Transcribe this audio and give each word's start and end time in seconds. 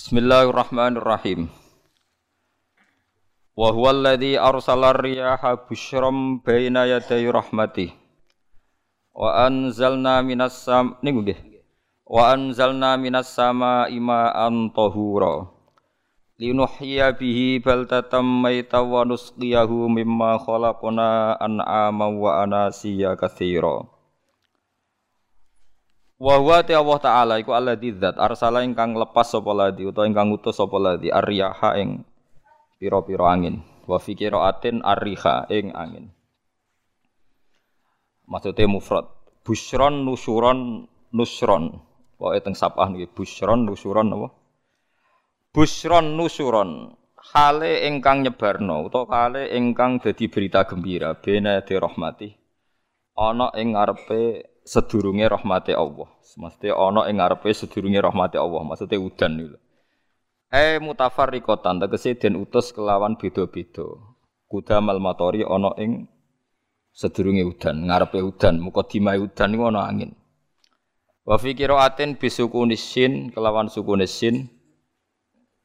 Bismillahirrahmanirrahim. 0.00 1.52
Wa 3.52 3.68
huwa 3.68 3.92
alladhi 3.92 4.32
arsala 4.40 4.96
riyaha 4.96 5.68
busyram 5.68 6.40
baina 6.40 6.88
yaday 6.88 7.28
rahmatih. 7.28 7.92
Wa 9.12 9.44
anzalna 9.44 10.24
minas 10.24 10.56
sam 10.56 10.96
niku 11.04 11.20
nggih. 11.20 11.36
Wa 12.08 12.32
anzalna 12.32 12.96
minas 12.96 13.28
sama 13.28 13.92
ma'an 13.92 14.72
tahura. 14.72 15.52
Linuhyiya 16.40 17.20
bihi 17.20 17.60
baltatam 17.60 18.24
mayta 18.24 18.80
wa 18.80 19.04
nusqiyahu 19.04 19.84
mimma 19.92 20.40
khalaqna 20.40 21.36
an'ama 21.36 22.08
wa 22.08 22.40
anasiya 22.40 23.20
katsira. 23.20 23.84
Wa 26.20 26.36
huwa 26.36 26.60
ta 26.60 26.76
Allah 26.76 26.98
taala 27.00 27.34
iku 27.40 27.56
alladzi 27.56 27.96
dzat 27.96 28.20
arsala 28.20 28.60
ingkang 28.60 28.92
lepas 28.92 29.32
sapa 29.32 29.56
ladi 29.56 29.88
utawa 29.88 30.04
ingkang 30.04 30.28
ngutus 30.28 30.52
sapa 30.52 30.76
ladi 30.76 31.08
arriyaha 31.08 31.80
ing 31.80 32.04
pira-pira 32.76 33.32
angin. 33.32 33.64
Wa 33.88 33.96
fi 33.96 34.12
qiraatin 34.12 34.84
arriha 34.84 35.48
ing 35.48 35.72
angin. 35.72 36.12
Maksudnya 38.28 38.68
mufrad. 38.68 39.08
Busyron 39.40 40.04
nusuron 40.04 40.84
nusron. 41.16 41.80
Pokoke 42.20 42.44
teng 42.44 42.52
sapah 42.52 42.92
niki 42.92 43.08
busyron 43.08 43.64
nusuron 43.64 44.12
apa? 44.12 44.28
Busyron 45.56 46.20
nusuron. 46.20 47.00
Hale 47.16 47.88
ingkang 47.88 48.28
nyebarno 48.28 48.84
utawa 48.84 49.24
hale 49.24 49.56
ingkang 49.56 50.04
dadi 50.04 50.28
berita 50.28 50.68
gembira 50.68 51.16
bena 51.16 51.64
de 51.64 51.74
rahmati. 51.80 52.28
Ana 53.16 53.48
ing 53.56 53.72
ngarepe 53.72 54.44
sedurunge 54.70 55.26
rahmati 55.26 55.74
Allah. 55.74 56.06
Maksudnya 56.38 56.78
ana 56.78 57.10
ing 57.10 57.18
ngarepe 57.18 57.50
sedurunge 57.50 57.98
rahmati 57.98 58.38
Allah, 58.38 58.62
maksudnya 58.62 59.02
udan 59.02 59.32
niku. 59.34 59.58
Eh 60.54 60.78
mutafarriqatan 60.78 61.82
tegese 61.82 62.14
den 62.14 62.38
utus 62.38 62.70
kelawan 62.70 63.18
beda-beda. 63.18 63.86
Kudamal 64.46 65.02
matori 65.02 65.42
ana 65.42 65.74
ing 65.74 66.06
sedurunge 66.94 67.42
udan, 67.50 67.90
ngarepe 67.90 68.22
udan, 68.22 68.62
mukadimah 68.62 69.18
udan 69.18 69.48
niku 69.50 69.64
ana 69.66 69.90
angin. 69.90 70.14
Wa 71.26 71.34
fi 71.34 71.50
qiraatin 71.58 72.14
bisukunisin 72.14 73.34
kelawan 73.34 73.66
sukunisin 73.66 74.54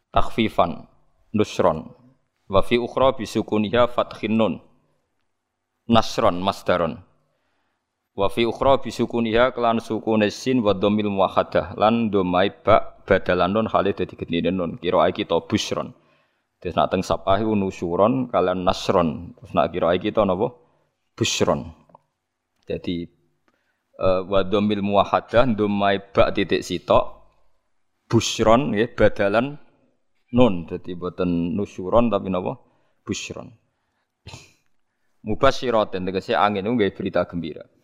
takhfifan 0.10 0.90
nusron. 1.30 1.94
Wa 2.50 2.66
fi 2.66 2.82
ukhra 2.82 3.14
bisukuniha 3.14 3.86
fathin 3.86 4.34
nun. 4.34 4.54
Nasron 5.86 6.42
masdaron. 6.42 7.05
Wa 8.16 8.32
fi 8.32 8.48
ukhra 8.48 8.80
bisukuniha 8.80 9.52
kelan 9.52 9.84
sukune 9.84 10.32
sin 10.32 10.64
wa 10.64 10.72
dhammil 10.72 11.12
muwahhadah 11.12 11.76
lan 11.76 12.08
domai 12.08 12.48
ba 12.48 12.96
badalan 13.04 13.52
nun 13.52 13.68
hale 13.68 13.92
dadi 13.92 14.16
gendine 14.16 14.56
nun 14.56 14.80
kira 14.80 15.04
kita 15.12 15.44
busron. 15.44 15.92
Terus 16.64 16.80
nak 16.80 16.96
teng 16.96 17.04
sapah 17.04 17.44
iku 17.44 17.60
nusuron 17.60 18.32
kalian 18.32 18.64
nasron. 18.64 19.36
Terus 19.36 19.52
nak 19.52 19.68
kira 19.76 19.92
kita 20.00 20.24
napa? 20.24 20.48
Busron. 21.12 21.76
Jadi 22.64 23.04
uh, 24.00 24.24
wa 24.24 24.48
dhammil 24.48 24.80
muwahhadah 24.80 25.52
domai 25.52 26.00
ba 26.00 26.32
titik 26.32 26.64
sitok 26.64 27.20
busron 28.08 28.80
ya 28.80 28.88
badalan 28.96 29.60
nun. 30.32 30.72
Jadi 30.72 30.96
boten 30.96 31.52
nusuron 31.52 32.08
tapi 32.08 32.32
napa? 32.32 32.56
Busron. 33.04 33.52
Mubasyiratin 35.28 36.08
tegese 36.08 36.32
angin 36.32 36.64
itu 36.64 36.96
berita 36.96 37.28
gembira. 37.28 37.75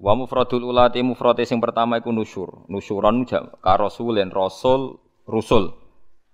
Wa 0.00 0.16
mufradul 0.16 0.64
ulati 0.64 1.04
mufrate 1.04 1.44
sing 1.44 1.60
pertama 1.60 2.00
iku 2.00 2.08
nusyur. 2.08 2.64
Nusyuran 2.72 3.28
ka 3.28 3.76
rasulin 3.76 4.32
rasul 4.32 4.96
rusul. 5.28 5.76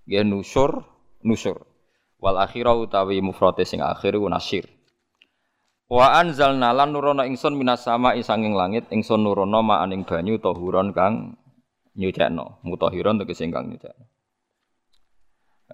Ya 0.07 0.23
nusyur 0.23 0.87
nusyur. 1.19 1.67
Wal 2.23 2.39
akhira 2.39 2.71
utawi 2.71 3.19
mufrate 3.19 3.67
sing 3.67 3.83
akhir 3.83 4.15
iku 4.15 4.31
nasyir. 4.31 4.71
Wa 5.91 6.15
anzalna 6.15 6.71
lan 6.71 6.95
nurono 6.95 7.27
ingsun 7.27 7.59
minas 7.59 7.83
sama 7.83 8.15
sanging 8.23 8.55
langit 8.55 8.87
ingsun 8.87 9.19
nurono 9.19 9.59
maaning 9.59 10.07
banyu 10.07 10.39
tahuron 10.39 10.95
kang 10.95 11.35
nyucekno. 11.99 12.63
Mutahiron 12.63 13.19
tegese 13.19 13.51
kang 13.51 13.67
nyucekno. 13.67 14.05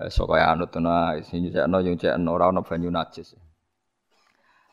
Eh 0.02 0.10
sok 0.10 0.34
kaya 0.34 0.50
anut 0.50 0.74
ana 0.74 1.22
sing 1.22 1.46
nyucekno 1.46 1.78
nyucekno 1.78 2.30
ora 2.34 2.50
ana 2.50 2.66
banyu 2.66 2.90
najis. 2.90 3.38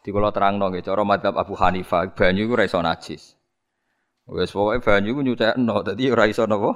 Di 0.00 0.08
kula 0.08 0.32
terangno 0.32 0.72
nggih 0.72 0.80
cara 0.80 1.04
madzhab 1.04 1.36
Abu 1.36 1.52
Hanifah 1.52 2.16
banyu 2.16 2.48
iku 2.48 2.56
ora 2.56 2.64
iso 2.64 2.80
najis. 2.80 3.36
Wes 4.24 4.48
pokoke 4.48 4.80
banyu 4.80 5.12
iku 5.12 5.20
nyucekno 5.20 5.84
dadi 5.84 6.08
ora 6.08 6.24
iso 6.24 6.48
napa? 6.48 6.72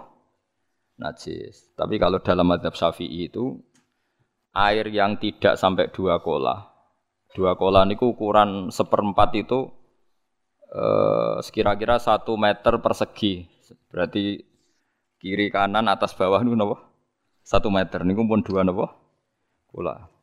Najis. 1.01 1.73
Tapi 1.73 1.97
kalau 1.97 2.21
dalam 2.21 2.45
madzhab 2.45 2.77
Syafi'i 2.77 3.33
itu 3.33 3.57
air 4.53 4.87
yang 4.93 5.17
tidak 5.17 5.57
sampai 5.57 5.89
dua 5.89 6.21
kola. 6.21 6.69
Dua 7.33 7.57
kola 7.57 7.89
niku 7.89 8.13
ukuran 8.13 8.69
seperempat 8.69 9.33
itu 9.41 9.73
eh, 10.69 11.41
sekira-kira 11.41 11.97
satu 11.97 12.37
meter 12.37 12.77
persegi. 12.85 13.49
Berarti 13.89 14.37
kiri 15.17 15.49
kanan 15.49 15.89
atas 15.89 16.13
bawah 16.13 16.45
niku 16.45 16.61
napa? 16.61 16.77
Satu 17.41 17.73
meter 17.73 18.05
niku 18.05 18.21
pun 18.29 18.45
dua 18.45 18.69
napa? 18.69 18.93
Kola. 19.73 20.14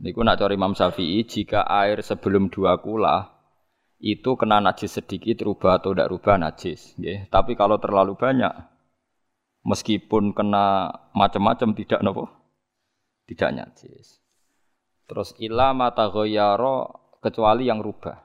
Niku 0.00 0.24
nak 0.24 0.40
cari 0.40 0.56
Imam 0.56 0.72
Syafi'i, 0.72 1.28
jika 1.28 1.68
air 1.68 2.00
sebelum 2.00 2.48
dua 2.48 2.80
kula 2.80 3.36
itu 4.00 4.32
kena 4.32 4.56
najis 4.64 4.96
sedikit 4.96 5.44
rubah 5.44 5.76
atau 5.76 5.92
tidak 5.92 6.08
rubah 6.08 6.40
najis. 6.40 6.96
Ya. 6.96 7.28
Tapi 7.28 7.52
kalau 7.52 7.76
terlalu 7.76 8.16
banyak, 8.16 8.48
meskipun 9.60 10.32
kena 10.32 10.88
macam-macam 11.12 11.76
tidak 11.76 12.00
nopo, 12.00 12.32
tidak 13.28 13.52
najis. 13.52 14.24
Terus 15.04 15.36
ilah 15.36 15.76
mata 15.76 16.08
goyaro 16.08 16.88
kecuali 17.20 17.68
yang 17.68 17.84
rubah. 17.84 18.24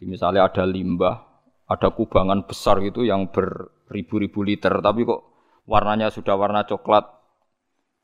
Di 0.00 0.08
misalnya 0.08 0.48
ada 0.48 0.64
limbah, 0.64 1.44
ada 1.68 1.92
kubangan 1.92 2.48
besar 2.48 2.80
gitu 2.80 3.04
yang 3.04 3.28
beribu-ribu 3.28 4.40
liter, 4.40 4.80
tapi 4.80 5.04
kok 5.04 5.28
warnanya 5.68 6.08
sudah 6.08 6.40
warna 6.40 6.64
coklat, 6.64 7.04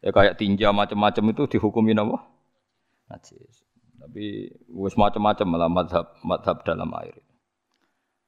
ya 0.04 0.12
kayak 0.12 0.36
tinja 0.36 0.76
macam-macam 0.76 1.24
itu 1.32 1.56
dihukumi 1.56 1.96
nopo 1.96 2.35
najis. 3.10 3.66
Tapi 3.96 4.52
wis 4.76 4.94
macam-macam 4.94 5.46
malah 5.48 5.70
madhab, 5.72 6.06
madhab 6.20 6.60
dalam 6.62 6.92
air. 7.00 7.16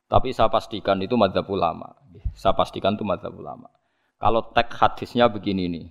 Tapi 0.09 0.33
saya 0.33 0.49
pastikan 0.49 0.97
itu 1.05 1.21
madhab 1.21 1.44
ulama. 1.53 1.93
Saya 2.33 2.56
pastikan 2.56 2.97
itu 2.97 3.05
madhab 3.05 3.37
ulama. 3.37 3.69
Kalau 4.17 4.50
teks 4.56 4.75
hadisnya 4.81 5.28
begini 5.28 5.69
nih. 5.69 5.87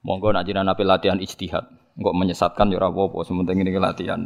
Monggo 0.00 0.32
nak 0.32 0.48
jinak 0.48 0.64
nabi 0.64 0.88
latihan 0.88 1.20
ijtihad. 1.20 1.68
Enggak 1.98 2.14
menyesatkan 2.14 2.70
ya 2.70 2.78
apa-apa, 2.78 3.26
sementing 3.26 3.60
ini 3.60 3.74
latihan. 3.74 4.22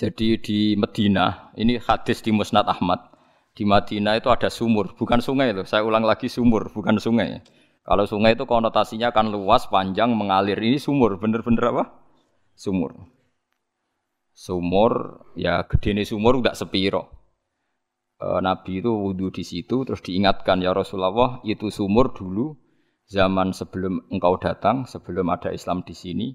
Jadi 0.00 0.40
di 0.40 0.58
Medina, 0.80 1.52
ini 1.60 1.76
hadis 1.76 2.24
di 2.24 2.32
Musnad 2.32 2.64
Ahmad. 2.64 3.12
Di 3.52 3.68
Madinah 3.68 4.16
itu 4.16 4.32
ada 4.32 4.48
sumur, 4.48 4.96
bukan 4.96 5.20
sungai 5.20 5.52
loh. 5.52 5.68
Saya 5.68 5.84
ulang 5.84 6.08
lagi 6.08 6.32
sumur, 6.32 6.72
bukan 6.72 6.96
sungai. 6.96 7.44
Kalau 7.80 8.04
sungai 8.04 8.36
itu 8.36 8.44
konotasinya 8.44 9.10
kan 9.10 9.32
luas, 9.32 9.66
panjang, 9.66 10.12
mengalir. 10.12 10.60
Ini 10.60 10.76
sumur, 10.76 11.16
bener-bener 11.16 11.64
apa? 11.72 11.84
Sumur. 12.52 12.92
Sumur, 14.36 15.24
ya 15.36 15.64
gede 15.64 15.96
nih 15.96 16.06
sumur 16.06 16.40
nggak 16.40 16.56
sepiro. 16.56 17.08
E, 18.20 18.40
Nabi 18.40 18.84
itu 18.84 18.92
wudhu 18.92 19.32
di 19.32 19.44
situ, 19.44 19.84
terus 19.88 20.04
diingatkan 20.04 20.60
ya 20.60 20.76
Rasulullah 20.76 21.40
itu 21.44 21.72
sumur 21.72 22.12
dulu 22.12 22.56
zaman 23.08 23.50
sebelum 23.56 24.06
engkau 24.12 24.38
datang, 24.38 24.86
sebelum 24.86 25.28
ada 25.32 25.50
Islam 25.50 25.82
di 25.82 25.96
sini, 25.96 26.28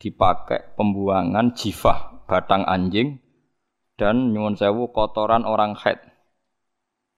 dipakai 0.00 0.74
pembuangan 0.74 1.52
jifah 1.54 2.24
batang 2.24 2.64
anjing 2.64 3.20
dan 4.00 4.32
nyuwun 4.32 4.56
sewu 4.56 4.90
kotoran 4.96 5.44
orang 5.44 5.76
head. 5.76 6.00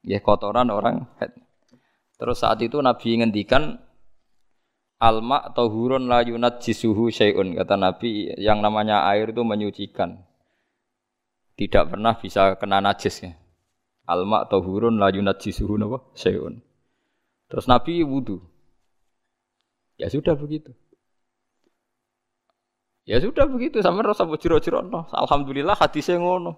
Ya 0.03 0.19
kotoran 0.19 0.69
orang 0.69 1.07
head. 1.23 1.31
Terus 2.23 2.39
saat 2.39 2.63
itu 2.63 2.79
Nabi 2.79 3.19
ngendikan 3.19 3.83
alma 5.03 5.51
tahurun 5.51 6.07
la 6.07 6.23
yunat 6.23 6.63
jisuhu 6.63 7.11
syai'un 7.11 7.59
kata 7.59 7.75
Nabi 7.75 8.31
yang 8.39 8.63
namanya 8.63 9.03
air 9.11 9.35
itu 9.35 9.43
menyucikan 9.43 10.23
tidak 11.59 11.91
pernah 11.91 12.15
bisa 12.15 12.55
kena 12.63 12.79
najis 12.79 13.27
ya. 13.27 13.35
Alma 14.07 14.47
tahurun 14.47 15.03
la 15.03 15.11
yunat 15.11 15.43
jisuhu 15.43 15.75
napa 15.75 15.99
syai'un. 16.15 16.63
Terus 17.51 17.67
Nabi 17.67 18.07
wudu. 18.07 18.39
Ya 19.99 20.07
sudah 20.07 20.39
begitu. 20.39 20.71
Ya 23.03 23.19
sudah 23.19 23.51
begitu 23.51 23.83
sampai 23.83 24.07
rasa 24.07 24.31
jero-jero 24.39 24.79
no. 24.87 25.11
Alhamdulillah 25.11 25.75
hadisnya 25.75 26.23
ngono. 26.23 26.55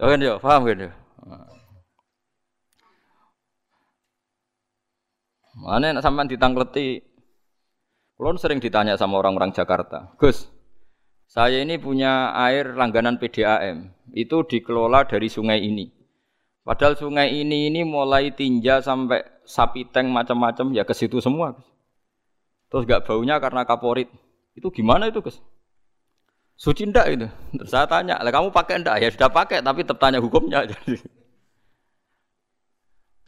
Ya 0.00 0.08
kan 0.08 0.24
ya, 0.24 0.40
paham 0.40 0.64
kan 0.64 0.88
ya? 0.88 0.92
Mana 5.62 5.94
nak 5.94 6.02
sampean 6.02 6.26
ditangkleti. 6.26 7.06
Kulon 8.18 8.34
sering 8.34 8.58
ditanya 8.58 8.98
sama 8.98 9.18
orang-orang 9.18 9.54
Jakarta, 9.54 10.14
Gus, 10.18 10.46
saya 11.26 11.62
ini 11.64 11.80
punya 11.80 12.30
air 12.36 12.76
langganan 12.76 13.18
PDAM, 13.18 13.90
itu 14.14 14.46
dikelola 14.46 15.08
dari 15.08 15.26
sungai 15.26 15.58
ini. 15.64 15.90
Padahal 16.62 16.94
sungai 16.94 17.34
ini 17.34 17.72
ini 17.72 17.82
mulai 17.82 18.30
tinja 18.30 18.78
sampai 18.78 19.26
sapi 19.42 19.90
tank 19.90 20.12
macam-macam 20.12 20.70
ya 20.70 20.86
ke 20.86 20.94
situ 20.94 21.18
semua. 21.18 21.58
Terus 22.70 22.86
gak 22.86 23.08
baunya 23.08 23.42
karena 23.42 23.66
kaporit. 23.66 24.06
Itu 24.54 24.70
gimana 24.70 25.10
itu, 25.10 25.18
Gus? 25.18 25.42
Suci 26.54 26.86
ndak 26.86 27.06
itu? 27.10 27.26
Terus 27.58 27.70
saya 27.72 27.88
tanya, 27.90 28.20
kamu 28.20 28.54
pakai 28.54 28.84
ndak? 28.84 28.96
Ya 29.02 29.08
sudah 29.10 29.30
pakai, 29.32 29.64
tapi 29.64 29.82
tetap 29.82 29.98
tanya 29.98 30.22
hukumnya. 30.22 30.62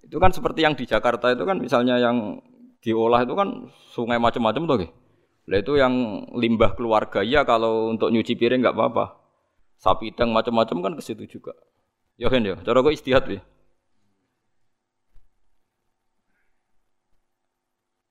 itu 0.04 0.16
kan 0.20 0.30
seperti 0.30 0.60
yang 0.62 0.76
di 0.76 0.84
Jakarta 0.84 1.32
itu 1.32 1.42
kan 1.48 1.56
misalnya 1.56 1.96
yang 1.96 2.44
diolah 2.84 3.24
itu 3.24 3.32
kan 3.32 3.72
sungai 3.96 4.20
macam-macam 4.20 4.62
tuh. 4.68 4.78
Lah 5.48 5.58
itu 5.60 5.72
yang 5.76 6.24
limbah 6.36 6.76
keluarga 6.76 7.20
ya 7.24 7.44
kalau 7.44 7.92
untuk 7.92 8.12
nyuci 8.12 8.36
piring 8.36 8.60
nggak 8.64 8.76
apa-apa. 8.76 9.20
Sapi 9.80 10.12
tank 10.12 10.32
macam-macam 10.32 10.76
kan 10.80 10.92
ke 10.96 11.02
situ 11.04 11.24
juga. 11.28 11.52
Ya 12.20 12.30
kan 12.30 12.44
ya, 12.44 12.56
cara 12.62 12.78
kok 12.84 12.94
istihad 12.94 13.24
ya. 13.26 13.42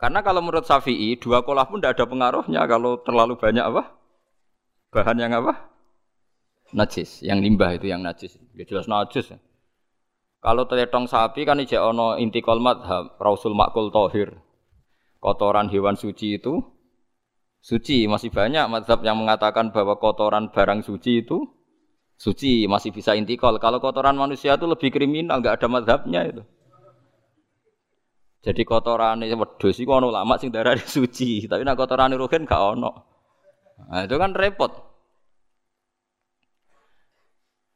Karena 0.03 0.19
kalau 0.19 0.43
menurut 0.43 0.67
Syafi'i 0.67 1.15
dua 1.15 1.47
kolah 1.47 1.63
pun 1.63 1.79
tidak 1.79 1.95
ada 1.95 2.05
pengaruhnya 2.11 2.67
kalau 2.67 2.99
terlalu 2.99 3.39
banyak 3.39 3.63
apa? 3.63 3.95
Bahan 4.91 5.15
yang 5.15 5.31
apa? 5.31 5.71
Najis, 6.75 7.23
yang 7.23 7.39
limbah 7.39 7.71
itu 7.71 7.87
yang 7.87 8.03
najis. 8.03 8.35
Ya 8.51 8.67
jelas 8.67 8.91
najis. 8.91 9.31
Ya. 9.31 9.39
Kalau 10.43 10.67
teletong 10.67 11.07
sapi 11.07 11.47
kan 11.47 11.63
ijek 11.63 11.79
ono 11.79 12.19
inti 12.19 12.43
kolmat 12.43 12.83
Rasul 13.15 13.55
makul 13.55 13.95
tohir. 13.95 14.35
Kotoran 15.23 15.71
hewan 15.71 15.95
suci 15.95 16.35
itu 16.35 16.59
suci. 17.63 18.11
Masih 18.11 18.27
banyak 18.27 18.67
mazhab 18.67 18.99
yang 19.07 19.23
mengatakan 19.23 19.71
bahwa 19.71 19.95
kotoran 19.95 20.51
barang 20.51 20.83
suci 20.83 21.23
itu 21.23 21.47
suci 22.19 22.67
masih 22.67 22.91
bisa 22.91 23.15
intikal. 23.15 23.55
Kalau 23.55 23.79
kotoran 23.79 24.19
manusia 24.19 24.59
itu 24.59 24.67
lebih 24.67 24.91
kriminal, 24.91 25.39
nggak 25.39 25.63
ada 25.63 25.67
madhabnya 25.71 26.27
itu. 26.27 26.43
Jadi 28.43 28.67
kotoran 28.67 29.23
ini 29.23 29.31
wedus 29.39 29.79
itu 29.79 29.87
ono 29.87 30.11
lama 30.11 30.35
sing 30.35 30.51
darah 30.51 30.75
suci, 30.83 31.47
tapi 31.47 31.63
kotoran 31.63 32.11
ruhin 32.19 32.43
gak 32.43 32.75
ono. 32.75 32.91
Nah, 33.87 34.03
itu 34.03 34.19
kan 34.19 34.35
repot. 34.35 34.91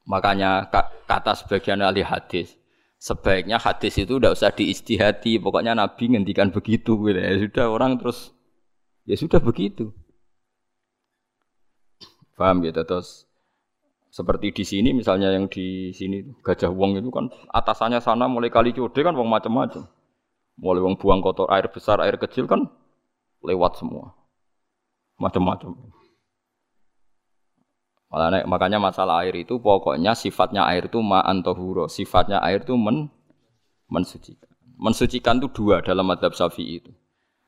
Makanya 0.07 0.67
kata 1.07 1.35
sebagian 1.35 1.79
ahli 1.83 2.03
hadis, 2.03 2.56
sebaiknya 2.97 3.61
hadis 3.61 3.97
itu 4.01 4.17
tidak 4.17 4.33
usah 4.38 4.51
diistihati, 4.53 5.38
pokoknya 5.38 5.77
Nabi 5.77 6.13
ngendikan 6.13 6.49
begitu 6.49 6.97
gitu. 7.05 7.19
Ya 7.19 7.38
sudah 7.38 7.65
orang 7.69 8.01
terus 8.01 8.33
ya 9.05 9.15
sudah 9.15 9.39
begitu. 9.41 9.94
Paham 12.38 12.61
gitu 12.61 12.81
terus 12.85 13.25
seperti 14.13 14.49
di 14.49 14.63
sini 14.65 14.89
misalnya 14.94 15.29
yang 15.29 15.45
di 15.45 15.94
sini 15.94 16.25
Gajah 16.41 16.73
Wong 16.73 16.97
itu 16.97 17.09
kan 17.13 17.29
atasannya 17.53 18.01
sana 18.01 18.25
mulai 18.25 18.49
kali 18.49 18.73
code 18.73 18.97
kan 19.01 19.13
wong 19.13 19.29
macam-macam. 19.29 19.85
Mulai 20.57 20.81
wong 20.81 20.95
buang 20.97 21.21
kotor 21.21 21.53
air 21.53 21.69
besar, 21.69 22.01
air 22.01 22.17
kecil 22.17 22.49
kan 22.49 22.65
lewat 23.45 23.77
semua. 23.77 24.17
Macam-macam. 25.21 25.77
Makanya 28.07 28.80
masalah 28.80 29.27
air 29.27 29.36
itu 29.36 29.59
pokoknya 29.59 30.15
sifatnya 30.15 30.63
air 30.63 30.88
itu 30.88 31.04
ma'an 31.04 31.44
tohuro. 31.44 31.92
Sifatnya 31.92 32.39
air 32.39 32.63
itu 32.63 32.80
men, 32.80 33.12
mensucikan. 33.92 34.48
Mensucikan 34.80 35.36
itu 35.44 35.51
dua 35.51 35.83
dalam 35.83 36.07
madhab 36.07 36.31
syafi'i 36.31 36.80
itu. 36.80 36.92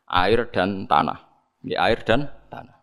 Air 0.10 0.52
dan 0.52 0.84
tanah. 0.84 1.24
Ya, 1.64 1.88
air 1.88 2.04
dan 2.04 2.28
tanah. 2.52 2.76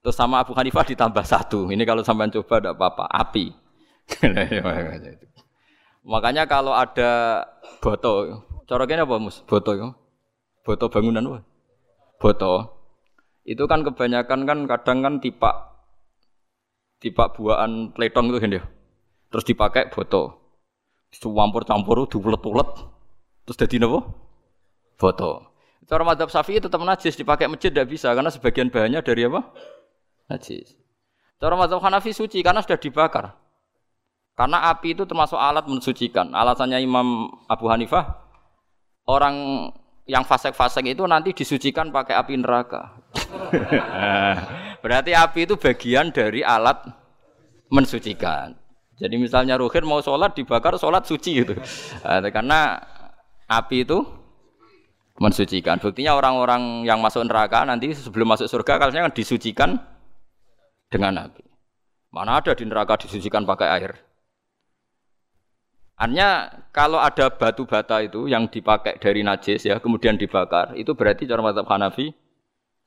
Terus 0.00 0.16
sama 0.16 0.40
Abu 0.40 0.56
Hanifah 0.56 0.84
ditambah 0.88 1.24
satu. 1.24 1.68
Ini 1.68 1.84
kalau 1.84 2.00
sampai 2.00 2.32
coba 2.32 2.60
tidak 2.60 2.76
apa-apa. 2.80 3.04
Api. 3.12 3.52
Makanya 6.12 6.44
kalau 6.44 6.76
ada 6.76 7.44
boto, 7.80 8.44
coroknya 8.68 9.08
apa 9.08 9.16
mus? 9.16 9.40
Boto 9.48 9.72
ya? 9.72 9.88
Boto 10.60 10.92
bangunan 10.92 11.24
apa? 11.24 11.40
Boto. 12.20 12.54
Itu 13.48 13.64
kan 13.64 13.84
kebanyakan 13.84 14.44
kan 14.44 14.58
kadang 14.68 14.98
kan 15.04 15.14
tipak 15.24 15.73
tipak 17.04 17.36
buahan 17.36 17.92
pletong 17.92 18.32
itu 18.32 18.38
kan 18.40 18.50
dia. 18.56 18.64
Terus 19.28 19.44
dipakai 19.44 19.92
boto. 19.92 20.40
Campur-campur 21.14 22.08
diulet-ulet. 22.08 22.70
Terus 23.44 23.56
jadi 23.60 23.84
apa? 23.84 24.00
Boto. 24.96 25.32
Cara 25.84 26.00
madhab 26.00 26.32
syafi'i 26.32 26.64
tetap 26.64 26.80
najis 26.80 27.12
dipakai 27.12 27.44
masjid 27.44 27.68
tidak 27.68 27.92
bisa 27.92 28.08
karena 28.16 28.32
sebagian 28.32 28.72
bahannya 28.72 29.04
dari 29.04 29.28
apa? 29.28 29.52
najis. 30.28 30.76
Cara 31.36 31.54
mazhab 31.58 31.82
Hanafi 31.84 32.16
suci 32.16 32.40
karena 32.40 32.64
sudah 32.64 32.80
dibakar. 32.80 33.36
Karena 34.34 34.72
api 34.72 34.98
itu 34.98 35.06
termasuk 35.06 35.38
alat 35.38 35.68
mensucikan. 35.68 36.32
Alasannya 36.34 36.82
Imam 36.82 37.30
Abu 37.46 37.70
Hanifah, 37.70 38.18
orang 39.06 39.68
yang 40.10 40.26
fasek-fasek 40.26 40.90
itu 40.90 41.06
nanti 41.06 41.30
disucikan 41.30 41.94
pakai 41.94 42.18
api 42.18 42.34
neraka. 42.40 43.03
Berarti 44.84 45.10
api 45.16 45.40
itu 45.48 45.54
bagian 45.56 46.12
dari 46.12 46.44
alat 46.44 46.84
mensucikan. 47.72 48.52
Jadi 48.94 49.16
misalnya 49.18 49.58
Ruhin 49.58 49.82
mau 49.82 49.98
sholat 49.98 50.38
dibakar 50.38 50.78
sholat 50.78 51.08
suci 51.08 51.42
itu. 51.42 51.54
Karena 52.04 52.78
api 53.50 53.82
itu 53.82 53.98
mensucikan. 55.18 55.78
Buktinya 55.78 56.14
orang-orang 56.14 56.86
yang 56.86 56.98
masuk 56.98 57.26
neraka 57.26 57.62
nanti 57.66 57.94
sebelum 57.94 58.34
masuk 58.34 58.46
surga 58.50 58.78
kalau 58.78 58.90
kan 58.94 59.14
disucikan 59.14 59.70
dengan 60.90 61.30
api. 61.30 61.42
Mana 62.14 62.38
ada 62.38 62.54
di 62.54 62.62
neraka 62.62 63.02
disucikan 63.02 63.42
pakai 63.42 63.68
air. 63.74 63.92
Artinya 65.94 66.50
kalau 66.74 66.98
ada 66.98 67.30
batu 67.30 67.66
bata 67.66 68.02
itu 68.02 68.26
yang 68.26 68.50
dipakai 68.50 68.98
dari 68.98 69.22
najis 69.22 69.62
ya 69.62 69.78
kemudian 69.78 70.18
dibakar 70.18 70.74
itu 70.74 70.90
berarti 70.90 71.22
cara 71.22 71.38
mazhab 71.38 71.70
Hanafi 71.70 72.10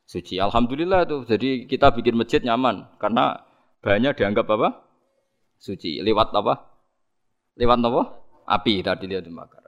suci. 0.08 0.40
Alhamdulillah 0.40 1.04
tuh. 1.06 1.22
Jadi 1.28 1.68
kita 1.68 1.92
bikin 1.92 2.16
masjid 2.16 2.40
nyaman 2.42 2.88
karena 2.98 3.44
banyak 3.84 4.16
dianggap 4.16 4.48
apa? 4.48 4.70
Suci. 5.60 6.00
Lewat 6.00 6.32
apa? 6.34 6.72
Lewat 7.60 7.78
apa? 7.84 8.02
Api 8.48 8.80
tadi 8.80 9.12
dia 9.12 9.20
dibakar. 9.20 9.68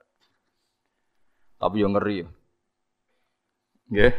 Tapi 1.59 1.83
yang 1.83 1.93
ngeri. 1.93 2.23
Nggih. 3.91 4.13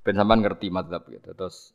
Ben 0.00 0.16
sampean 0.16 0.40
ngerti 0.40 0.70
mazhab 0.70 1.02
gitu. 1.10 1.34
Terus 1.34 1.74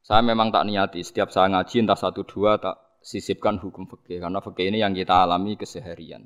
saya 0.00 0.24
memang 0.24 0.48
tak 0.54 0.64
niati 0.64 1.04
setiap 1.04 1.28
saya 1.28 1.52
ngaji 1.52 1.84
entah 1.84 1.98
satu 1.98 2.24
dua 2.24 2.56
tak 2.56 2.80
sisipkan 3.04 3.60
hukum 3.60 3.84
fikih 3.84 4.24
karena 4.24 4.40
fikih 4.40 4.72
ini 4.72 4.78
yang 4.80 4.96
kita 4.96 5.26
alami 5.26 5.58
keseharian. 5.58 6.24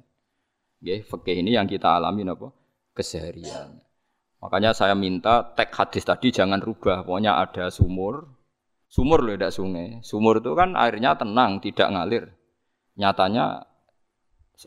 Ya, 0.84 1.00
fikih 1.00 1.40
ini 1.40 1.56
yang 1.56 1.66
kita 1.66 1.96
alami 1.98 2.22
apa? 2.28 2.52
Keseharian. 2.94 3.82
Makanya 4.44 4.76
saya 4.76 4.92
minta 4.92 5.56
teks 5.56 5.72
hadis 5.72 6.04
tadi 6.04 6.28
jangan 6.28 6.60
rubah. 6.60 7.00
Pokoknya 7.00 7.40
ada 7.40 7.72
sumur, 7.72 8.28
sumur 8.92 9.24
loh 9.24 9.32
tidak 9.32 9.56
sungai. 9.56 10.04
Sumur 10.04 10.44
itu 10.44 10.52
kan 10.52 10.76
airnya 10.76 11.16
tenang, 11.16 11.64
tidak 11.64 11.88
ngalir. 11.88 12.28
Nyatanya 13.00 13.64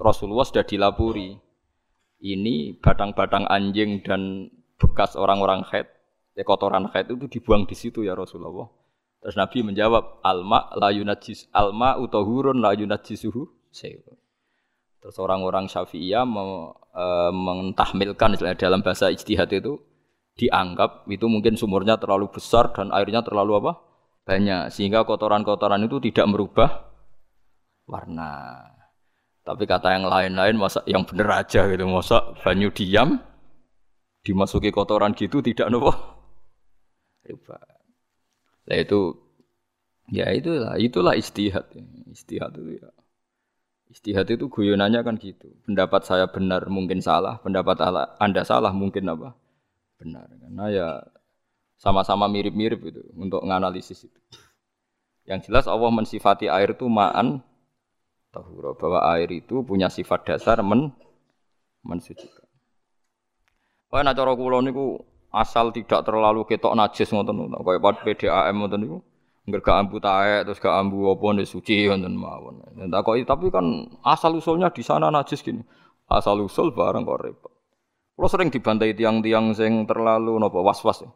Rasulullah 0.02 0.50
sudah 0.50 0.66
dilapuri. 0.66 1.38
Ini 2.18 2.82
batang-batang 2.82 3.46
anjing 3.46 4.02
dan 4.02 4.50
bekas 4.82 5.14
orang-orang 5.14 5.62
haid, 5.70 5.86
ya 6.34 6.42
kotoran 6.42 6.90
haid 6.90 7.14
itu 7.14 7.30
dibuang 7.30 7.70
di 7.70 7.78
situ 7.78 8.02
ya 8.02 8.18
Rasulullah. 8.18 8.66
Terus 9.22 9.38
Nabi 9.38 9.62
menjawab, 9.62 10.26
alma 10.26 10.74
la 10.74 10.90
yunajis 10.90 11.46
alma 11.54 12.02
utahurun 12.02 12.58
la 12.58 12.74
yunajisuhu 12.74 13.70
Terus 14.98 15.18
orang-orang 15.22 15.70
Syafi'iyah 15.70 16.26
me, 16.26 16.74
e, 16.92 17.06
mentahmilkan 17.32 18.36
dalam 18.58 18.82
bahasa 18.82 19.14
ijtihad 19.14 19.50
itu 19.54 19.78
dianggap 20.38 21.10
itu 21.10 21.26
mungkin 21.26 21.58
sumurnya 21.58 21.98
terlalu 21.98 22.30
besar 22.30 22.74
dan 22.74 22.94
airnya 22.94 23.26
terlalu 23.26 23.58
apa? 23.62 23.74
banyak 24.28 24.76
sehingga 24.76 25.08
kotoran-kotoran 25.08 25.88
itu 25.88 26.04
tidak 26.04 26.28
merubah 26.28 26.92
warna. 27.88 28.60
Tapi 29.48 29.64
kata 29.64 29.96
yang 29.96 30.12
lain-lain 30.12 30.60
masa 30.60 30.84
yang 30.84 31.08
bener 31.08 31.32
aja 31.32 31.64
gitu, 31.72 31.88
masa 31.88 32.36
banyu 32.44 32.68
diam 32.76 33.24
dimasuki 34.28 34.76
kotoran 34.76 35.16
gitu 35.16 35.40
tidak 35.40 35.72
nopo. 35.72 35.96
Nah 38.68 38.76
itu 38.76 39.16
ya 40.12 40.36
itulah 40.36 40.76
itulah 40.76 41.16
istihad. 41.16 41.64
Istihad 42.12 42.52
itu 42.60 42.84
ya. 42.84 42.92
Istihad 43.88 44.28
itu 44.28 44.52
guyonannya 44.52 45.00
kan 45.04 45.16
gitu. 45.16 45.48
Pendapat 45.64 46.04
saya 46.04 46.28
benar 46.28 46.68
mungkin 46.68 47.00
salah, 47.00 47.40
pendapat 47.40 47.80
Anda 48.20 48.44
salah 48.44 48.76
mungkin 48.76 49.08
apa? 49.08 49.32
Benar. 49.98 50.28
Karena 50.28 50.66
ya 50.68 50.88
sama-sama 51.80 52.28
mirip-mirip 52.28 52.84
itu 52.84 53.02
untuk 53.16 53.46
menganalisis 53.48 54.10
itu. 54.10 54.20
Yang 55.24 55.52
jelas 55.52 55.66
Allah 55.72 55.92
mensifati 55.92 56.52
air 56.52 56.76
itu 56.76 56.88
ma'an 56.88 57.44
tahura 58.32 58.76
bahwa 58.76 59.00
air 59.16 59.28
itu 59.32 59.64
punya 59.64 59.88
sifat 59.88 60.24
dasar 60.24 60.60
men 60.64 60.92
mensucikan. 61.84 62.48
Wah, 63.88 64.04
nak 64.04 64.20
cara 64.20 64.36
kula 64.36 64.60
niku 64.60 65.00
asal 65.32 65.72
tidak 65.72 66.04
terlalu 66.04 66.44
ketok 66.44 66.76
najis 66.76 67.08
ngoten 67.12 67.56
kaya 67.64 67.80
PDAM 67.80 68.56
ngoten 68.60 68.80
niku 68.84 68.98
Enggak 69.48 69.64
gak 69.64 69.78
ambu 69.80 69.98
taek 70.04 70.44
terus 70.44 70.60
gak 70.60 70.76
ambu 70.76 71.08
apa 71.16 71.28
nih 71.40 71.48
suci 71.48 71.88
wonten 71.88 72.20
mawon. 72.20 72.68
Takoki 72.92 73.24
tapi 73.24 73.48
kan 73.48 73.88
asal 74.04 74.36
usulnya 74.36 74.68
di 74.76 74.84
sana 74.84 75.08
najis 75.08 75.40
gini. 75.40 75.64
Asal 76.12 76.44
usul 76.44 76.76
bareng 76.76 77.08
kok 77.08 77.20
repot. 77.24 77.54
Kalau 78.20 78.28
sering 78.28 78.52
dibantai 78.52 78.92
tiang-tiang 78.92 79.56
sing 79.56 79.88
terlalu 79.88 80.36
nopo 80.36 80.60
was-was. 80.60 81.08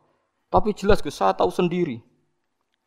Tapi 0.48 0.72
jelas 0.72 1.04
gue 1.04 1.12
saya 1.12 1.36
tahu 1.36 1.52
sendiri. 1.52 2.00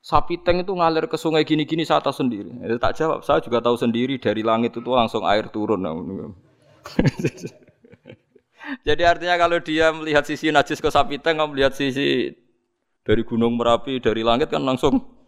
Sapi 0.05 0.41
teng 0.41 0.65
itu 0.65 0.73
ngalir 0.73 1.09
ke 1.09 1.17
sungai 1.17 1.45
gini-gini 1.45 1.85
saya 1.85 2.01
tahu 2.01 2.13
sendiri. 2.13 2.49
Ya, 2.61 2.77
tak 2.77 2.97
jawab, 2.97 3.25
saya 3.25 3.41
juga 3.41 3.65
tahu 3.65 3.77
sendiri 3.77 4.21
dari 4.21 4.45
langit 4.45 4.77
itu 4.77 4.93
langsung 4.93 5.25
air 5.25 5.49
turun. 5.49 5.81
Jadi 8.87 9.03
artinya 9.05 9.37
kalau 9.41 9.61
dia 9.65 9.93
melihat 9.93 10.29
sisi 10.29 10.53
najis 10.53 10.81
ke 10.81 10.89
sapi 10.93 11.21
teng, 11.21 11.41
melihat 11.41 11.73
sisi 11.73 12.37
dari 13.05 13.23
gunung 13.25 13.57
merapi, 13.57 14.01
dari 14.01 14.21
langit 14.21 14.53
kan 14.53 14.61
langsung 14.61 15.24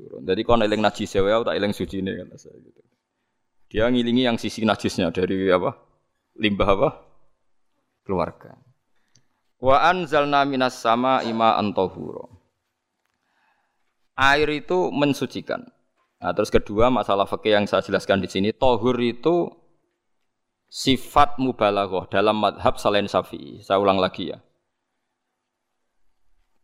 turun. 0.00 0.24
Jadi 0.24 0.40
kalau 0.48 0.64
eling 0.64 0.80
najis 0.80 1.12
ya, 1.12 1.20
tak 1.44 1.52
eling 1.52 1.76
suci 1.76 2.00
ini 2.00 2.16
kan 2.16 2.32
saya 2.40 2.56
gitu. 2.56 2.80
Dia 3.70 3.86
ngilingi 3.92 4.24
yang 4.24 4.40
sisi 4.40 4.64
najisnya 4.64 5.12
dari 5.12 5.52
apa? 5.52 5.76
Limbah 6.40 6.68
apa? 6.72 6.90
Keluarga. 8.02 8.56
Wa 9.60 9.92
anzalna 9.92 10.48
minas 10.48 10.80
sama 10.80 11.20
ima 11.22 11.60
antahuro. 11.60 12.40
Air 14.16 14.64
itu 14.64 14.88
mensucikan. 14.88 15.68
Nah, 16.20 16.32
terus 16.36 16.52
kedua 16.52 16.92
masalah 16.92 17.24
fikih 17.24 17.56
yang 17.56 17.64
saya 17.64 17.80
jelaskan 17.80 18.20
di 18.20 18.28
sini, 18.28 18.52
tohur 18.52 18.96
itu 19.00 19.48
sifat 20.68 21.40
mubalaghah 21.40 22.08
dalam 22.12 22.36
madhab 22.40 22.76
selain 22.76 23.08
syafi'i. 23.08 23.64
Saya 23.64 23.80
ulang 23.80 23.96
lagi 23.96 24.32
ya. 24.32 24.38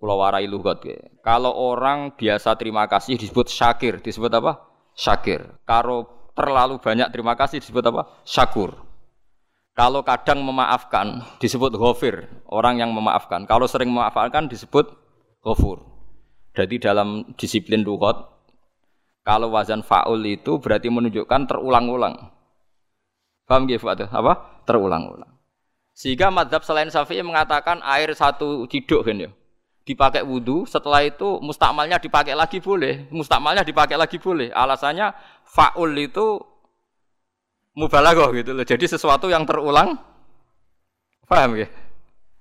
Pulau 0.07 0.23
warai 0.23 0.47
lugat. 0.47 0.87
Kalau 1.19 1.51
orang 1.51 2.15
biasa 2.15 2.55
terima 2.55 2.87
kasih 2.87 3.19
disebut 3.19 3.51
syakir, 3.51 3.99
disebut 3.99 4.31
apa? 4.39 4.63
Syakir. 4.95 5.43
Kalau 5.67 6.31
terlalu 6.31 6.79
banyak 6.79 7.11
terima 7.11 7.35
kasih 7.35 7.59
disebut 7.59 7.83
apa? 7.91 8.15
Syakur. 8.23 8.87
Kalau 9.75 10.07
kadang 10.07 10.47
memaafkan 10.47 11.27
disebut 11.43 11.75
ghafir, 11.75 12.23
orang 12.47 12.79
yang 12.79 12.95
memaafkan. 12.95 13.51
Kalau 13.51 13.67
sering 13.67 13.91
memaafkan 13.91 14.47
disebut 14.47 14.95
ghafur. 15.43 15.83
Jadi 16.55 16.79
dalam 16.79 17.35
disiplin 17.35 17.83
lugat 17.83 18.31
kalau 19.27 19.51
wazan 19.59 19.83
faul 19.83 20.23
itu 20.23 20.63
berarti 20.63 20.87
menunjukkan 20.87 21.51
terulang-ulang. 21.51 22.31
Paham 23.43 23.67
ya 23.67 23.83
Apa? 24.15 24.63
Terulang-ulang. 24.71 25.35
Sehingga 25.99 26.31
madhab 26.31 26.63
selain 26.63 26.95
Syafi'i 26.95 27.27
mengatakan 27.27 27.83
air 27.83 28.15
satu 28.15 28.71
ciduk 28.71 29.03
kan 29.03 29.19
ya 29.19 29.35
dipakai 29.87 30.27
wudhu, 30.27 30.67
setelah 30.67 31.07
itu 31.07 31.39
mustakmalnya 31.39 32.03
dipakai 32.03 32.35
lagi 32.35 32.59
boleh, 32.59 33.07
mustakmalnya 33.15 33.63
dipakai 33.63 33.95
lagi 33.95 34.19
boleh. 34.19 34.51
Alasannya 34.51 35.15
faul 35.47 35.95
itu 35.95 36.43
mubalaghah 37.79 38.35
gitu 38.35 38.51
loh. 38.51 38.67
Jadi 38.67 38.85
sesuatu 38.91 39.31
yang 39.31 39.47
terulang. 39.47 39.95
Paham 41.31 41.55
ya? 41.55 41.71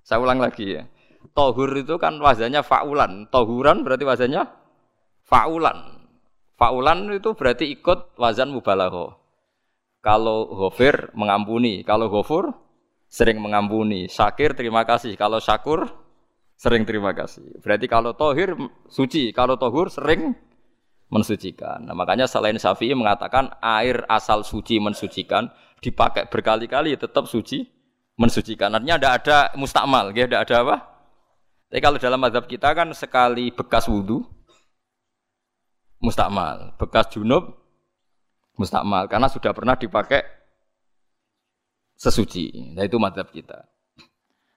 Saya 0.02 0.22
ulang 0.22 0.42
lagi 0.42 0.82
ya. 0.82 0.90
Tohur 1.38 1.70
itu 1.78 2.02
kan 2.02 2.18
wazannya 2.18 2.66
faulan. 2.66 3.30
Tohuran 3.30 3.86
berarti 3.86 4.06
wazannya 4.06 4.42
faulan. 5.22 6.02
Faulan 6.58 7.14
itu 7.14 7.38
berarti 7.38 7.70
ikut 7.78 8.18
wazan 8.18 8.50
mubalaghah. 8.50 9.22
Kalau 10.02 10.50
ghafir 10.54 11.14
mengampuni, 11.18 11.82
kalau 11.82 12.10
ghafur 12.10 12.54
sering 13.10 13.42
mengampuni. 13.42 14.06
Syakir 14.06 14.54
terima 14.54 14.86
kasih, 14.86 15.18
kalau 15.18 15.42
syakur 15.42 16.05
Sering 16.56 16.88
terima 16.88 17.12
kasih. 17.12 17.60
Berarti 17.60 17.86
kalau 17.92 18.16
tohir 18.16 18.56
suci, 18.88 19.36
kalau 19.36 19.60
tohur 19.60 19.92
sering 19.92 20.32
mensucikan. 21.12 21.84
Nah, 21.84 21.94
makanya 21.94 22.26
selain 22.26 22.56
Syafi'i 22.56 22.96
mengatakan 22.96 23.52
air 23.62 24.08
asal 24.10 24.42
suci 24.42 24.80
mensucikan 24.82 25.52
dipakai 25.84 26.32
berkali-kali 26.32 26.96
tetap 26.96 27.28
suci 27.28 27.68
mensucikan. 28.16 28.72
Artinya 28.74 28.96
tidak 28.98 29.14
ada 29.22 29.38
mustakmal, 29.60 30.16
ya, 30.16 30.26
tidak 30.26 30.48
ada 30.50 30.56
apa? 30.64 30.76
Tapi 31.70 31.82
kalau 31.84 31.98
dalam 32.00 32.20
madhab 32.24 32.48
kita 32.48 32.72
kan 32.72 32.88
sekali 32.96 33.52
bekas 33.52 33.92
wudhu 33.92 34.24
mustakmal, 36.00 36.72
bekas 36.80 37.12
junub 37.12 37.52
mustakmal 38.56 39.12
karena 39.12 39.28
sudah 39.28 39.52
pernah 39.52 39.76
dipakai 39.76 40.24
sesuci. 42.00 42.72
Nah 42.76 42.88
itu 42.88 42.96
madhab 42.96 43.28
kita 43.28 43.75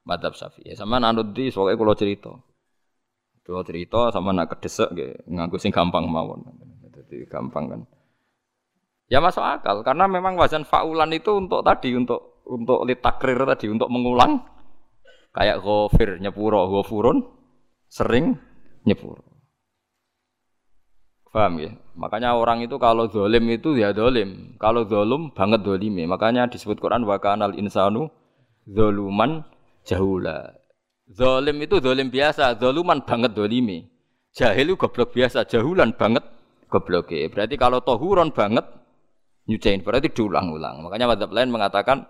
madhab 0.09 0.33
syafi'i. 0.33 0.73
Sama 0.73 0.97
nanut 0.97 1.37
di 1.37 1.53
soalnya 1.53 1.77
kalau 1.77 1.93
cerita. 1.93 2.33
Kalau 3.45 3.65
cerita 3.65 4.09
sama 4.09 4.33
nak 4.33 4.57
kedesek 4.57 4.89
gitu, 4.97 5.13
nganggu 5.29 5.61
sing 5.61 5.73
gampang 5.73 6.09
mawon. 6.09 6.49
Jadi 6.97 7.29
gampang 7.29 7.69
kan. 7.69 7.81
Ya 9.09 9.25
masuk 9.25 9.41
akal 9.41 9.81
karena 9.85 10.05
memang 10.05 10.37
wazan 10.37 10.69
faulan 10.69 11.09
itu 11.17 11.33
untuk 11.33 11.65
tadi 11.65 11.97
untuk 11.97 12.45
untuk 12.45 12.85
litakrir 12.85 13.41
tadi 13.49 13.73
untuk 13.73 13.89
mengulang 13.89 14.45
kayak 15.33 15.65
ghafir 15.65 16.21
nyepuro 16.21 16.69
ghafurun 16.69 17.25
sering 17.89 18.37
nyepuro. 18.85 19.25
Paham 21.29 21.61
ya? 21.61 21.73
Makanya 21.97 22.37
orang 22.37 22.65
itu 22.65 22.81
kalau 22.81 23.07
dolim 23.09 23.49
itu 23.53 23.77
ya 23.77 23.93
dolim. 23.93 24.57
Kalau 24.57 24.89
dolum 24.89 25.31
banget 25.33 25.61
dolimi. 25.61 26.09
Makanya 26.09 26.49
disebut 26.49 26.81
Quran 26.81 27.05
wa 27.05 27.21
kanal 27.21 27.53
insanu 27.55 28.09
doluman 28.65 29.45
jahula. 29.85 30.57
Zalim 31.09 31.57
itu 31.65 31.81
zalim 31.81 32.13
biasa, 32.13 32.59
zaluman 32.61 33.01
banget 33.05 33.33
dolimi. 33.33 33.89
Jahil 34.37 34.71
itu 34.71 34.77
goblok 34.77 35.17
biasa, 35.17 35.49
jahulan 35.49 35.97
banget 35.97 36.23
goblok. 36.69 37.11
Berarti 37.11 37.57
kalau 37.57 37.81
tohuron 37.81 38.31
banget 38.31 38.65
nyucain 39.49 39.81
berarti 39.81 40.13
diulang-ulang. 40.13 40.85
Makanya 40.85 41.09
madzhab 41.09 41.33
lain 41.33 41.49
mengatakan 41.49 42.05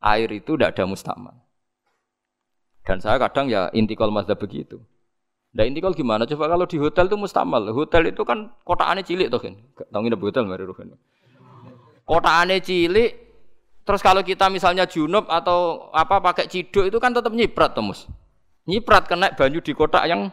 air 0.00 0.28
itu 0.32 0.56
tidak 0.56 0.74
ada 0.74 0.88
mustamal. 0.88 1.36
Dan 2.82 2.98
saya 2.98 3.20
kadang 3.20 3.46
ya 3.46 3.70
intikal 3.76 4.10
mazhab 4.10 4.40
begitu. 4.40 4.82
Nah 5.52 5.68
intikal 5.68 5.92
gimana? 5.92 6.24
Coba 6.24 6.48
kalau 6.48 6.64
di 6.64 6.80
hotel 6.80 7.06
itu 7.06 7.16
mustamal. 7.20 7.62
Hotel 7.70 8.10
itu 8.10 8.24
kan 8.24 8.50
kotaannya 8.64 9.04
cilik 9.04 9.28
tuh 9.28 9.38
kan. 9.38 9.54
Tahu 9.92 10.00
nggak 10.02 10.18
hotel 10.18 10.48
mari 10.48 10.64
Kota 10.66 10.96
Kotaannya 12.02 12.58
cilik, 12.58 13.10
Terus 13.82 13.98
kalau 13.98 14.22
kita 14.22 14.46
misalnya 14.46 14.86
junub 14.86 15.26
atau 15.26 15.90
apa 15.90 16.22
pakai 16.22 16.46
ciduk 16.46 16.86
itu 16.86 16.98
kan 17.02 17.10
tetap 17.10 17.34
nyiprat 17.34 17.74
temus. 17.74 18.06
Nyiprat 18.70 19.10
kena 19.10 19.34
banyu 19.34 19.58
di 19.58 19.74
kotak 19.74 20.06
yang 20.06 20.30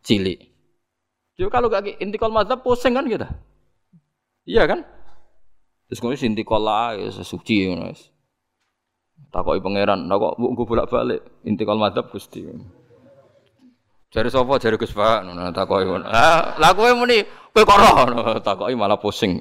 cilik. 0.00 0.40
Jadi 1.36 1.48
kalau 1.52 1.68
gak 1.68 2.00
intikal 2.00 2.32
mazhab 2.32 2.64
pusing 2.64 2.96
kan 2.96 3.04
kita. 3.04 3.28
Iya 4.48 4.64
kan? 4.64 4.84
Terus 5.88 6.00
kemudian 6.00 6.32
intikal 6.32 6.64
lah 6.64 6.96
ya 6.96 7.12
suci 7.12 7.68
ya. 7.68 7.92
Takoki 9.32 9.60
pangeran, 9.64 10.08
kok 10.08 10.36
gue 10.40 10.66
bolak-balik 10.66 11.20
intikal 11.44 11.76
mazhab 11.76 12.08
Gusti. 12.08 12.44
Jari 14.12 14.28
sapa 14.28 14.60
jari 14.60 14.76
Gus 14.76 14.92
Pak, 14.92 15.24
ngono 15.24 15.52
takoki 15.56 15.88
ngono. 15.88 16.04
Lah 16.56 16.72
kowe 16.76 16.88
muni 16.92 17.24
kowe 17.52 17.64
kok 17.64 17.78
roh, 17.80 18.36
takoki 18.44 18.76
malah 18.76 19.00
pusing. 19.00 19.40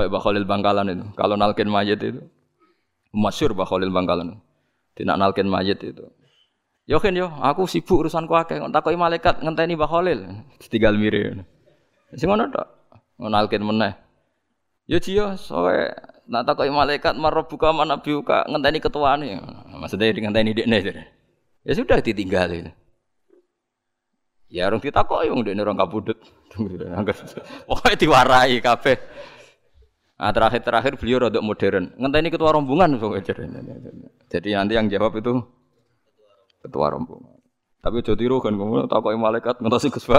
Kayak 0.00 0.16
Bakhalil 0.16 0.48
Bangkalan 0.48 0.86
itu. 0.88 1.04
Kalau 1.12 1.36
nalkin 1.36 1.68
mayat 1.68 2.00
itu. 2.00 2.24
Masyur 3.12 3.52
Bakhalil 3.52 3.92
Bangkalan. 3.92 4.40
Tidak 4.96 5.16
nalkin 5.20 5.44
mayat 5.44 5.76
itu. 5.84 6.08
Yo 6.88 6.96
yo, 7.12 7.28
aku 7.28 7.68
sibuk 7.68 8.08
urusanku 8.08 8.32
akeh. 8.32 8.56
Takoki 8.72 8.96
malaikat 8.96 9.44
ngenteni 9.44 9.76
Bakhalil. 9.76 10.24
Tinggal 10.72 10.96
mirip. 10.96 11.44
Sing 12.16 12.32
ngono 12.32 12.48
tok. 12.48 12.68
Nalkin 13.20 13.60
meneh. 13.60 13.92
Yo 14.88 14.96
jiyo, 14.96 15.36
soe 15.36 15.92
nak 16.32 16.48
takoki 16.48 16.72
malaikat 16.72 17.12
marabbuka 17.20 17.76
manabiuka 17.76 18.48
ngenteni 18.48 18.80
ketuane. 18.80 19.36
Maksudnya 19.76 20.16
ngenteni 20.16 20.56
dekne. 20.56 20.78
Ya 21.60 21.72
sudah 21.76 22.00
ditinggal 22.00 22.72
Ya 24.50 24.66
orang 24.66 24.80
ditakoki 24.80 25.28
wong 25.28 25.44
dekne 25.44 25.60
orang 25.60 25.76
kabudut. 25.76 26.16
Pokoknya 27.68 27.94
diwarai 28.00 28.58
kabeh. 28.64 28.96
Nah, 30.20 30.36
terakhir-terakhir 30.36 31.00
beliau 31.00 31.24
rodok 31.24 31.40
modern. 31.40 31.96
Ngenteni 31.96 32.28
ketua 32.28 32.52
rombongan 32.52 33.00
Jadi 34.28 34.52
nanti 34.52 34.76
yang 34.76 34.92
jawab 34.92 35.16
itu 35.16 35.40
ketua 36.60 36.92
rombongan. 36.92 37.40
Tapi 37.80 38.04
jadi 38.04 38.20
tiru 38.20 38.44
kan 38.44 38.52
kamu 38.52 38.84
takoki 38.84 39.16
malaikat 39.16 39.56
ngentosi 39.64 39.88
Gus 39.88 40.04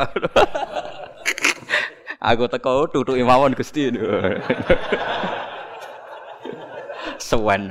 Aku 2.34 2.50
teko 2.50 2.90
tutuk 2.90 3.14
imawon 3.14 3.54
Gusti. 3.54 3.94
Sewen. 7.22 7.70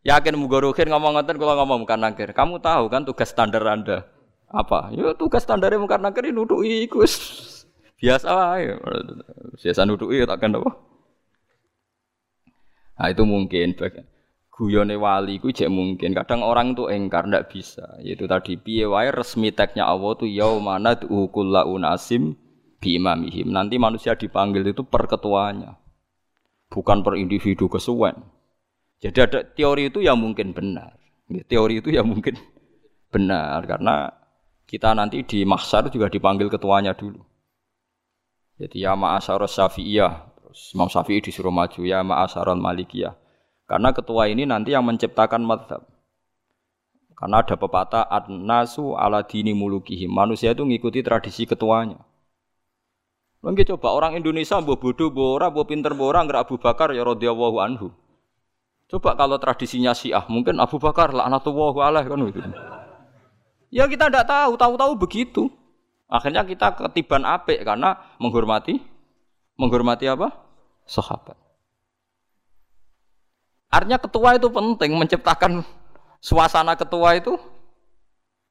Yakin 0.00 0.34
mugorokin 0.40 0.88
ngomong 0.88 1.20
ngoten 1.20 1.36
kalau 1.36 1.60
ngomong 1.60 1.84
bukan 1.84 2.00
nangkir. 2.00 2.32
Kamu 2.32 2.64
tahu 2.64 2.88
kan 2.88 3.04
tugas 3.04 3.28
standar 3.28 3.60
Anda 3.68 4.08
apa? 4.48 4.88
Ya 4.96 5.12
tugas 5.12 5.44
standarnya 5.44 5.76
bukan 5.76 6.00
nangkir 6.00 6.32
nutuki 6.32 6.88
iku 6.88 7.04
biasa 7.98 8.28
aja. 8.30 8.74
Biasa 9.58 9.80
nuduki 9.84 10.22
takkan 10.24 10.54
apa? 10.56 10.70
Nah 12.98 13.08
itu 13.10 13.22
mungkin 13.22 13.78
bagian. 13.78 14.06
guyone 14.58 14.98
wali 14.98 15.38
ku 15.38 15.54
jek 15.54 15.70
mungkin. 15.70 16.18
Kadang 16.18 16.42
orang 16.42 16.74
tuh 16.74 16.90
engkar 16.90 17.30
ndak 17.30 17.54
bisa. 17.54 17.94
Yaitu 18.02 18.26
tadi 18.26 18.58
piye 18.58 18.90
wae 18.90 19.14
resmi 19.14 19.54
teknya 19.54 19.86
Allah 19.86 20.18
tuh 20.18 20.26
yaumana 20.26 20.98
kullu 20.98 21.62
unasim 21.62 22.34
bi 22.82 22.98
imamihim. 22.98 23.54
Nanti 23.54 23.78
manusia 23.78 24.18
dipanggil 24.18 24.66
itu 24.66 24.82
per 24.82 25.06
ketuanya. 25.06 25.78
Bukan 26.74 27.06
per 27.06 27.14
individu 27.14 27.70
kesuwen. 27.70 28.18
Jadi 28.98 29.18
ada 29.22 29.46
teori 29.46 29.94
itu 29.94 30.02
yang 30.02 30.18
mungkin 30.18 30.50
benar. 30.50 30.98
Teori 31.46 31.78
itu 31.78 31.94
yang 31.94 32.10
mungkin 32.10 32.34
benar 33.14 33.62
karena 33.62 34.10
kita 34.66 34.92
nanti 34.92 35.22
di 35.22 35.46
mahsyar 35.46 35.86
juga 35.88 36.10
dipanggil 36.10 36.50
ketuanya 36.50 36.98
dulu. 36.98 37.22
Jadi 38.58 38.82
ya 38.82 38.98
ma'asyar 38.98 39.42
syafi'iyah. 39.46 40.12
Terus 40.42 40.74
Imam 40.74 40.90
Syafi'i 40.90 41.22
disuruh 41.22 41.54
maju 41.54 41.80
ya 41.86 42.02
ma'asyar 42.02 42.50
malikiyah 42.58 43.14
karena 43.68 43.92
ketua 43.92 44.32
ini 44.32 44.48
nanti 44.48 44.72
yang 44.72 44.82
menciptakan 44.82 45.44
madhab. 45.44 45.84
Karena 47.12 47.44
ada 47.44 47.54
pepatah 47.54 48.08
ad-nasu 48.08 48.96
ala 48.96 49.20
dini 49.20 49.52
mulukihim. 49.52 50.08
Manusia 50.08 50.56
itu 50.56 50.64
mengikuti 50.64 51.04
tradisi 51.04 51.44
ketuanya. 51.44 52.00
Mungkin 53.44 53.68
coba 53.74 53.94
orang 53.94 54.18
Indonesia 54.18 54.58
mbok 54.58 54.82
bodoh, 54.82 55.12
mbok 55.12 55.28
ora, 55.36 55.46
mbok 55.52 55.66
pinter, 55.68 55.92
mbok 55.94 56.08
ora, 56.10 56.24
Abu 56.24 56.56
Bakar 56.58 56.90
ya 56.96 57.04
radhiyallahu 57.06 57.58
anhu. 57.60 57.92
Coba 58.88 59.14
kalau 59.20 59.36
tradisinya 59.36 59.92
Syiah, 59.92 60.24
mungkin 60.32 60.56
Abu 60.58 60.80
Bakar 60.80 61.12
laknatullahu 61.12 61.78
alaih 61.84 62.08
kan 62.08 62.22
itu. 62.24 62.40
Ya 63.68 63.84
kita 63.84 64.08
tidak 64.08 64.24
tahu, 64.24 64.56
tahu-tahu 64.56 64.96
begitu. 64.96 65.52
Akhirnya 66.08 66.42
kita 66.48 66.72
ketiban 66.72 67.28
apik 67.28 67.60
karena 67.68 68.00
menghormati 68.16 68.80
menghormati 69.60 70.08
apa? 70.08 70.32
Sahabat. 70.88 71.36
Artinya 73.68 74.00
ketua 74.00 74.40
itu 74.40 74.48
penting 74.48 74.96
menciptakan 74.96 75.60
suasana 76.24 76.72
ketua 76.80 77.20
itu 77.20 77.36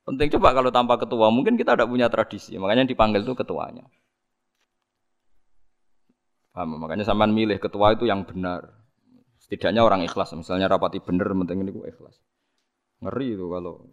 penting. 0.05 0.29
Coba 0.37 0.53
kalau 0.53 0.69
tanpa 0.69 1.01
ketua 1.01 1.33
mungkin 1.33 1.57
kita 1.57 1.73
tidak 1.73 1.89
punya 1.89 2.05
tradisi. 2.13 2.53
Makanya 2.61 2.85
dipanggil 2.85 3.25
itu 3.25 3.33
ketuanya. 3.33 3.89
Paham? 6.53 6.77
Makanya 6.77 7.09
sampean 7.09 7.33
milih 7.33 7.57
ketua 7.57 7.97
itu 7.97 8.05
yang 8.05 8.21
benar. 8.21 8.69
Setidaknya 9.41 9.81
orang 9.81 10.05
ikhlas. 10.05 10.37
Misalnya 10.37 10.69
rapati 10.69 11.01
benar, 11.01 11.33
penting 11.33 11.65
ini 11.65 11.71
ikhlas. 11.73 12.21
Ngeri 13.01 13.37
itu 13.37 13.45
kalau 13.49 13.85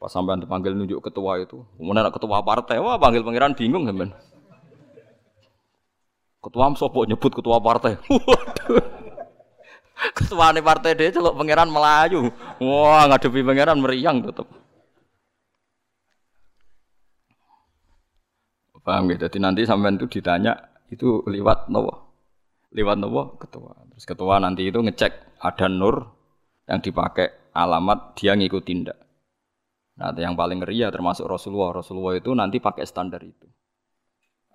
pas 0.00 0.08
sampean 0.08 0.40
dipanggil 0.40 0.72
nunjuk 0.72 1.04
ketua 1.04 1.44
itu. 1.44 1.60
Kemudian 1.76 2.08
ketua 2.08 2.40
partai, 2.40 2.80
wah 2.80 2.96
panggil 2.96 3.20
pangeran 3.20 3.52
bingung 3.52 3.84
sampean. 3.84 4.16
Ketua 6.40 6.72
sopo 6.72 7.04
nyebut 7.04 7.36
ketua 7.36 7.60
partai. 7.60 8.00
Ketua 10.16 10.56
nih 10.56 10.64
partai 10.64 10.96
dia 10.96 11.12
celok 11.12 11.36
pangeran 11.36 11.68
Melayu. 11.68 12.32
Wah 12.56 13.04
ngadepi 13.04 13.44
pangeran 13.44 13.84
meriang 13.84 14.24
tetep. 14.24 14.48
Paham 18.80 19.12
gitu. 19.12 19.28
Jadi 19.28 19.38
nanti 19.44 19.68
sampean 19.68 20.00
itu 20.00 20.08
ditanya 20.08 20.56
itu 20.88 21.20
lewat 21.28 21.68
nopo, 21.68 22.16
lewat 22.72 22.96
nopo 22.96 23.36
ketua. 23.36 23.76
Terus 23.92 24.04
ketua 24.08 24.40
nanti 24.40 24.64
itu 24.64 24.80
ngecek 24.80 25.36
ada 25.36 25.68
nur 25.68 26.08
yang 26.64 26.80
dipakai 26.80 27.52
alamat 27.52 28.16
dia 28.16 28.32
ngikut 28.32 28.64
tindak. 28.64 28.96
Nah, 30.00 30.16
yang 30.16 30.32
paling 30.32 30.64
ngeri 30.64 30.80
ya 30.80 30.88
termasuk 30.88 31.28
Rasulullah. 31.28 31.84
Rasulullah 31.84 32.16
itu 32.16 32.32
nanti 32.32 32.56
pakai 32.56 32.88
standar 32.88 33.20
itu. 33.20 33.44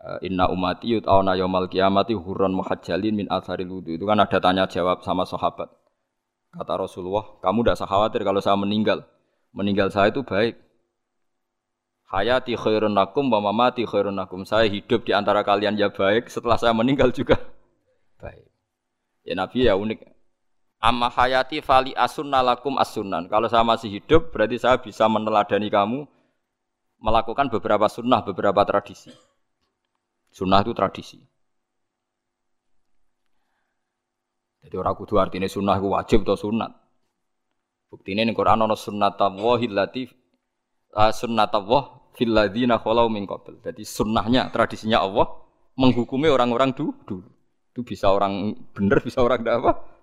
Eh, 0.01 0.29
inna 0.33 0.49
umati 0.49 0.89
yut'auna 0.97 1.37
yaumal 1.37 1.69
qiyamati 1.69 2.17
hurran 2.17 2.57
muhajjalin 2.57 3.13
min 3.13 3.29
atharil 3.29 3.77
wudu. 3.77 3.93
Itu 3.93 4.09
kan 4.09 4.17
ada 4.17 4.41
tanya 4.41 4.65
jawab 4.65 5.05
sama 5.05 5.21
sahabat. 5.21 5.69
Kata 6.49 6.73
Rasulullah, 6.81 7.37
kamu 7.45 7.61
tidak 7.61 7.75
usah 7.77 7.89
khawatir 7.89 8.21
kalau 8.25 8.41
saya 8.41 8.57
meninggal. 8.57 9.05
Meninggal 9.53 9.93
saya 9.93 10.09
itu 10.09 10.25
baik. 10.25 10.57
Hayati 12.09 12.57
khairun 12.57 12.97
nakum 12.97 13.29
wa 13.29 13.37
mamati 13.37 13.85
khairun 13.85 14.17
nakum. 14.17 14.49
Saya 14.49 14.65
hidup 14.65 15.05
di 15.05 15.13
antara 15.13 15.45
kalian 15.45 15.77
ya 15.77 15.93
baik, 15.93 16.25
setelah 16.25 16.57
saya 16.57 16.73
meninggal 16.73 17.13
juga 17.13 17.37
baik. 18.23 18.49
Ya 19.21 19.37
Nabi 19.37 19.69
ya 19.69 19.77
unik. 19.77 20.14
Amma 20.85 21.09
hayati 21.09 21.65
fali 21.65 21.97
asunna 21.97 22.45
lakum 22.45 22.77
asunan. 22.77 23.25
Kalau 23.25 23.50
saya 23.50 23.65
masih 23.65 23.89
hidup, 23.89 24.29
berarti 24.29 24.61
saya 24.61 24.77
bisa 24.77 25.09
meneladani 25.09 25.65
kamu 25.74 26.05
melakukan 27.01 27.50
beberapa 27.50 27.89
sunnah, 27.89 28.21
beberapa 28.21 28.61
tradisi. 28.61 29.09
Sunnah 30.29 30.61
itu 30.61 30.77
tradisi. 30.77 31.17
Jadi 34.61 34.75
orang 34.77 34.93
kudu 34.93 35.17
artinya 35.17 35.50
sunnah 35.50 35.81
itu 35.81 35.89
wajib 35.89 36.19
atau 36.21 36.37
sunat. 36.37 36.69
Bukti 37.89 38.13
ini 38.13 38.29
Quran 38.37 38.65
ada 38.65 38.77
sunnat 38.77 39.17
Allah 39.17 39.61
latif 39.65 40.13
uh, 40.93 41.09
sunnat 41.09 41.50
Allah 41.53 41.98
fil 42.13 42.29
ladina 42.29 42.77
khalau 42.77 43.09
min. 43.09 43.25
Jadi 43.61 43.81
sunnahnya, 43.81 44.53
tradisinya 44.53 45.01
Allah 45.01 45.33
menghukumi 45.81 46.29
orang-orang 46.29 46.77
dulu. 46.77 46.93
dulu. 47.09 47.29
Itu 47.74 47.81
bisa 47.81 48.13
orang 48.13 48.53
benar, 48.69 49.01
bisa 49.01 49.25
orang 49.25 49.41
tidak 49.41 49.55
apa? 49.65 49.95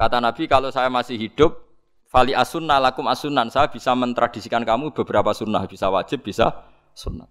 Kata 0.00 0.16
Nabi 0.16 0.48
kalau 0.48 0.72
saya 0.72 0.88
masih 0.88 1.20
hidup, 1.20 1.60
fali 2.08 2.32
asunna 2.32 2.80
lakum 2.80 3.04
asunan, 3.04 3.52
saya 3.52 3.68
bisa 3.68 3.92
mentradisikan 3.92 4.64
kamu 4.64 4.96
beberapa 4.96 5.28
sunnah, 5.36 5.68
bisa 5.68 5.92
wajib, 5.92 6.24
bisa 6.24 6.64
sunnah. 6.96 7.28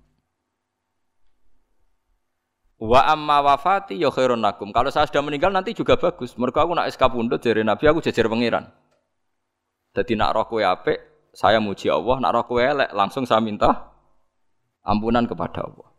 Wa 2.78 3.10
amma 3.10 3.42
wafati 3.42 3.98
ya 3.98 4.14
khairun 4.14 4.40
nakum. 4.40 4.70
Kalau 4.70 4.94
saya 4.94 5.10
sudah 5.10 5.26
meninggal 5.26 5.50
nanti 5.50 5.74
juga 5.74 5.98
bagus. 5.98 6.38
Mereka 6.38 6.64
aku 6.64 6.78
nak 6.78 6.88
SK 6.94 7.12
pundut 7.12 7.42
dari 7.42 7.66
Nabi 7.66 7.90
aku 7.90 8.00
jejer 8.06 8.30
pangeran. 8.30 8.72
Jadi 9.98 10.14
nak 10.16 10.32
roh 10.38 10.46
kowe 10.46 10.62
apik, 10.62 10.96
saya 11.34 11.58
muji 11.58 11.90
Allah, 11.90 12.22
nak 12.22 12.32
roh 12.38 12.46
kowe 12.46 12.62
elek 12.62 12.94
langsung 12.94 13.26
saya 13.26 13.42
minta 13.42 13.92
ampunan 14.86 15.26
kepada 15.26 15.66
Allah. 15.66 15.90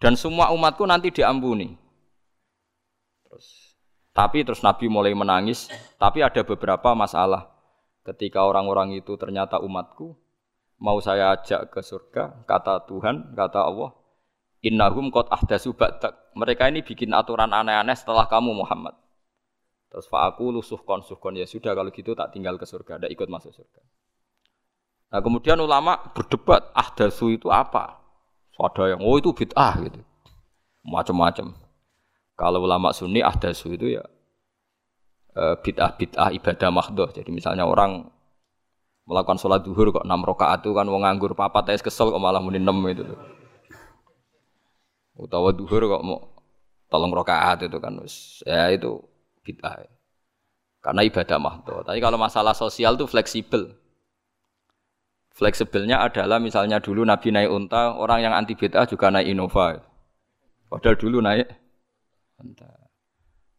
Dan 0.00 0.16
semua 0.18 0.50
umatku 0.50 0.88
nanti 0.88 1.12
diampuni. 1.12 1.85
Tapi 4.16 4.48
terus 4.48 4.64
Nabi 4.64 4.88
mulai 4.88 5.12
menangis, 5.12 5.68
tapi 6.00 6.24
ada 6.24 6.40
beberapa 6.40 6.96
masalah. 6.96 7.52
Ketika 8.00 8.48
orang-orang 8.48 8.96
itu 8.96 9.12
ternyata 9.20 9.60
umatku, 9.60 10.16
mau 10.80 10.96
saya 11.04 11.36
ajak 11.36 11.68
ke 11.68 11.84
surga, 11.84 12.48
kata 12.48 12.88
Tuhan, 12.88 13.36
kata 13.36 13.60
Allah, 13.60 13.92
Innahum 14.64 15.12
qad 15.12 15.28
ahdasu 15.28 15.76
ba'dak. 15.76 16.32
Mereka 16.32 16.72
ini 16.72 16.80
bikin 16.80 17.12
aturan 17.12 17.52
aneh-aneh 17.52 17.92
setelah 17.92 18.24
kamu 18.24 18.56
Muhammad. 18.56 18.96
Terus 19.92 20.08
aku 20.10 20.50
lusuh 20.50 20.80
kon 20.82 21.04
suhkon 21.04 21.38
ya 21.38 21.46
sudah 21.46 21.76
kalau 21.76 21.92
gitu 21.94 22.16
tak 22.18 22.34
tinggal 22.34 22.58
ke 22.58 22.66
surga, 22.66 22.98
tidak 22.98 23.12
ikut 23.14 23.28
masuk 23.30 23.52
surga. 23.54 23.80
Nah 25.12 25.20
kemudian 25.22 25.60
ulama 25.62 26.10
berdebat 26.10 26.72
ahdasu 26.74 27.30
itu 27.30 27.52
apa? 27.52 28.00
Ada 28.56 28.96
yang 28.96 29.00
oh 29.04 29.20
itu 29.20 29.30
bid'ah 29.36 29.76
gitu, 29.84 30.00
macam-macam. 30.82 31.52
Kalau 32.36 32.60
ulama 32.60 32.92
sunni 32.92 33.24
ahdasu 33.24 33.72
itu 33.72 33.96
ya 33.96 34.04
eh, 35.32 35.56
bid'ah 35.56 35.96
bid'ah 35.96 36.28
ibadah 36.36 36.68
mahdoh. 36.68 37.08
Jadi 37.08 37.32
misalnya 37.32 37.64
orang 37.64 38.12
melakukan 39.08 39.40
sholat 39.40 39.64
duhur 39.64 39.88
kok 39.94 40.04
enam 40.04 40.20
rakaat 40.20 40.60
itu 40.60 40.76
kan 40.76 40.84
wong 40.84 41.06
nganggur 41.06 41.32
papat 41.32 41.72
es 41.72 41.80
kesel 41.80 42.12
kok 42.12 42.20
malah 42.20 42.44
muni 42.44 42.60
enam 42.60 42.76
itu. 42.92 43.08
Utawa 45.16 45.56
duhur 45.56 45.80
kok 45.88 46.02
mau 46.04 46.36
tolong 46.92 47.10
rokaat 47.10 47.64
itu 47.64 47.80
kan 47.80 47.96
ya 48.44 48.68
itu 48.68 49.00
bid'ah. 49.40 49.88
Karena 50.84 51.02
ibadah 51.02 51.38
mahdo. 51.40 51.82
Tapi 51.82 51.98
kalau 51.98 52.20
masalah 52.20 52.52
sosial 52.52 52.94
itu 52.94 53.08
fleksibel. 53.08 53.74
Fleksibelnya 55.34 56.00
adalah 56.00 56.40
misalnya 56.40 56.80
dulu 56.80 57.04
Nabi 57.04 57.28
naik 57.28 57.52
unta, 57.52 57.92
orang 57.92 58.24
yang 58.24 58.32
anti 58.32 58.56
bid'ah 58.56 58.88
juga 58.88 59.12
naik 59.12 59.28
Innova. 59.28 59.82
Padahal 60.70 60.96
dulu 60.96 61.20
naik 61.20 61.65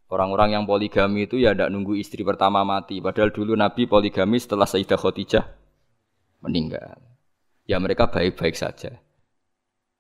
Orang-orang 0.08 0.56
yang 0.56 0.64
poligami 0.64 1.28
itu 1.28 1.36
ya 1.36 1.52
tidak 1.52 1.68
nunggu 1.68 2.00
istri 2.00 2.24
pertama 2.24 2.64
mati. 2.64 3.04
Padahal 3.04 3.36
dulu 3.36 3.60
Nabi 3.60 3.92
poligami 3.92 4.40
setelah 4.40 4.64
Sayyidah 4.64 4.96
Khadijah 4.96 5.46
meninggal. 6.40 6.96
Ya 7.68 7.76
mereka 7.84 8.08
baik-baik 8.08 8.56
saja. 8.56 9.04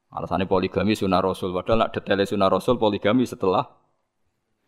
Alasannya 0.07 0.47
poligami 0.47 0.95
sunnah 0.95 1.19
Rasul. 1.19 1.51
Padahal 1.51 1.87
nak 1.87 1.91
detailnya 1.91 2.23
sunnah 2.23 2.47
Rasul 2.47 2.79
poligami 2.79 3.27
setelah 3.27 3.67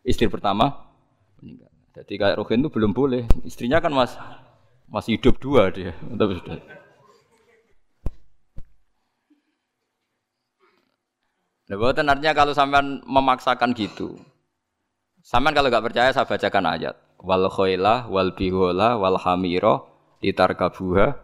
istri 0.04 0.28
pertama 0.28 0.92
meninggal. 1.40 1.72
Jadi 1.96 2.20
kayak 2.20 2.36
Rohin 2.36 2.60
itu 2.60 2.68
belum 2.68 2.92
boleh. 2.92 3.24
Istrinya 3.48 3.80
kan 3.80 3.96
mas 3.96 4.12
masih 4.92 5.16
hidup 5.16 5.40
dua 5.40 5.72
dia. 5.72 5.96
Tapi 5.96 6.36
sudah. 6.36 6.60
Nah, 11.70 11.78
buatan 11.78 12.10
artinya 12.10 12.34
kalau 12.34 12.50
sampean 12.50 12.98
memaksakan 13.06 13.70
gitu. 13.78 14.18
Sampean 15.22 15.54
kalau 15.54 15.70
nggak 15.70 15.86
percaya 15.86 16.10
saya 16.10 16.26
bacakan 16.26 16.66
ayat. 16.66 16.98
Wal 17.22 17.46
khoilah 17.46 18.10
wal 18.10 18.34
bihola 18.34 18.98
wal 18.98 19.14
hamiro 19.22 19.86
ditarkabuha 20.18 21.14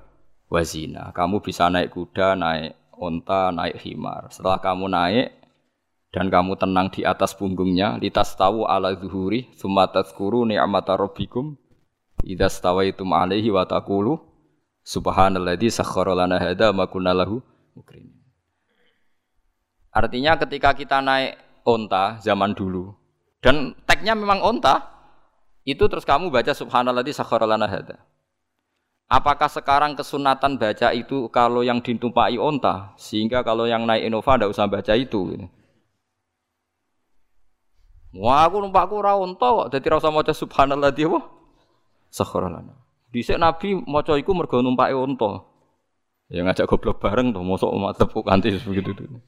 wazina. 0.47 1.11
Kamu 1.11 1.43
bisa 1.43 1.67
naik 1.67 1.91
kuda, 1.91 2.39
naik 2.39 2.79
unta, 2.95 3.51
naik 3.51 3.83
himar. 3.83 4.31
Setelah 4.31 4.63
kamu 4.63 4.87
naik 4.87 5.35
dan 6.15 6.31
kamu 6.31 6.55
tenang 6.55 6.95
di 6.95 7.03
atas 7.03 7.35
punggungnya 7.35 7.99
litas 7.99 8.39
tahu 8.39 8.71
ala 8.71 8.95
zuhuri 8.95 9.51
summa 9.59 9.91
tazkuru 9.91 10.47
ni'mata 10.47 10.95
rabbikum 10.95 11.59
idza 12.23 12.49
stawaitum 12.49 13.13
alaihi 13.13 13.53
wa 13.53 13.67
taqulu 13.67 14.17
subhanalladzi 14.87 15.75
sakhkhara 15.75 16.17
lana 16.17 16.39
hadza 16.41 16.71
ma 16.71 16.87
kunna 16.89 17.13
lahu 17.13 17.43
Artinya 19.97 20.37
ketika 20.37 20.77
kita 20.77 21.01
naik 21.01 21.41
onta 21.65 22.21
zaman 22.21 22.53
dulu 22.53 22.93
dan 23.41 23.73
tagnya 23.89 24.13
memang 24.13 24.45
onta 24.45 24.85
itu 25.65 25.89
terus 25.89 26.05
kamu 26.05 26.29
baca 26.29 26.53
subhanalladzi 26.53 27.17
sakhkhara 27.17 27.49
lana 27.49 27.65
hadza 27.65 27.97
Apakah 29.07 29.47
sekarang 29.47 29.95
kesunatan 29.95 30.59
baca 30.59 30.91
itu 30.91 31.31
kalau 31.31 31.63
yang 31.63 31.79
ditumpai 31.79 32.35
onta, 32.43 32.91
sehingga 32.99 33.47
kalau 33.47 33.63
yang 33.63 33.87
naik 33.87 34.03
Innova 34.03 34.35
tidak 34.35 34.51
usah 34.51 34.67
baca 34.67 34.99
itu? 34.99 35.47
Wah, 38.19 38.51
aku 38.51 38.67
numpakku 38.67 38.99
ora 38.99 39.15
unta 39.15 39.47
kok, 39.47 39.71
dadi 39.71 39.87
ora 39.95 40.03
usah 40.03 40.11
maca 40.11 40.35
subhanallah 40.35 40.91
dia 40.91 41.07
apa? 41.07 41.23
Sakharalana. 42.11 42.75
Dhisik 43.15 43.39
Nabi 43.39 43.79
maca 43.87 44.19
iku 44.19 44.35
mergo 44.35 44.59
numpake 44.59 44.99
unta. 44.99 45.47
Ya 46.27 46.43
ngajak 46.43 46.67
goblok 46.67 46.99
bareng 46.99 47.31
to, 47.31 47.47
mosok 47.47 47.71
umat 47.71 47.95
tepuk 47.95 48.27
kanthi 48.27 48.59
begitu 48.59 48.91
tuh. 48.91 49.23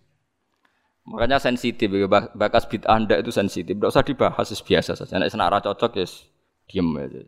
Makanya 1.09 1.40
sensitif, 1.40 1.88
bakas 2.37 2.68
bid'ah 2.68 3.01
anda 3.01 3.16
itu 3.16 3.33
sensitif. 3.33 3.73
Tidak 3.73 3.88
usah 3.88 4.05
dibahas, 4.05 4.53
biasa 4.53 4.92
saja. 4.92 5.16
Nek 5.16 5.33
senak 5.33 5.64
cocok 5.64 5.97
ya 5.97 6.07
diem 6.68 6.88
aja. 7.01 7.25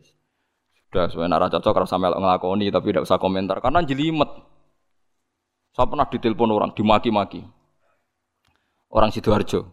Sudah, 0.85 1.09
sebenarnya 1.09 1.49
cocok 1.57 1.71
kalau 1.73 1.87
sampai 1.89 2.13
ngelakoni, 2.13 2.69
tapi 2.69 2.93
tidak 2.93 3.09
usah 3.09 3.17
komentar 3.17 3.57
karena 3.57 3.81
jelimet. 3.81 4.29
Saya 5.73 5.87
pernah 5.87 6.05
ditelepon 6.05 6.51
orang, 6.51 6.71
dimaki-maki. 6.77 7.41
Orang 8.91 9.09
sidoarjo. 9.09 9.65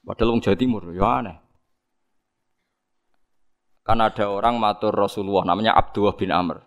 Padahal 0.00 0.32
wong 0.32 0.40
Jawa 0.40 0.56
Timur, 0.56 0.82
ya 0.96 1.20
aneh. 1.20 1.36
Karena 3.84 4.08
ada 4.08 4.26
orang 4.32 4.56
matur 4.56 4.96
Rasulullah 4.96 5.44
namanya 5.44 5.76
Abdullah 5.76 6.16
bin 6.16 6.32
Amr. 6.32 6.64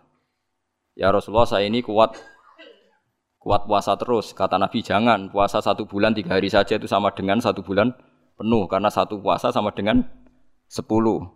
Ya 0.94 1.10
Rasulullah 1.10 1.50
saya 1.50 1.66
ini 1.66 1.82
kuat 1.82 2.14
kuat 3.44 3.68
puasa 3.68 3.92
terus. 4.00 4.32
Kata 4.32 4.56
Nabi 4.56 4.80
jangan 4.80 5.28
puasa 5.28 5.60
satu 5.60 5.84
bulan 5.84 6.16
tiga 6.16 6.40
hari 6.40 6.48
saja 6.48 6.80
itu 6.80 6.88
sama 6.88 7.12
dengan 7.12 7.44
satu 7.44 7.60
bulan 7.60 7.92
penuh 8.40 8.64
karena 8.66 8.88
satu 8.88 9.20
puasa 9.20 9.52
sama 9.52 9.76
dengan 9.76 10.00
sepuluh. 10.64 11.28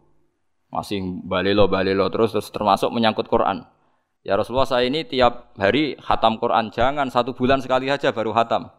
Masih 0.72 1.04
balelo 1.28 1.68
balelo 1.68 2.08
terus 2.08 2.32
terus 2.32 2.48
termasuk 2.48 2.88
menyangkut 2.88 3.28
Quran. 3.28 3.68
Ya 4.24 4.40
Rasulullah 4.40 4.66
saya 4.66 4.88
ini 4.88 5.04
tiap 5.04 5.52
hari 5.60 6.00
hatam 6.00 6.40
Quran 6.40 6.72
jangan 6.72 7.12
satu 7.12 7.36
bulan 7.36 7.60
sekali 7.60 7.92
saja 7.92 8.10
baru 8.16 8.32
hatam. 8.32 8.72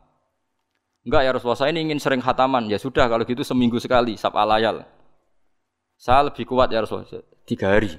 Enggak 1.07 1.21
ya 1.23 1.31
Rasulullah, 1.31 1.59
saya 1.63 1.71
ini 1.71 1.89
ingin 1.89 1.99
sering 2.01 2.19
khataman. 2.19 2.67
Ya 2.67 2.75
sudah 2.75 3.07
kalau 3.07 3.23
gitu 3.23 3.39
seminggu 3.39 3.79
sekali, 3.79 4.19
sab 4.19 4.35
alayal. 4.35 4.83
Saya 5.95 6.27
lebih 6.27 6.43
kuat 6.43 6.71
ya 6.71 6.83
Rasulullah, 6.83 7.23
tiga 7.47 7.71
hari. 7.71 7.95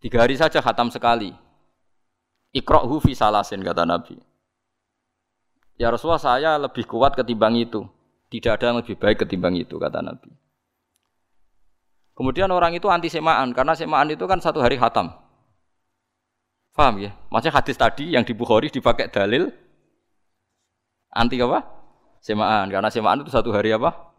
Tiga 0.00 0.22
hari 0.22 0.36
saja 0.36 0.60
khatam 0.60 0.92
sekali. 0.92 1.32
Ikra'hu 2.54 3.02
fi 3.02 3.12
salasin, 3.16 3.64
kata 3.64 3.88
Nabi. 3.88 4.18
Ya 5.76 5.92
Rasulullah, 5.92 6.22
saya 6.22 6.56
lebih 6.60 6.86
kuat 6.86 7.16
ketimbang 7.16 7.56
itu. 7.58 7.84
Tidak 8.26 8.58
ada 8.58 8.74
yang 8.74 8.78
lebih 8.82 8.96
baik 8.98 9.26
ketimbang 9.26 9.54
itu, 9.54 9.76
kata 9.78 10.02
Nabi. 10.02 10.30
Kemudian 12.16 12.48
orang 12.48 12.72
itu 12.72 12.88
anti 12.88 13.12
semaan, 13.12 13.52
karena 13.52 13.76
semaan 13.76 14.08
itu 14.08 14.24
kan 14.24 14.40
satu 14.40 14.64
hari 14.64 14.80
khatam. 14.80 15.12
Paham 16.76 17.00
ya? 17.00 17.12
Maksudnya 17.32 17.56
hadis 17.56 17.76
tadi 17.76 18.12
yang 18.12 18.24
di 18.24 18.36
Bukhari 18.36 18.68
dipakai 18.68 19.08
dalil 19.08 19.48
Anti 21.16 21.40
apa? 21.40 21.64
Semaan. 22.20 22.68
Karena 22.68 22.92
semaan 22.92 23.24
itu 23.24 23.32
satu 23.32 23.48
hari 23.56 23.72
apa? 23.72 24.12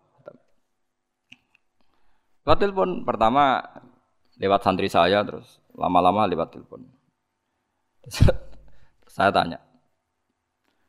Lewat 2.41 2.57
telepon 2.63 3.03
pertama 3.05 3.59
lewat 4.39 4.63
santri 4.63 4.87
saya 4.89 5.21
terus 5.21 5.61
lama-lama 5.77 6.25
lewat 6.25 6.57
telepon. 6.57 6.89
saya 9.15 9.29
tanya, 9.29 9.59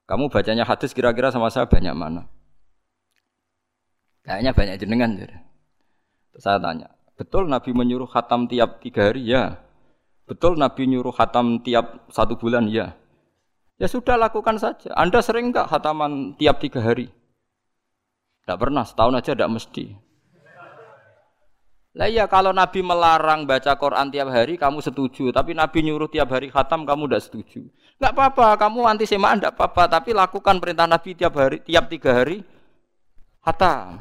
kamu 0.09 0.33
bacanya 0.33 0.65
hadis 0.65 0.97
kira-kira 0.97 1.29
sama 1.29 1.53
saya 1.53 1.69
banyak 1.69 1.93
mana? 1.93 2.25
Kayaknya 4.25 4.53
banyak 4.53 4.77
jenengan. 4.81 5.11
Terus 5.19 6.43
saya 6.43 6.61
tanya, 6.61 6.93
betul 7.17 7.49
Nabi 7.49 7.73
menyuruh 7.73 8.09
khatam 8.09 8.49
tiap 8.49 8.81
tiga 8.85 9.09
hari? 9.09 9.25
Ya. 9.29 9.61
Betul 10.29 10.61
Nabi 10.61 10.85
nyuruh 10.85 11.13
khatam 11.13 11.65
tiap 11.65 12.09
satu 12.13 12.37
bulan? 12.37 12.69
Ya. 12.69 12.93
Ya 13.79 13.87
sudah 13.87 14.19
lakukan 14.19 14.59
saja. 14.59 14.91
Anda 14.99 15.23
sering 15.23 15.55
nggak 15.55 15.71
khataman 15.71 16.35
tiap 16.37 16.59
tiga 16.59 16.83
hari? 16.83 17.09
Tidak 18.43 18.59
pernah, 18.59 18.83
setahun 18.83 19.17
aja 19.17 19.33
tidak 19.37 19.53
mesti. 19.55 20.08
Lah 21.99 22.07
iya 22.07 22.31
kalau 22.31 22.55
Nabi 22.55 22.79
melarang 22.79 23.43
baca 23.43 23.75
Quran 23.75 24.07
tiap 24.15 24.31
hari 24.31 24.55
kamu 24.55 24.79
setuju, 24.79 25.35
tapi 25.35 25.51
Nabi 25.51 25.83
nyuruh 25.83 26.07
tiap 26.07 26.31
hari 26.31 26.47
khatam 26.47 26.87
kamu 26.87 27.11
tidak 27.11 27.23
setuju. 27.27 27.67
Enggak 27.99 28.13
apa-apa, 28.15 28.55
kamu 28.55 28.87
anti 28.87 29.03
semaan 29.03 29.43
enggak 29.43 29.59
apa-apa, 29.59 29.99
tapi 29.99 30.15
lakukan 30.15 30.63
perintah 30.63 30.87
Nabi 30.87 31.19
tiap 31.19 31.35
hari, 31.35 31.59
tiap 31.59 31.91
tiga 31.91 32.23
hari 32.23 32.47
khatam. 33.43 33.99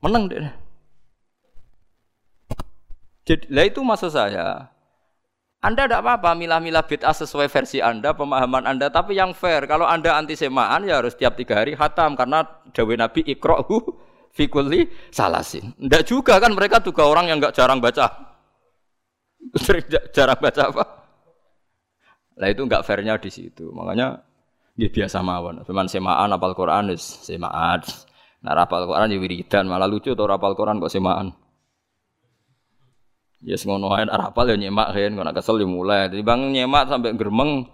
Menang 0.00 0.32
deh. 0.32 0.48
Jadi, 3.28 3.52
lah 3.52 3.68
itu 3.68 3.84
maksud 3.84 4.08
saya. 4.08 4.72
Anda 5.60 5.86
tidak 5.86 6.00
apa-apa 6.02 6.34
milah-milah 6.34 6.88
bid'ah 6.88 7.14
sesuai 7.14 7.52
versi 7.52 7.84
Anda, 7.84 8.16
pemahaman 8.16 8.64
Anda, 8.64 8.88
tapi 8.88 9.14
yang 9.14 9.36
fair. 9.36 9.68
Kalau 9.68 9.84
Anda 9.84 10.16
anti 10.16 10.40
semaan 10.40 10.88
ya 10.88 11.04
harus 11.04 11.14
tiap 11.14 11.36
tiga 11.36 11.60
hari 11.60 11.76
khatam 11.76 12.16
karena 12.16 12.48
dawe 12.72 12.94
Nabi 12.96 13.28
ikrohu 13.28 13.94
fikuli 14.32 14.88
salasin. 15.12 15.76
Tidak 15.76 16.02
juga 16.08 16.40
kan 16.40 16.56
mereka 16.56 16.80
juga 16.80 17.06
orang 17.06 17.28
yang 17.28 17.38
nggak 17.38 17.54
jarang 17.54 17.78
baca. 17.78 18.08
jarang 20.16 20.40
baca 20.40 20.62
apa? 20.72 20.84
Lah 22.40 22.48
itu 22.48 22.64
nggak 22.64 22.82
fairnya 22.82 23.20
di 23.20 23.28
situ. 23.28 23.70
Makanya 23.70 24.24
dia 24.74 24.88
biasa 24.88 25.20
mawon. 25.20 25.60
Cuman 25.68 25.86
semaan 25.86 26.32
apal 26.32 26.56
Quran 26.56 26.96
semaan. 26.96 27.84
Nah 28.42 28.52
rapal 28.58 28.88
Quran 28.90 29.14
ya 29.14 29.18
wiridan 29.22 29.70
malah 29.70 29.86
lucu 29.86 30.16
tuh 30.16 30.26
rapal 30.26 30.56
Quran 30.56 30.82
kok 30.82 30.90
semaan. 30.90 31.30
Ya 33.42 33.58
yes, 33.58 33.66
ngono 33.66 33.90
ae 33.90 34.06
rapal 34.06 34.54
ya 34.54 34.54
nyemak 34.54 34.94
kan, 34.94 35.18
kok 35.18 35.34
kesel 35.34 35.58
ya 35.62 35.66
mulai. 35.66 36.06
Jadi 36.06 36.22
bang 36.22 36.40
nyemak 36.54 36.86
sampai 36.86 37.14
geremeng. 37.18 37.66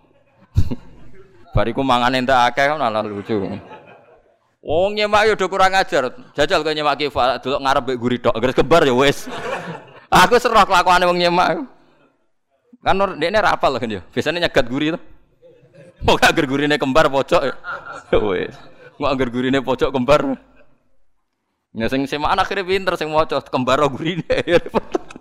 Bariku 1.54 1.84
mangan 1.84 2.16
entek 2.16 2.52
akeh 2.52 2.64
kan 2.72 2.80
malah 2.80 3.04
lucu. 3.04 3.36
Wong 4.68 5.00
nyemak 5.00 5.24
yo 5.24 5.32
udah 5.32 5.48
kurang 5.48 5.72
ajar. 5.72 6.12
Jajal 6.36 6.60
kok 6.60 6.76
nyemak 6.76 7.00
kifa 7.00 7.40
delok 7.40 7.64
ngarep 7.64 7.82
mbek 7.88 7.96
guri 7.96 8.16
tok. 8.20 8.36
Gres 8.36 8.52
kembar 8.52 8.84
ya 8.84 8.92
wis. 8.92 9.24
Aku 10.28 10.36
serah 10.36 10.68
kelakuane 10.68 11.08
wong 11.08 11.16
nyemak. 11.16 11.64
Kan 12.84 13.00
dekne 13.16 13.40
rapal 13.40 13.80
kan 13.80 13.88
ya. 13.88 14.04
Biasanya 14.12 14.44
nyegat 14.44 14.68
guri 14.68 14.92
to. 14.92 15.00
Mau 16.04 16.20
agar 16.20 16.44
gurine 16.44 16.76
kembar 16.76 17.08
pojok 17.08 17.42
ya. 17.48 17.54
Wis. 18.28 18.54
Mau 19.00 19.10
agar 19.10 19.28
gurine 19.32 19.58
pojok 19.64 19.90
kembar. 19.90 20.36
Ya 21.74 21.90
sing 21.90 22.06
semaan 22.06 22.38
akhirnya 22.38 22.62
pinter 22.62 22.94
sing 22.94 23.08
maca 23.10 23.40
kembar 23.48 23.82
gurine. 23.88 24.22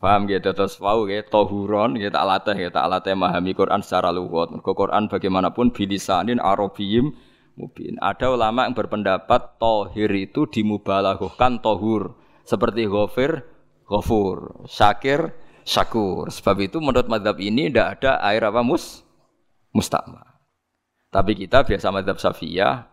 Paham 0.00 0.24
gitu 0.32 0.56
terus 0.56 0.80
wau 0.80 1.04
gitu 1.04 1.28
tohuron 1.28 2.00
tak 2.00 2.24
latih 2.24 2.56
gitu 2.56 2.72
tak 2.72 2.88
latih 2.88 3.12
memahami 3.12 3.52
Quran 3.52 3.84
secara 3.84 4.08
luwat. 4.08 4.48
Mergo 4.48 4.72
Quran 4.72 5.12
bagaimanapun 5.12 5.76
bilisanin 5.76 6.40
arabiyim 6.40 7.12
mubin. 7.60 8.00
Ada 8.00 8.32
ulama 8.32 8.64
yang 8.64 8.72
berpendapat 8.72 9.60
tohir 9.60 10.08
itu 10.16 10.48
dimubalaghahkan 10.48 11.60
tohur 11.60 12.16
seperti 12.48 12.88
ghafir 12.88 13.44
ghafur, 13.84 14.64
syakir 14.64 15.36
syakur. 15.68 16.32
Sebab 16.32 16.56
itu 16.64 16.80
menurut 16.80 17.04
madhab 17.04 17.36
ini 17.36 17.68
tidak 17.68 18.00
ada 18.00 18.24
air 18.24 18.40
apa 18.40 18.64
mus 18.64 19.04
mustama. 19.76 20.40
Tapi 21.12 21.36
kita 21.36 21.60
biasa 21.60 21.92
madhab 21.92 22.16
safiyah 22.16 22.88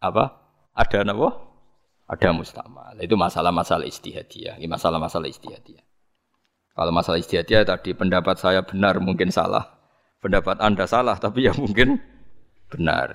apa 0.00 0.24
ada 0.72 1.04
apa? 1.04 1.28
Ada 2.08 2.32
mustama. 2.32 2.96
Itu 2.96 3.20
masalah-masalah 3.20 3.84
istihadiyah. 3.84 4.56
Ini 4.56 4.68
masalah-masalah 4.72 5.28
istihadiyah. 5.28 5.93
Kalau 6.74 6.90
masalah 6.90 7.22
istihadiyah 7.22 7.62
tadi 7.62 7.94
pendapat 7.94 8.34
saya 8.34 8.66
benar 8.66 8.98
mungkin 8.98 9.30
salah. 9.30 9.78
Pendapat 10.18 10.58
Anda 10.58 10.90
salah 10.90 11.14
tapi 11.22 11.46
ya 11.46 11.54
mungkin 11.54 12.02
benar. 12.66 13.14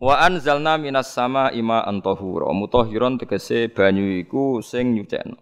Wa 0.00 0.24
anzalna 0.24 0.80
minas 0.80 1.12
sama 1.12 1.52
ima 1.52 1.84
antahura 1.84 2.48
mutahhiron 2.56 3.20
tegese 3.20 3.68
banyu 3.68 4.16
iku 4.24 4.64
sing 4.64 4.96
nyucekno. 4.96 5.36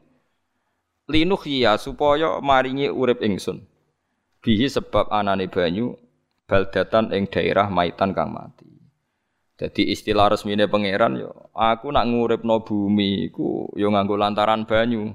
Linuhya 1.06 1.78
supaya 1.78 2.42
maringi 2.42 2.90
urip 2.90 3.22
ingsun. 3.22 3.62
Bihi 4.42 4.66
sebab 4.66 5.14
anane 5.14 5.46
banyu 5.46 5.94
baldatan 6.50 7.14
ing 7.14 7.30
daerah 7.30 7.70
maitan 7.70 8.10
kang 8.10 8.34
mati. 8.34 8.66
Jadi 9.62 9.94
istilah 9.94 10.34
resmine 10.34 10.66
pangeran 10.66 11.22
yo 11.22 11.30
aku 11.54 11.94
nak 11.94 12.10
nguripno 12.10 12.66
bumi 12.66 13.30
iku 13.30 13.70
yo 13.78 13.94
nganggo 13.94 14.18
lantaran 14.18 14.66
banyu. 14.66 15.14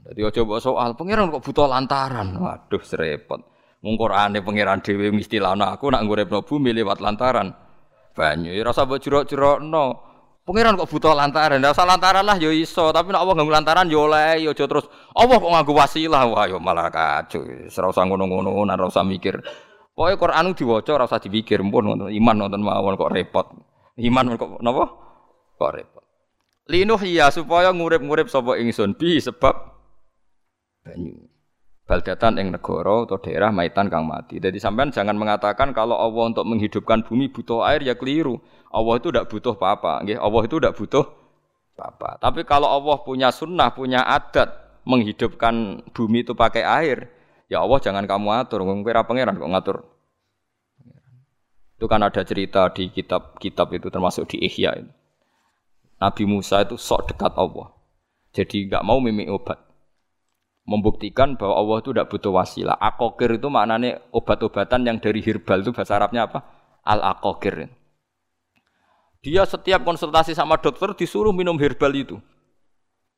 Jadi 0.00 0.20
ojo 0.24 0.40
mbok 0.48 0.60
soal 0.64 0.96
pangeran 0.96 1.28
kok 1.28 1.44
butuh 1.44 1.68
lantaran. 1.68 2.32
Waduh 2.36 2.82
serepot. 2.82 3.40
Wong 3.80 3.96
Qur'ane 3.96 4.40
pangeran 4.44 4.80
dhewe 4.80 5.12
mistilahno 5.12 5.68
aku 5.68 5.88
nak 5.92 6.04
nguripno 6.04 6.44
bumi 6.44 6.72
lewat 6.76 7.04
lantaran 7.04 7.52
banyu. 8.16 8.52
Ya 8.52 8.64
rasa 8.64 8.88
mbok 8.88 9.00
jerok-jerokno. 9.00 9.84
Pangeran 10.40 10.74
kok 10.80 10.88
butuh 10.88 11.12
lantaran. 11.12 11.60
Usah 11.62 11.86
lantaran 11.86 12.24
lah 12.24 12.40
ya 12.40 12.50
iso, 12.50 12.90
tapi 12.90 13.12
nek 13.12 13.20
Allah 13.22 13.34
nganggo 13.38 13.52
lantaran 13.52 13.86
ya 13.86 14.00
oleh 14.02 14.40
ya 14.40 14.50
aja 14.50 14.64
terus 14.66 14.88
Allah 15.14 15.36
kok 15.36 15.50
nganggo 15.52 15.72
wasilah. 15.76 16.22
Wah 16.26 16.44
ya 16.48 16.58
malah 16.58 16.88
kacau. 16.88 17.44
Usah 17.68 18.04
ngono-ngono, 18.08 18.50
ora 18.50 18.88
mikir. 19.04 19.38
Pokoke 19.94 20.16
Quran 20.16 20.56
diwaca 20.56 20.90
ora 20.96 21.04
usah 21.04 21.20
dipikir, 21.20 21.60
pun 21.60 22.08
iman 22.08 22.36
nonton 22.40 22.60
mawon 22.64 22.96
kok 22.96 23.12
repot. 23.12 23.46
Iman 24.00 24.32
kok 24.34 24.64
napa? 24.64 24.84
Kok 25.60 25.70
repot. 25.76 26.04
Linuh 26.72 27.02
ya 27.04 27.28
supaya 27.28 27.70
ngurip-ngurip 27.70 28.26
sapa 28.30 28.56
ingsun 28.58 28.96
bi 28.96 29.20
sebab 29.20 29.79
banyu 30.84 31.30
baldatan 31.90 32.38
yang 32.38 32.54
negara 32.54 33.02
atau 33.02 33.18
daerah 33.18 33.50
maitan 33.50 33.90
kang 33.90 34.06
mati. 34.06 34.38
Jadi 34.38 34.62
sampean 34.62 34.94
jangan 34.94 35.18
mengatakan 35.18 35.74
kalau 35.74 35.98
Allah 35.98 36.30
untuk 36.30 36.46
menghidupkan 36.46 37.02
bumi 37.02 37.26
butuh 37.34 37.66
air 37.66 37.82
ya 37.82 37.98
keliru. 37.98 38.38
Allah 38.70 39.02
itu 39.02 39.10
tidak 39.10 39.26
butuh 39.26 39.58
apa-apa. 39.58 40.06
Allah 40.06 40.42
itu 40.46 40.56
tidak 40.62 40.78
butuh 40.78 41.04
apa-apa. 41.74 42.22
Tapi 42.22 42.46
kalau 42.46 42.70
Allah 42.70 42.94
punya 43.02 43.34
sunnah, 43.34 43.74
punya 43.74 44.06
adat 44.06 44.54
menghidupkan 44.86 45.82
bumi 45.90 46.22
itu 46.22 46.38
pakai 46.38 46.62
air, 46.62 47.10
ya 47.50 47.58
Allah 47.58 47.82
jangan 47.82 48.06
kamu 48.06 48.38
atur. 48.38 48.62
Kira 48.62 49.02
pangeran 49.02 49.34
kok 49.34 49.50
ngatur. 49.50 49.76
Itu 51.74 51.90
kan 51.90 52.06
ada 52.06 52.22
cerita 52.22 52.70
di 52.70 52.94
kitab-kitab 52.94 53.66
itu 53.74 53.90
termasuk 53.90 54.30
di 54.30 54.46
Ihya 54.46 54.78
itu. 54.78 54.92
Nabi 55.98 56.22
Musa 56.22 56.62
itu 56.62 56.78
sok 56.78 57.10
dekat 57.10 57.34
Allah. 57.34 57.74
Jadi 58.30 58.70
nggak 58.70 58.86
mau 58.86 59.02
mimik 59.02 59.26
obat 59.26 59.69
membuktikan 60.68 61.34
bahwa 61.34 61.54
Allah 61.56 61.76
itu 61.80 61.90
tidak 61.92 62.08
butuh 62.12 62.32
wasilah. 62.32 62.76
Akokir 62.76 63.36
itu 63.36 63.48
maknanya 63.48 64.00
obat-obatan 64.12 64.86
yang 64.86 64.96
dari 65.00 65.20
herbal 65.24 65.64
itu 65.64 65.72
bahasa 65.72 65.96
Arabnya 65.96 66.28
apa? 66.28 66.44
Al 66.84 67.00
akokir. 67.04 67.68
Dia 69.20 69.44
setiap 69.44 69.84
konsultasi 69.84 70.32
sama 70.32 70.56
dokter 70.56 70.96
disuruh 70.96 71.32
minum 71.32 71.56
herbal 71.60 71.92
itu. 71.92 72.16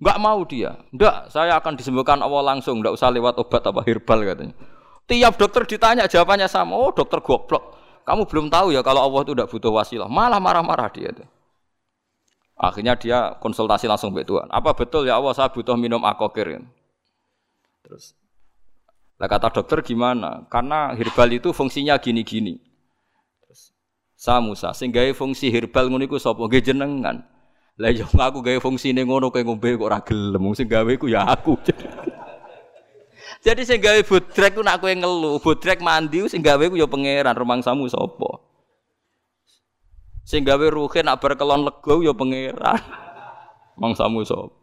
Enggak 0.02 0.18
mau 0.18 0.42
dia. 0.42 0.74
Enggak, 0.90 1.30
saya 1.30 1.54
akan 1.62 1.78
disembuhkan 1.78 2.18
Allah 2.18 2.42
langsung, 2.42 2.82
enggak 2.82 2.98
usah 2.98 3.14
lewat 3.14 3.38
obat 3.38 3.62
apa 3.62 3.80
herbal 3.86 4.18
katanya. 4.26 4.54
Tiap 5.06 5.38
dokter 5.38 5.62
ditanya 5.62 6.10
jawabannya 6.10 6.50
sama. 6.50 6.74
Oh, 6.74 6.90
dokter 6.90 7.22
goblok. 7.22 7.78
Kamu 8.02 8.26
belum 8.26 8.50
tahu 8.50 8.74
ya 8.74 8.82
kalau 8.82 9.06
Allah 9.06 9.22
itu 9.22 9.32
tidak 9.38 9.48
butuh 9.54 9.70
wasilah. 9.70 10.10
Malah 10.10 10.42
marah-marah 10.42 10.90
dia 10.90 11.14
itu. 11.14 11.22
Akhirnya 12.58 12.98
dia 12.98 13.38
konsultasi 13.38 13.86
langsung 13.86 14.10
ke 14.10 14.26
Tuhan. 14.26 14.50
Apa 14.50 14.74
betul 14.74 15.06
ya 15.06 15.18
Allah 15.18 15.34
saya 15.34 15.54
butuh 15.54 15.78
minum 15.78 16.02
akokir? 16.02 16.62
Terus 17.82 18.14
lah 19.22 19.30
kata 19.30 19.54
dokter 19.54 19.86
gimana? 19.86 20.50
Karena 20.50 20.90
herbal 20.98 21.30
itu 21.30 21.54
fungsinya 21.54 21.94
gini-gini. 22.02 22.58
Terus 23.38 23.70
sa 24.18 24.42
Musa 24.42 24.74
sing 24.74 24.90
gawe 24.90 25.14
fungsi 25.14 25.46
herbal 25.46 25.86
ngono 25.86 26.02
iku 26.10 26.18
sapa? 26.18 26.42
Nggih. 26.42 26.74
Lah 27.78 27.90
yo 27.94 28.06
aku 28.18 28.42
gawe 28.42 28.58
fungsine 28.58 29.06
ngono 29.06 29.30
kowe 29.30 29.42
ngombe 29.42 29.78
kok 29.78 29.86
ora 29.86 30.02
gelem. 30.02 30.42
Sing 30.58 30.66
gawe 30.66 30.92
ku 30.98 31.06
ya 31.06 31.22
aku. 31.22 31.54
Jadi 33.46 33.62
sing 33.66 33.78
gawe 33.82 33.98
bodrek 34.06 34.54
ku 34.54 34.62
nak 34.62 34.78
kowe 34.78 34.90
ngelu, 34.90 35.38
bodrek 35.42 35.78
mandi 35.82 36.26
sing 36.30 36.42
gawe 36.42 36.62
ku 36.66 36.74
ya 36.78 36.86
pangeran 36.86 37.34
rumangsamu 37.34 37.86
sapa? 37.90 38.42
Sing 40.22 40.46
gawe 40.46 40.66
ruhe 40.70 41.02
nak 41.02 41.18
bar 41.18 41.34
kelon 41.34 41.66
lego 41.66 42.02
ya 42.02 42.14
pangeran. 42.14 42.78
Mangsamu 43.80 44.22
sapa? 44.22 44.61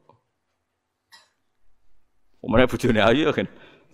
Umane 2.39 2.67
bojone 2.67 3.02
ayu 3.04 3.32
kan. 3.36 3.47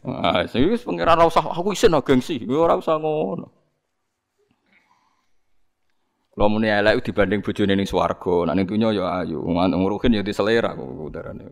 Ah, 0.06 0.46
sing 0.46 0.70
wis 0.70 0.86
pangeran 0.86 1.18
ora 1.18 1.26
usah 1.26 1.42
aku 1.42 1.74
isin 1.74 1.98
gengsi, 2.06 2.46
ora 2.46 2.78
usah 2.78 3.02
ngono. 3.02 3.50
Kalau 6.36 6.52
muni 6.52 6.68
elek 6.68 7.02
dibanding 7.02 7.42
bojone 7.42 7.74
ning 7.74 7.88
swarga, 7.88 8.52
nek 8.52 8.54
ning 8.60 8.68
donya 8.68 8.92
ya 8.92 9.06
ayu, 9.24 9.40
nguruhin 9.42 10.20
ya 10.20 10.22
diselera 10.22 10.76
kok 10.76 10.84
udarane. 10.84 11.48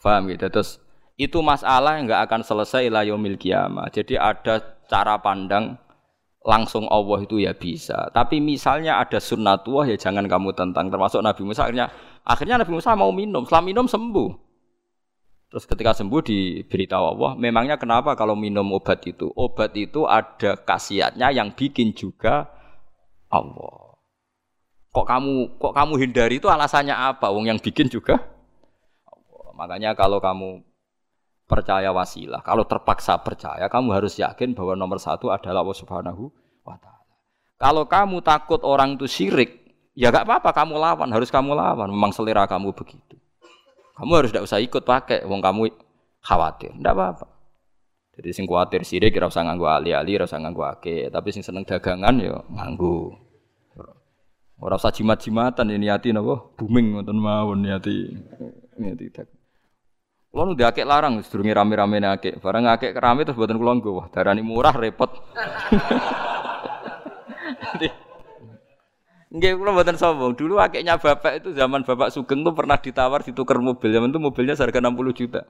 Paham 0.00 0.30
gitu. 0.32 0.46
Terus 0.48 0.80
itu 1.18 1.42
masalah 1.42 1.98
yang 1.98 2.06
nggak 2.06 2.22
akan 2.30 2.40
selesai 2.46 2.86
la 2.88 3.02
yaumil 3.02 3.34
kiamah. 3.34 3.90
Jadi 3.90 4.14
ada 4.14 4.80
cara 4.86 5.18
pandang 5.18 5.74
langsung 6.46 6.86
Allah 6.86 7.26
itu 7.26 7.42
ya 7.42 7.52
bisa. 7.52 8.06
Tapi 8.14 8.38
misalnya 8.38 9.02
ada 9.02 9.18
sunnatullah 9.18 9.90
ya 9.90 9.96
jangan 9.98 10.30
kamu 10.30 10.54
tentang. 10.54 10.86
Termasuk 10.88 11.20
Nabi 11.26 11.42
Musa 11.42 11.66
akhirnya 11.66 11.90
akhirnya 12.22 12.62
Nabi 12.62 12.72
Musa 12.78 12.94
mau 12.94 13.10
minum. 13.10 13.42
Setelah 13.42 13.64
minum 13.66 13.90
sembuh. 13.90 14.45
Terus 15.56 15.72
ketika 15.72 15.96
sembuh 15.96 16.20
diberitahu 16.20 17.16
Allah, 17.16 17.32
memangnya 17.40 17.80
kenapa 17.80 18.12
kalau 18.12 18.36
minum 18.36 18.76
obat 18.76 19.00
itu? 19.08 19.32
Obat 19.32 19.72
itu 19.72 20.04
ada 20.04 20.52
khasiatnya 20.52 21.32
yang 21.32 21.56
bikin 21.56 21.96
juga 21.96 22.44
Allah. 23.32 23.96
Kok 24.92 25.06
kamu 25.08 25.56
kok 25.56 25.72
kamu 25.72 25.92
hindari 25.96 26.44
itu 26.44 26.52
alasannya 26.52 26.92
apa? 26.92 27.32
Wong 27.32 27.48
yang 27.48 27.56
bikin 27.56 27.88
juga 27.88 28.20
Allah. 29.08 29.48
Makanya 29.56 29.96
kalau 29.96 30.20
kamu 30.20 30.60
percaya 31.48 31.88
wasilah, 31.88 32.44
kalau 32.44 32.68
terpaksa 32.68 33.16
percaya, 33.24 33.64
kamu 33.72 33.96
harus 33.96 34.12
yakin 34.20 34.52
bahwa 34.52 34.76
nomor 34.76 35.00
satu 35.00 35.32
adalah 35.32 35.64
Allah 35.64 35.78
Subhanahu 35.80 36.28
wa 36.68 36.76
taala. 36.76 37.16
Kalau 37.56 37.88
kamu 37.88 38.20
takut 38.20 38.60
orang 38.60 39.00
itu 39.00 39.08
syirik, 39.08 39.72
ya 39.96 40.12
gak 40.12 40.28
apa-apa 40.28 40.52
kamu 40.52 40.76
lawan, 40.76 41.08
harus 41.16 41.32
kamu 41.32 41.56
lawan. 41.56 41.88
Memang 41.88 42.12
selera 42.12 42.44
kamu 42.44 42.76
begitu. 42.76 43.16
Kamu 43.96 44.12
harus 44.12 44.28
tidak 44.28 44.44
usah 44.44 44.60
ikut 44.60 44.84
pakai, 44.84 45.24
wong 45.24 45.40
kamu 45.40 45.72
khawatir, 46.20 46.76
tidak 46.76 46.92
apa-apa. 46.92 47.26
Jadi 48.16 48.28
sing 48.32 48.44
khawatir 48.44 48.84
sirik 48.84 49.12
kira 49.12 49.28
usah 49.28 49.44
nganggu 49.44 49.68
ali-ali, 49.68 50.20
ora 50.20 50.28
usah 50.28 50.40
nganggu 50.40 50.62
ake, 50.76 51.08
tapi 51.08 51.28
sing 51.32 51.40
seneng 51.40 51.64
dagangan 51.64 52.16
ya 52.20 52.36
nganggu. 52.48 53.26
Ora 54.56 54.80
usah 54.80 54.88
jimat-jimatan 54.88 55.68
ini 55.68 55.92
hati 55.92 56.16
napa 56.16 56.40
booming 56.56 56.96
ngoten 56.96 57.20
mawon 57.20 57.60
niati. 57.60 58.08
Niati 58.80 59.06
tak. 59.12 59.28
Kulo 60.32 60.52
nu 60.52 60.56
akeh 60.56 60.84
larang 60.84 61.20
sedurunge 61.20 61.52
rame-rame 61.52 62.00
akeh. 62.00 62.40
Barang 62.40 62.64
akeh 62.68 62.92
kerame 62.96 63.24
terus 63.24 63.36
mboten 63.36 63.60
kula 63.60 63.72
nggo. 63.76 64.00
Wah, 64.00 64.08
darani 64.08 64.40
murah 64.40 64.72
repot. 64.72 65.12
Nggih 69.26 69.58
kula 69.58 69.74
mboten 69.74 69.98
sombong. 69.98 70.38
Dulu 70.38 70.62
akiknya 70.62 71.02
bapak 71.02 71.42
itu 71.42 71.50
zaman 71.50 71.82
bapak 71.82 72.14
Sugeng 72.14 72.46
tuh 72.46 72.54
pernah 72.54 72.78
ditawar 72.78 73.26
ditukar 73.26 73.58
mobil. 73.58 73.90
Zaman 73.90 74.14
itu 74.14 74.22
mobilnya 74.22 74.54
harga 74.54 74.78
60 74.78 75.18
juta. 75.18 75.42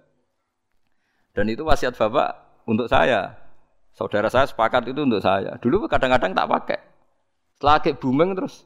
Dan 1.37 1.53
itu 1.53 1.61
wasiat 1.61 1.93
bapak 1.93 2.65
untuk 2.65 2.89
saya. 2.89 3.37
Saudara 3.93 4.33
saya 4.33 4.49
sepakat 4.49 4.89
itu 4.89 5.05
untuk 5.05 5.21
saya. 5.21 5.61
Dulu 5.61 5.85
kadang-kadang 5.89 6.33
tak 6.33 6.49
pakai. 6.49 6.81
Setelah 7.57 7.81
akik 7.81 8.01
booming 8.01 8.37
terus 8.37 8.65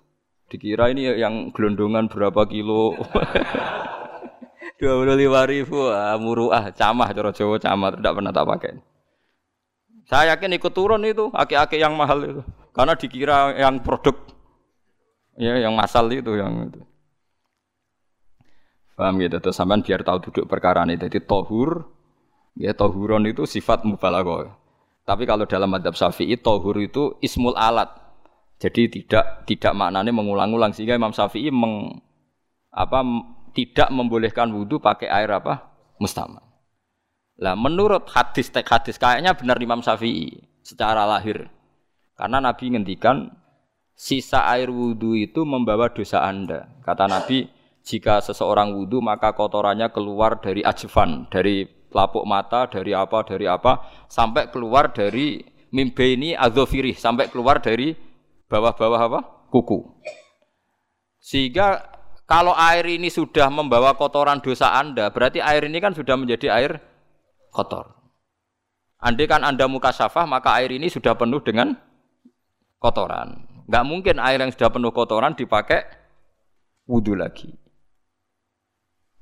dikira 0.51 0.91
ini 0.91 1.07
yang 1.19 1.51
gelondongan 1.51 2.11
berapa 2.11 2.47
kilo. 2.47 2.95
Dua 4.81 4.97
puluh 4.97 5.13
lima 5.13 5.45
ribu, 5.45 5.93
ah, 5.93 6.17
muruah, 6.17 6.73
camah, 6.73 7.13
coro 7.13 7.37
Jawa 7.37 7.61
camah, 7.61 8.01
tidak 8.01 8.17
pernah 8.17 8.33
tak 8.33 8.47
pakai. 8.49 8.73
Saya 10.09 10.33
yakin 10.33 10.57
ikut 10.57 10.73
turun 10.73 11.05
itu, 11.05 11.29
aki-aki 11.37 11.77
yang 11.77 11.93
mahal 11.93 12.25
itu, 12.25 12.41
karena 12.73 12.97
dikira 12.97 13.53
yang 13.61 13.85
produk 13.85 14.17
Ya, 15.41 15.57
yang 15.57 15.73
masal 15.73 16.13
itu 16.13 16.37
yang 16.37 16.69
itu. 16.69 16.85
Paham 18.93 19.17
gitu, 19.17 19.41
terus 19.41 19.57
sampean 19.57 19.81
biar 19.81 20.05
tahu 20.05 20.29
duduk 20.29 20.45
perkara 20.45 20.85
ini. 20.85 21.01
Jadi 21.01 21.25
tohur, 21.25 21.89
ya 22.61 22.77
tohuron 22.77 23.25
itu 23.25 23.49
sifat 23.49 23.89
mubalaghah. 23.89 24.53
Tapi 25.09 25.25
kalau 25.25 25.49
dalam 25.49 25.73
madhab 25.73 25.97
syafi'i, 25.97 26.37
tohur 26.37 26.77
itu 26.77 27.17
ismul 27.25 27.57
alat. 27.57 27.89
Jadi 28.61 28.93
tidak 28.93 29.49
tidak 29.49 29.73
maknanya 29.73 30.13
mengulang-ulang 30.13 30.77
sehingga 30.77 30.93
Imam 30.93 31.17
Syafi'i 31.17 31.49
meng, 31.49 31.97
apa 32.69 33.01
tidak 33.57 33.89
membolehkan 33.89 34.53
wudhu 34.53 34.77
pakai 34.77 35.09
air 35.09 35.33
apa 35.33 35.65
mustamal. 35.97 36.45
Lah 37.41 37.57
menurut 37.57 38.05
hadis 38.13 38.53
tek 38.53 38.69
hadis 38.69 39.01
kayaknya 39.01 39.33
benar 39.33 39.57
Imam 39.57 39.81
Syafi'i 39.81 40.45
secara 40.61 41.09
lahir. 41.09 41.49
Karena 42.21 42.37
Nabi 42.37 42.77
ngendikan 42.77 43.33
sisa 44.01 44.49
air 44.49 44.73
wudhu 44.73 45.13
itu 45.13 45.45
membawa 45.45 45.93
dosa 45.93 46.25
anda. 46.25 46.73
Kata 46.81 47.05
Nabi, 47.05 47.53
jika 47.85 48.25
seseorang 48.25 48.73
wudhu 48.73 49.05
maka 49.05 49.37
kotorannya 49.37 49.93
keluar 49.93 50.41
dari 50.41 50.65
ajvan, 50.65 51.29
dari 51.29 51.69
lapuk 51.93 52.25
mata, 52.25 52.65
dari 52.65 52.97
apa, 52.97 53.21
dari 53.29 53.45
apa, 53.45 53.85
sampai 54.09 54.49
keluar 54.49 54.97
dari 54.97 55.45
mimbe 55.77 56.17
ini 56.17 56.33
azofirih, 56.33 56.97
sampai 56.97 57.29
keluar 57.29 57.61
dari 57.61 57.93
bawah-bawah 58.49 59.01
apa? 59.05 59.21
Kuku. 59.53 60.01
Sehingga 61.21 61.85
kalau 62.25 62.57
air 62.57 62.89
ini 62.89 63.13
sudah 63.13 63.53
membawa 63.53 63.93
kotoran 64.01 64.41
dosa 64.41 64.81
Anda, 64.81 65.13
berarti 65.13 65.45
air 65.45 65.69
ini 65.69 65.77
kan 65.77 65.93
sudah 65.93 66.17
menjadi 66.17 66.49
air 66.49 66.81
kotor. 67.53 68.01
Andai 68.97 69.29
kan 69.29 69.45
Anda 69.45 69.69
muka 69.69 69.93
syafah, 69.93 70.25
maka 70.25 70.57
air 70.57 70.73
ini 70.73 70.89
sudah 70.89 71.13
penuh 71.21 71.45
dengan 71.45 71.77
kotoran. 72.81 73.50
Nggak 73.71 73.85
mungkin 73.87 74.17
air 74.19 74.43
yang 74.43 74.51
sudah 74.51 74.75
penuh 74.75 74.91
kotoran 74.91 75.39
dipakai 75.39 75.87
wudhu 76.91 77.15
lagi. 77.15 77.55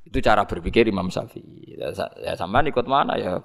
Itu 0.09 0.25
cara 0.25 0.49
berpikir 0.49 0.89
Imam 0.89 1.13
Syafi'i. 1.13 1.77
Ya, 1.77 1.93
ya 2.25 2.33
ikut 2.41 2.87
mana 2.89 3.21
ya 3.21 3.45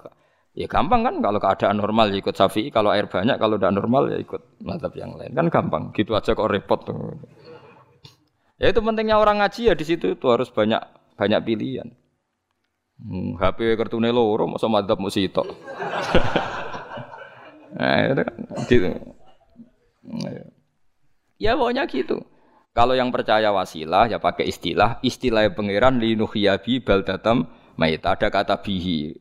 Ya 0.54 0.70
gampang 0.70 1.02
kan 1.02 1.18
kalau 1.18 1.42
keadaan 1.42 1.82
normal 1.82 2.14
ya 2.14 2.22
ikut 2.22 2.38
Syafi'i, 2.38 2.70
kalau 2.70 2.94
air 2.94 3.10
banyak, 3.10 3.42
kalau 3.42 3.58
tidak 3.58 3.74
normal 3.74 4.06
ya 4.06 4.22
ikut 4.22 4.62
mazhab 4.62 4.94
yang 4.94 5.18
lain. 5.18 5.34
Kan 5.34 5.50
gampang. 5.50 5.90
Gitu 5.90 6.14
aja 6.14 6.30
kok 6.30 6.46
repot 6.46 6.78
tuh. 6.78 7.18
Ya 8.62 8.70
itu 8.70 8.78
pentingnya 8.78 9.18
orang 9.18 9.42
ngaji 9.42 9.68
ya 9.68 9.74
di 9.74 9.82
situ 9.82 10.14
itu 10.14 10.26
harus 10.30 10.46
banyak 10.54 10.78
banyak 11.18 11.42
pilihan. 11.42 11.90
Hmm, 13.02 13.34
HP 13.34 13.74
kartune 13.74 14.14
loro 14.14 14.46
masa 14.46 14.70
madzhab 14.70 15.02
mesti 15.02 15.26
itu. 15.26 15.42
nah, 17.76 18.14
itu 18.14 18.22
kan 18.22 18.36
gitu. 18.70 18.88
Nah, 20.06 20.30
ya. 20.30 20.53
Ya 21.44 21.52
pokoknya 21.60 21.84
gitu. 21.92 22.24
Kalau 22.74 22.96
yang 22.96 23.12
percaya 23.12 23.52
wasilah 23.52 24.08
ya 24.08 24.18
pakai 24.18 24.48
istilah 24.48 24.98
istilah 25.04 25.46
pangeran 25.52 26.00
linuhyabi 26.00 26.80
baldatam 26.80 27.52
mayit. 27.76 28.02
Ada 28.02 28.32
kata 28.32 28.64
bihi. 28.64 29.14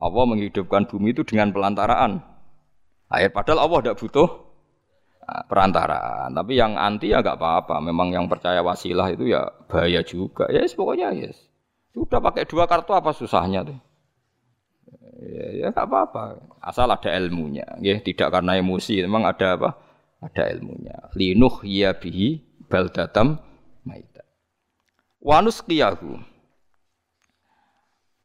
Allah 0.00 0.24
menghidupkan 0.24 0.88
bumi 0.88 1.12
itu 1.12 1.26
dengan 1.26 1.52
pelantaraan 1.52 2.24
air. 3.12 3.28
Padahal 3.34 3.68
Allah 3.68 3.78
tidak 3.84 3.98
butuh 4.00 4.28
ah, 5.28 5.44
perantaraan. 5.44 6.32
Tapi 6.32 6.56
yang 6.56 6.80
anti 6.80 7.12
ya 7.12 7.20
nggak 7.20 7.36
apa-apa. 7.36 7.84
Memang 7.84 8.16
yang 8.16 8.24
percaya 8.30 8.64
wasilah 8.64 9.12
itu 9.12 9.28
ya 9.28 9.44
bahaya 9.68 10.00
juga. 10.00 10.48
Ya 10.48 10.64
yes, 10.64 10.72
pokoknya 10.72 11.12
yes. 11.12 11.36
Sudah 11.92 12.22
pakai 12.22 12.46
dua 12.46 12.64
kartu 12.70 12.94
apa 12.94 13.10
susahnya 13.12 13.66
tuh? 13.66 13.78
Ya, 15.20 15.46
ya 15.52 15.66
gak 15.68 15.84
apa-apa. 15.84 16.38
Asal 16.64 16.88
ada 16.88 17.12
ilmunya, 17.12 17.66
ya 17.82 18.00
tidak 18.00 18.32
karena 18.32 18.56
emosi. 18.56 19.04
Memang 19.04 19.28
ada 19.28 19.58
apa? 19.58 19.89
Ada 20.20 20.52
ilmunya. 20.52 21.10
Linuh 21.16 21.64
ya 21.64 21.96
bihi 21.96 22.44
baldatam 22.68 23.40
maita. 23.84 24.24
Wanus 25.20 25.64
kiyahu. 25.64 26.20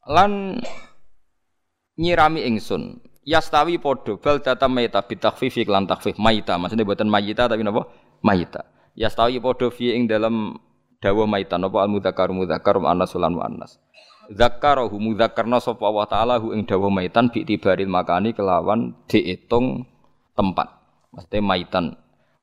Lan 0.06 0.60
nyirami 1.96 2.44
ingsun. 2.46 3.00
Yastawi 3.26 3.82
podo 3.82 4.22
baldatam 4.22 4.76
maita 4.76 5.02
bitakfifi 5.02 5.66
lan 5.66 5.88
takfif 5.88 6.20
maita. 6.20 6.60
Maksudnya 6.60 6.86
buatan 6.86 7.10
mayita 7.10 7.48
tapi 7.48 7.64
napa? 7.64 7.88
Maita. 8.22 8.68
Yastawi 8.94 9.40
podo 9.40 9.72
fi 9.72 9.96
ing 9.96 10.06
dalam 10.06 10.60
dawa 11.06 11.30
maitan 11.30 11.62
apa 11.62 11.78
al 11.86 11.90
mudzakkar 11.92 12.32
mudzakkar 12.32 12.82
wa 12.82 12.90
anas 12.90 13.14
lan 13.14 13.38
anas 13.38 13.78
zakkarahu 14.34 14.98
mudzakkarna 14.98 15.62
sapa 15.62 15.86
Allah 15.86 16.08
taala 16.10 16.36
hu 16.42 16.50
ing 16.56 16.66
dawa 16.66 16.90
maitan 16.90 17.30
bi 17.30 17.46
tibaril 17.46 17.90
makani 17.90 18.34
kelawan 18.34 18.98
diitung 19.06 19.86
tempat 20.34 20.85
mesti 21.16 21.40
maitan 21.40 21.96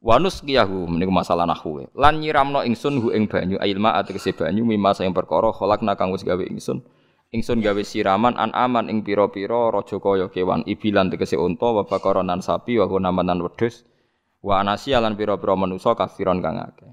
wanus 0.02 0.40
kiyahu 0.42 0.88
meniku 0.88 1.12
masalah 1.14 1.46
nahwu 1.46 1.86
lan 1.94 2.18
nyiramno 2.18 2.64
ingsun 2.64 2.98
hu 2.98 3.12
ing 3.12 3.28
banyu 3.28 3.60
ilma 3.60 3.94
ategese 4.00 4.32
banyu 4.32 4.64
mimma 4.64 4.96
sing 4.96 5.12
perkara 5.12 5.52
khalaqna 5.52 5.94
kang 5.94 6.10
wis 6.10 6.24
gawe 6.24 6.42
ingsun 6.42 6.82
ingsun 7.30 7.60
gawe 7.62 7.82
siraman 7.84 8.34
an 8.40 8.50
aman 8.56 8.90
ing 8.90 9.04
pira-pira 9.06 9.70
raja 9.70 10.00
kaya 10.00 10.26
kewan 10.32 10.66
ibilan 10.66 11.12
tegese 11.12 11.36
unta 11.38 11.70
wa 11.70 11.86
bakaronan 11.86 12.40
sapi 12.40 12.80
wa 12.80 12.88
namanan 12.98 13.44
wedhus 13.44 13.84
wa 14.42 14.58
anasi 14.58 14.96
lan 14.96 15.14
pira-pira 15.14 15.54
manusa 15.54 15.94
kafiron 15.94 16.42
kang 16.42 16.58
akeh 16.58 16.92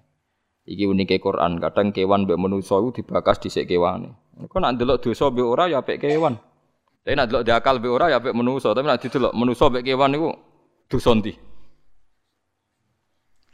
Iki 0.70 0.86
unike 0.86 1.18
Quran, 1.18 1.58
kadang 1.58 1.89
kewan 1.89 2.30
mbek 2.30 2.38
manusa 2.38 2.78
iku 2.78 2.94
dibakas 2.94 3.42
dhisik 3.42 3.65
kewane. 3.65 4.13
Kok 4.38 4.60
nak 4.62 4.78
ndelok 4.78 5.02
dosa 5.02 5.34
mbek 5.34 5.42
ora 5.42 5.65
ya 5.65 5.82
apik 5.82 5.98
kewan. 5.98 6.38
Tapi 7.02 7.18
nak 7.18 7.26
ndelok 7.26 7.44
diakal 7.50 7.82
mbek 7.82 7.89
ora 7.89 8.06
ya 8.13 8.22
apik 8.22 8.38
manusa, 8.38 8.78
tapi 8.78 8.86
nak 8.86 9.02
didelok 9.02 9.34
manusa 9.34 9.65
mbek 9.65 9.82
kewan 9.82 10.13
niku 10.13 10.30
dosa 10.86 11.18
ndi? 11.18 11.34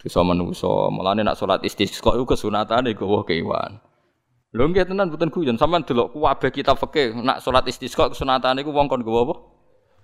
Dosa 0.06 0.22
manusa. 0.22 0.94
Mulane 0.94 1.26
nak 1.26 1.34
salat 1.34 1.66
istisqa 1.66 2.14
iku 2.14 2.30
kesunatane 2.30 2.94
gawa 2.94 3.26
kewan. 3.26 3.82
Lho 4.54 4.70
nggih 4.70 4.86
tenan 4.86 5.10
mboten 5.10 5.34
guyon, 5.34 5.58
sampean 5.58 5.82
delok 5.82 6.14
kabeh 6.14 6.54
kitab 6.54 6.78
fikih 6.78 7.18
nak 7.26 7.42
salat 7.42 7.66
istisqa 7.66 8.14
kesunatane 8.14 8.62
iku 8.62 8.70
wong 8.70 8.86
kon 8.86 9.02
gawa 9.02 9.26
apa? 9.26 9.36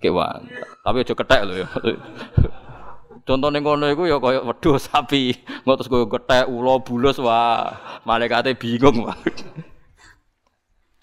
Kewan. 0.02 0.50
Tapi 0.82 1.06
aja 1.06 1.14
kethek 1.14 1.40
lho 1.46 1.54
ya. 1.62 1.68
Contohnya 3.26 3.62
ngono 3.62 3.86
iku 3.86 4.10
ya 4.10 4.18
kaya 4.18 4.42
wedhus 4.42 4.90
sapi, 4.90 5.30
engko 5.62 5.78
terus 5.78 5.86
koyo 5.86 6.10
gethek, 6.10 6.50
ula, 6.50 6.82
bulus 6.82 7.22
wah, 7.22 7.70
malaikate 8.02 8.58
bingung 8.58 9.06
wah. 9.06 9.14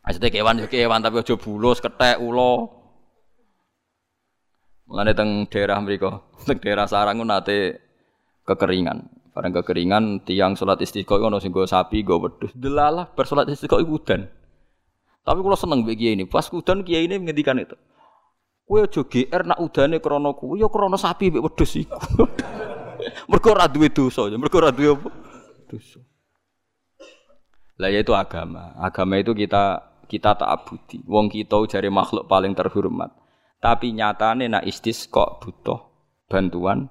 Maksudnya 0.04 0.28
kewan 0.28 0.60
ya 0.60 0.68
kewan 0.68 1.00
tapi 1.00 1.24
aja 1.24 1.40
bulus, 1.40 1.80
kethek, 1.80 2.20
ula. 2.20 2.68
Mulane 4.92 5.16
teng 5.16 5.48
daerah 5.48 5.80
mriku, 5.80 6.12
teng 6.44 6.60
daerah 6.60 6.92
sarang 6.92 7.24
nate 7.24 7.89
kekeringan. 8.50 9.06
Bareng 9.30 9.54
kekeringan 9.62 10.26
tiang 10.26 10.58
salat 10.58 10.82
istiqo 10.82 11.22
ono 11.22 11.38
sing 11.38 11.54
sapi, 11.54 12.02
go 12.02 12.18
wedhus. 12.18 12.50
Delalah 12.58 13.14
bar 13.14 13.30
salat 13.30 13.46
istiqo 13.54 13.78
iku 13.78 14.02
udan. 14.02 14.26
Tapi 15.22 15.40
kalau 15.46 15.58
seneng 15.60 15.86
kiai 15.86 16.18
ini, 16.18 16.26
pas 16.26 16.50
udan 16.50 16.82
kiai 16.82 17.06
ini 17.06 17.22
menghentikan 17.22 17.62
itu. 17.62 17.78
Kowe 18.66 18.86
aja 18.86 19.02
GR 19.02 19.42
nak 19.50 19.60
udane 19.62 19.98
krana 19.98 20.34
kuwi 20.38 20.62
ya 20.62 20.70
krana 20.70 20.98
sapi 20.98 21.34
mbek 21.34 21.42
wedhus 21.42 21.74
iku. 21.78 21.98
mergo 23.30 23.50
ora 23.54 23.66
duwe 23.66 23.90
dosa, 23.90 24.30
ya 24.30 24.38
mergo 24.38 24.58
ora 24.62 24.70
duwe 24.70 24.94
apa? 24.94 25.10
Dosa. 25.70 26.02
Lah 27.80 27.90
yaitu 27.90 28.14
agama. 28.14 28.76
Agama 28.78 29.18
itu 29.18 29.34
kita 29.34 29.90
kita 30.10 30.38
tak 30.38 30.50
abudi. 30.50 31.02
Wong 31.06 31.30
kita 31.30 31.58
jari 31.70 31.90
makhluk 31.90 32.26
paling 32.26 32.54
terhormat. 32.58 33.14
Tapi 33.62 33.94
nyatane 33.94 34.50
nak 34.50 34.66
istisqa 34.66 35.40
butuh 35.40 35.90
bantuan 36.30 36.90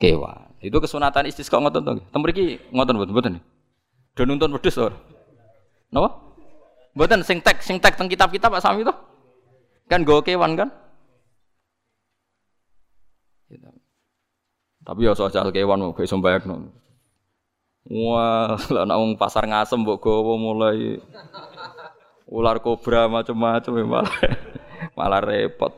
kewan. 0.00 0.51
Itu 0.62 0.78
kesunatan 0.78 1.26
istisqa 1.26 1.58
ngoten 1.58 1.82
to. 1.82 1.92
Tem 1.98 2.20
mriki 2.22 2.62
ngoten 2.70 2.94
mboten 2.94 3.12
mboten. 3.12 3.34
Do 4.14 4.22
nuntun 4.22 4.54
wedhus 4.54 4.78
ora? 4.78 4.94
Napa? 5.90 6.22
Mboten 6.94 7.26
sing 7.26 7.42
tek 7.42 7.58
sing 7.60 7.82
tek 7.82 7.98
teng 7.98 8.06
kitab-kitab 8.06 8.54
Pak 8.54 8.62
Sami 8.62 8.86
to. 8.86 8.94
Kan 9.90 10.06
gue 10.06 10.22
kewan 10.22 10.54
kan? 10.54 10.70
Tapi 14.82 15.06
ya 15.06 15.14
soal 15.14 15.50
kewan 15.50 15.82
mau 15.82 15.94
kayak 15.94 16.10
sombayak 16.10 16.46
non. 16.46 16.70
Wah, 17.82 18.54
lah 18.70 18.86
nak 18.86 19.18
pasar 19.18 19.42
ngasem 19.50 19.82
mbok 19.82 19.98
gowo 19.98 20.38
mulai 20.38 21.02
ular 22.30 22.62
kobra 22.62 23.10
macam-macam 23.10 23.72
ya 23.74 23.84
malah 23.84 24.16
malah 24.94 25.20
repot. 25.22 25.74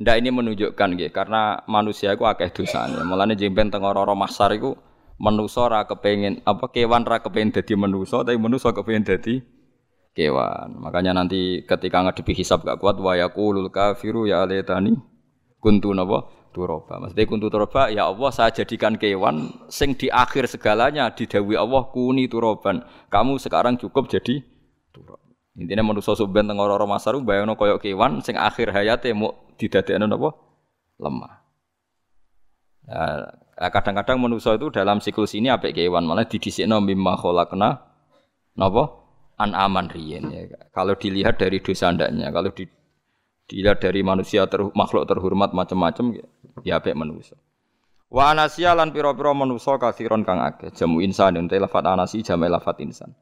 Ndak 0.00 0.16
ini 0.16 0.32
menunjukkan 0.32 0.88
gitu, 0.96 1.12
karena 1.12 1.60
manusia 1.68 2.16
itu 2.16 2.24
akeh 2.24 2.48
dosanya. 2.56 3.04
Mulane 3.04 3.36
jemben 3.36 3.68
teng 3.68 3.84
ora-ora 3.84 4.16
mahsar 4.16 4.56
iku 4.56 4.72
manusa 5.20 5.68
ra 5.68 5.84
kepengin 5.84 6.40
apa 6.48 6.72
kewan 6.72 7.04
ra 7.04 7.20
kepengin 7.20 7.52
dadi 7.52 7.76
manusa 7.76 8.24
tapi 8.24 8.40
manusa 8.40 8.72
kepengin 8.72 9.04
dadi 9.04 9.44
kewan. 10.16 10.80
Makanya 10.80 11.12
nanti 11.12 11.68
ketika 11.68 12.00
ngadepi 12.00 12.32
hisab 12.32 12.64
gak 12.64 12.80
kuat 12.80 12.96
wa 12.96 13.12
yaqulul 13.12 13.68
kafiru 13.68 14.24
ya 14.24 14.48
alaytani 14.48 14.96
kuntu 15.60 15.92
napa 15.92 16.32
turoba. 16.56 16.96
Maksudnya 17.04 17.28
kuntu 17.28 17.46
turoba 17.52 17.92
ya 17.92 18.08
Allah 18.08 18.30
saya 18.32 18.50
jadikan 18.56 18.96
kewan 18.96 19.52
sing 19.68 19.92
di 19.94 20.08
akhir 20.08 20.48
segalanya 20.48 21.12
didawi 21.12 21.60
Allah 21.60 21.92
kuni 21.92 22.24
turoban. 22.24 22.82
Kamu 23.12 23.36
sekarang 23.36 23.76
cukup 23.76 24.08
jadi 24.08 24.40
turab. 24.96 25.20
Intinya 25.60 25.84
manusia 25.84 26.16
suben 26.16 26.48
teng 26.48 26.56
ora 26.56 26.88
masaru 26.88 27.20
bayangno 27.20 27.52
koyo 27.52 27.76
kewan 27.76 28.24
sing 28.24 28.40
akhir 28.40 28.72
hayate 28.72 29.12
mau 29.12 29.36
didadekno 29.60 30.08
napa 30.08 30.32
lemah. 30.96 31.32
Nah, 32.88 33.68
kadang-kadang 33.68 34.16
manusia 34.16 34.56
itu 34.56 34.72
dalam 34.72 35.04
siklus 35.04 35.36
ini 35.36 35.52
apik 35.52 35.76
kewan 35.76 36.08
malah 36.08 36.24
didhisikno 36.24 36.80
mimma 36.80 37.20
khalaqna 37.20 37.76
napa 38.56 38.82
an 39.36 39.52
aman 39.52 39.92
riyen 39.92 40.32
ya. 40.32 40.48
Kalau 40.72 40.96
dilihat 40.96 41.36
dari 41.36 41.60
dosa 41.60 41.92
ndaknya, 41.92 42.32
kalau 42.32 42.56
di, 42.56 42.64
dilihat 43.44 43.84
dari 43.84 44.00
manusia 44.00 44.48
ter, 44.48 44.64
makhluk 44.72 45.04
terhormat 45.04 45.52
macam-macam 45.52 46.24
ya, 46.64 46.80
apik 46.80 46.96
manusia. 46.96 47.36
Wa 48.08 48.32
anasya 48.32 48.72
lan 48.74 48.96
pira-pira 48.96 49.36
manusa 49.36 49.76
kathiron 49.76 50.24
kang 50.24 50.40
akeh. 50.40 50.72
Jamu 50.72 51.04
insan 51.04 51.36
ente 51.36 51.60
lafat 51.60 51.84
anasi 51.84 52.24
jamu 52.24 52.48
lafat 52.48 52.80
insan. 52.82 53.12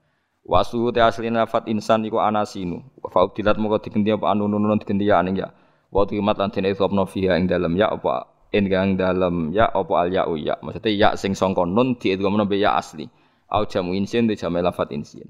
Wa 0.48 0.64
te 0.64 1.00
asli 1.04 1.28
lafat 1.28 1.68
insan 1.68 2.08
iku 2.08 2.24
anasinu. 2.24 2.80
Fa 3.12 3.28
udilat 3.28 3.60
moko 3.60 3.84
digenti 3.84 4.08
apa 4.08 4.32
anu 4.32 4.48
nunun 4.48 4.80
digenti 4.80 5.04
ya 5.04 5.20
aning 5.20 5.44
ya. 5.44 5.52
Wa 5.92 6.08
timat 6.08 6.40
lan 6.40 6.48
dene 6.48 6.72
isopno 6.72 7.04
fiha 7.04 7.36
ing 7.36 7.52
dalem 7.52 7.76
ya 7.76 7.92
apa 7.92 8.48
ing 8.56 8.64
dalem 8.96 9.52
ya 9.52 9.68
apa 9.68 9.92
al 9.92 10.08
ya 10.08 10.24
ya. 10.40 10.56
Ya 10.88 11.12
sing 11.20 11.36
sangka 11.36 11.68
nun 11.68 12.00
diidghamno 12.00 12.48
be 12.48 12.56
ya 12.64 12.80
asli. 12.80 13.12
Au 13.52 13.68
jamu 13.68 13.92
insin 13.92 14.24
te 14.24 14.40
jamu 14.40 14.64
lafat 14.64 14.88
insin. 14.96 15.28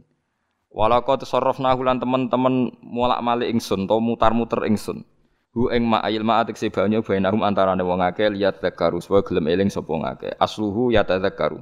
Walako 0.71 1.19
tasarrafna 1.19 1.75
lan 1.75 1.99
teman-teman 1.99 2.71
mulak 2.79 3.19
malik 3.19 3.51
ingsun 3.51 3.91
to 3.91 3.99
mutar-muter 3.99 4.63
ingsun. 4.71 5.03
Hu 5.51 5.75
ing 5.75 5.83
ma 5.83 5.99
ayil 6.07 6.23
ma 6.23 6.47
atik 6.47 6.55
sebanyo 6.55 7.03
bainahum 7.03 7.43
antarane 7.43 7.83
wong 7.83 7.99
akeh 8.07 8.31
liat 8.31 8.63
zakaru 8.63 9.03
supaya 9.03 9.27
gelem 9.27 9.51
eling 9.51 9.71
sapa 9.73 9.91
ngake. 9.91 10.39
Asluhu 10.39 10.95
ya 10.95 11.03
tadzakaru. 11.03 11.59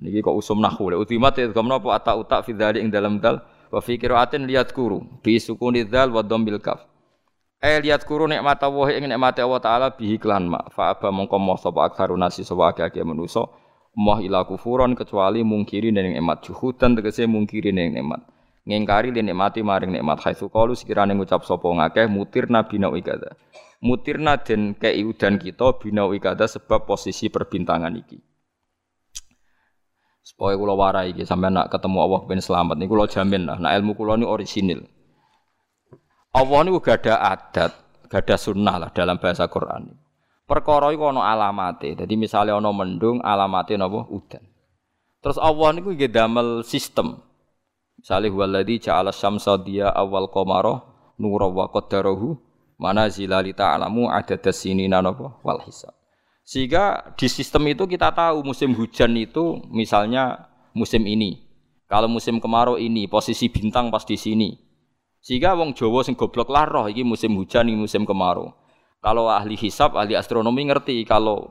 Niki 0.00 0.24
kok 0.24 0.32
usum 0.32 0.58
nahwu 0.62 0.90
le 0.92 0.96
ultimat 0.96 1.36
ya 1.36 1.50
gamno 1.52 1.76
apa 1.76 1.88
ata 1.98 2.12
utak 2.16 2.48
fi 2.48 2.56
dzalik 2.56 2.80
ing 2.80 2.90
dalam 2.90 3.20
dal 3.20 3.44
wa 3.68 3.80
fi 3.84 3.98
qiraatin 4.00 4.48
liat 4.48 4.72
kuru. 4.72 5.04
Bi 5.20 5.36
sukuni 5.36 5.84
dzal 5.84 6.08
wa 6.14 6.22
dhammil 6.24 6.58
kaf. 6.62 6.80
Eh 7.62 7.78
liat 7.82 8.08
kuru 8.08 8.24
nikmat 8.26 8.62
Allah 8.64 8.88
ing 8.96 9.04
nikmat 9.10 9.36
Allah 9.38 9.60
taala 9.60 9.86
bihi 9.92 10.16
klan 10.16 10.48
ma 10.48 10.64
fa 10.72 10.96
aba 10.96 11.12
mongko 11.12 11.36
moh 11.36 11.58
sapa 11.60 11.86
aktsaru 11.86 12.16
nasi 12.16 12.42
sapa 12.42 12.72
akeh-akeh 12.72 13.04
manusa. 13.04 13.44
Moh 13.92 14.18
ila 14.24 14.48
kufuron 14.48 14.96
kecuali 14.96 15.44
mungkiri 15.44 15.92
ning 15.92 16.16
nikmat 16.16 16.40
juhudan 16.48 16.96
tegese 16.96 17.28
mungkiri 17.28 17.76
ning 17.76 17.92
nikmat 17.92 18.24
ngingkari 18.62 19.10
li 19.10 19.22
nikmati 19.26 19.60
maring 19.62 19.90
nikmat 19.90 20.22
haitsu 20.22 20.46
qalu 20.46 20.78
sekirane 20.78 21.18
ngucap 21.18 21.42
sapa 21.42 21.66
ngakeh 21.66 22.06
mutirna 22.06 22.62
bina 22.62 22.94
ikada 22.94 23.34
mutirna 23.82 24.38
den 24.38 24.78
kei 24.78 25.02
udan 25.02 25.42
kita 25.42 25.82
bina 25.82 26.06
ikada 26.14 26.46
sebab 26.46 26.86
posisi 26.86 27.26
perbintangan 27.26 27.90
iki 27.98 28.22
supaya 30.22 30.54
kula 30.54 30.78
warai 30.78 31.10
iki 31.10 31.26
sampean 31.26 31.58
nak 31.58 31.68
ketemu 31.68 31.98
Allah 31.98 32.20
ben 32.24 32.38
selamat. 32.38 32.78
Niku 32.78 32.94
kula 32.94 33.10
jamin 33.10 33.42
lah 33.50 33.58
nak 33.58 33.74
ilmu 33.82 33.92
kula 33.98 34.14
ini 34.16 34.26
orisinil. 34.26 34.80
Allah 36.32 36.58
niku 36.64 36.80
ada 36.88 37.20
adat 37.20 37.72
ada 38.12 38.36
sunnah 38.36 38.76
lah 38.78 38.90
dalam 38.94 39.18
bahasa 39.18 39.44
Quran. 39.50 39.98
Perkara 40.46 40.92
iku 40.92 41.10
ana 41.10 41.32
alamate. 41.32 41.96
Dadi 41.96 42.14
misale 42.14 42.52
ana 42.52 42.70
mendung 42.70 43.24
alamate 43.24 43.74
napa? 43.76 44.04
Udan. 44.08 44.44
Terus 45.22 45.38
Allah 45.40 45.68
niku 45.76 45.94
nggih 45.96 46.12
damel 46.12 46.60
sistem. 46.66 47.20
Salih 48.02 48.34
waladhi 48.34 48.82
ja'ala 48.82 49.14
syamsa 49.14 49.54
dia 49.62 49.86
awal 49.94 50.26
qamara 50.26 50.82
nura 51.22 51.46
wa 51.46 51.70
qaddarahu 51.70 52.34
manazila 52.74 53.38
li 53.38 53.54
ta'lamu 53.54 54.10
adada 54.10 54.50
sinina 54.50 54.98
napa? 54.98 55.38
Wal 55.46 55.62
hisab. 55.64 55.94
Sehingga 56.42 57.14
di 57.14 57.30
sistem 57.30 57.70
itu 57.70 57.86
kita 57.86 58.10
tahu 58.10 58.42
musim 58.42 58.74
hujan 58.74 59.14
itu 59.14 59.62
misalnya 59.70 60.50
musim 60.74 61.06
ini. 61.06 61.48
Kalau 61.86 62.08
musim 62.08 62.40
kemarau 62.42 62.80
ini 62.80 63.06
posisi 63.06 63.46
bintang 63.52 63.92
pas 63.92 64.02
di 64.02 64.18
sini. 64.18 64.58
Sehingga 65.22 65.54
wong 65.54 65.76
Jawa 65.78 66.02
sing 66.02 66.18
goblok 66.18 66.50
lah 66.50 66.66
roh 66.66 66.90
musim 67.06 67.38
hujan 67.38 67.70
ini 67.70 67.78
musim 67.78 68.02
kemarau. 68.02 68.50
Kalau 69.02 69.30
ahli 69.30 69.54
hisab, 69.54 69.94
ahli 69.94 70.18
astronomi 70.18 70.66
ngerti 70.66 71.02
kalau 71.06 71.50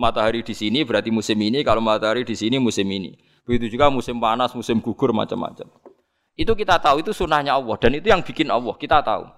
matahari 0.00 0.44
di 0.44 0.52
sini 0.52 0.84
berarti 0.84 1.08
musim 1.08 1.36
ini, 1.40 1.64
kalau 1.64 1.80
matahari 1.80 2.24
di 2.24 2.36
sini 2.36 2.56
musim 2.60 2.84
ini. 2.88 3.16
Begitu 3.44 3.76
juga 3.76 3.88
musim 3.88 4.20
panas, 4.20 4.52
musim 4.56 4.80
gugur 4.80 5.12
macam-macam. 5.12 5.68
Itu 6.32 6.56
kita 6.56 6.80
tahu 6.80 7.04
itu 7.04 7.12
sunnahnya 7.12 7.56
Allah 7.56 7.76
dan 7.76 7.92
itu 7.92 8.08
yang 8.08 8.24
bikin 8.24 8.48
Allah 8.48 8.72
kita 8.76 9.04
tahu. 9.04 9.28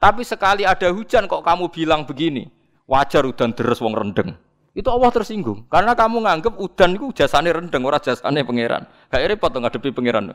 Tapi 0.00 0.22
sekali 0.24 0.64
ada 0.64 0.88
hujan 0.90 1.28
kok 1.28 1.44
kamu 1.44 1.70
bilang 1.70 2.02
begini, 2.08 2.48
wajar 2.90 3.22
udan 3.22 3.54
deres 3.54 3.78
wong 3.78 3.94
rendeng. 3.94 4.34
Itu 4.74 4.90
Allah 4.90 5.14
tersinggung 5.14 5.70
karena 5.70 5.94
kamu 5.94 6.26
nganggep 6.26 6.54
udan 6.58 6.98
itu 6.98 7.22
jasane 7.22 7.54
rendeng 7.54 7.86
ora 7.86 8.02
jasane 8.02 8.42
pangeran. 8.42 8.90
Gak 9.06 9.22
repot 9.30 9.54
ngadepi 9.54 9.94
pangeran. 9.94 10.34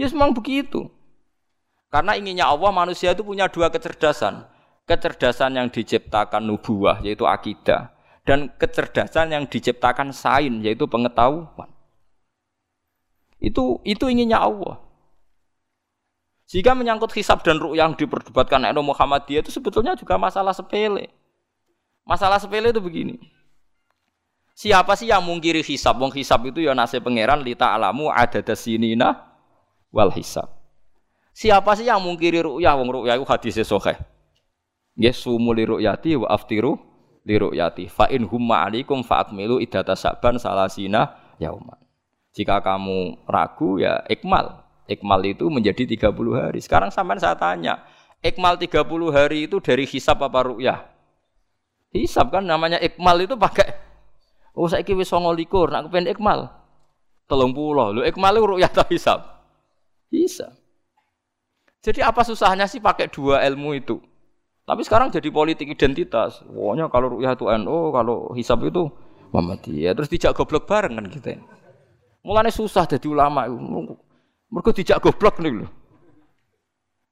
Ya 0.00 0.08
memang 0.08 0.32
begitu. 0.32 0.88
Karena 1.92 2.16
inginnya 2.16 2.48
Allah 2.48 2.72
manusia 2.72 3.12
itu 3.12 3.20
punya 3.20 3.52
dua 3.52 3.68
kecerdasan. 3.68 4.48
Kecerdasan 4.88 5.60
yang 5.60 5.68
diciptakan 5.68 6.42
nubuah 6.48 7.04
yaitu 7.04 7.28
akidah 7.28 7.92
dan 8.24 8.50
kecerdasan 8.56 9.30
yang 9.30 9.44
diciptakan 9.46 10.10
sain 10.10 10.64
yaitu 10.64 10.88
pengetahuan. 10.88 11.68
Itu 13.42 13.84
itu 13.84 14.08
inginnya 14.08 14.40
Allah. 14.40 14.80
Jika 16.48 16.76
menyangkut 16.76 17.16
hisab 17.16 17.40
dan 17.40 17.56
ruh 17.56 17.72
yang 17.72 17.96
diperdebatkan 17.96 18.60
Muhammad 18.60 18.84
Muhammadiyah 18.84 19.40
itu 19.40 19.52
sebetulnya 19.54 19.96
juga 19.96 20.20
masalah 20.20 20.52
sepele. 20.52 21.08
Masalah 22.02 22.42
sepele 22.42 22.74
itu 22.74 22.82
begini. 22.82 23.18
Siapa 24.52 24.94
sih 24.94 25.08
yang 25.08 25.24
mungkiri 25.24 25.64
hisab? 25.64 25.96
Wong 25.96 26.12
hisab 26.12 26.44
itu 26.44 26.60
ya 26.60 26.76
nasib 26.76 27.02
pangeran 27.02 27.40
lita 27.40 27.72
alamu 27.72 28.12
ada 28.12 28.44
dasinina 28.44 29.32
wal 29.88 30.12
hisab. 30.12 30.46
Siapa 31.32 31.72
sih 31.72 31.88
yang 31.88 32.04
mungkiri 32.04 32.44
ru'yah? 32.44 32.76
Wong 32.76 32.92
ru'yah 32.92 33.16
itu 33.16 33.24
hadisnya 33.24 33.64
sahih. 33.64 33.96
Nggih 34.92 35.16
sumu 35.16 35.56
li 35.56 35.64
ru'yati 35.64 36.20
wa 36.20 36.28
aftiru 36.28 36.76
li 37.24 37.34
ru'yati. 37.40 37.88
Fa 37.88 38.12
in 38.12 38.28
humma 38.28 38.68
alaikum 38.68 39.00
fa 39.00 39.24
akmilu 39.24 39.56
idata 39.56 39.96
saban 39.96 40.36
salasina 40.36 41.34
yauman. 41.40 41.80
Jika 42.36 42.60
kamu 42.60 43.24
ragu 43.24 43.80
ya 43.80 44.04
ikmal. 44.12 44.60
Ikmal 44.84 45.24
itu 45.24 45.48
menjadi 45.48 45.88
30 45.88 46.12
hari. 46.36 46.60
Sekarang 46.60 46.92
sampai 46.92 47.16
saya 47.16 47.38
tanya, 47.38 47.80
ikmal 48.20 48.60
30 48.60 48.84
hari 49.08 49.48
itu 49.48 49.56
dari 49.64 49.88
hisab 49.88 50.20
apa 50.20 50.52
ru'yah? 50.52 50.91
Hisab 51.92 52.32
kan 52.32 52.44
namanya 52.48 52.80
ikmal 52.80 53.20
itu 53.20 53.36
pakai 53.36 53.92
Oh 54.52 54.68
saya 54.68 54.84
wis 54.84 55.08
29, 55.08 55.48
nak 55.72 55.88
kepen 55.88 56.08
ikmal. 56.12 56.52
Telung 57.24 57.56
puluh. 57.56 57.88
Lu 57.96 58.00
ikmal 58.04 58.36
itu 58.36 58.44
ru'yah 58.44 58.68
atau 58.68 58.84
hisab? 58.92 59.20
Hisab. 60.12 60.52
Jadi 61.80 62.04
apa 62.04 62.20
susahnya 62.20 62.68
sih 62.68 62.76
pakai 62.76 63.08
dua 63.08 63.40
ilmu 63.48 63.72
itu? 63.72 63.96
Tapi 64.68 64.84
sekarang 64.84 65.08
jadi 65.08 65.32
politik 65.32 65.72
identitas. 65.72 66.44
Pokoknya 66.44 66.92
kalau 66.92 67.16
ru'yah 67.16 67.32
itu 67.32 67.48
NU, 67.48 67.96
kalau 67.96 68.36
hisab 68.36 68.60
itu 68.68 68.92
Muhammadiyah. 69.32 69.96
Terus 69.96 70.12
dijak 70.12 70.36
goblok 70.36 70.68
bareng 70.68 71.00
kan 71.00 71.08
kita. 71.08 71.40
Gitu. 71.40 71.44
Mulane 72.22 72.52
susah 72.52 72.84
jadi 72.84 73.08
ulama. 73.08 73.48
Mergo 74.52 74.70
dijak 74.70 75.00
goblok 75.00 75.40
nih 75.40 75.64
loh. 75.64 75.70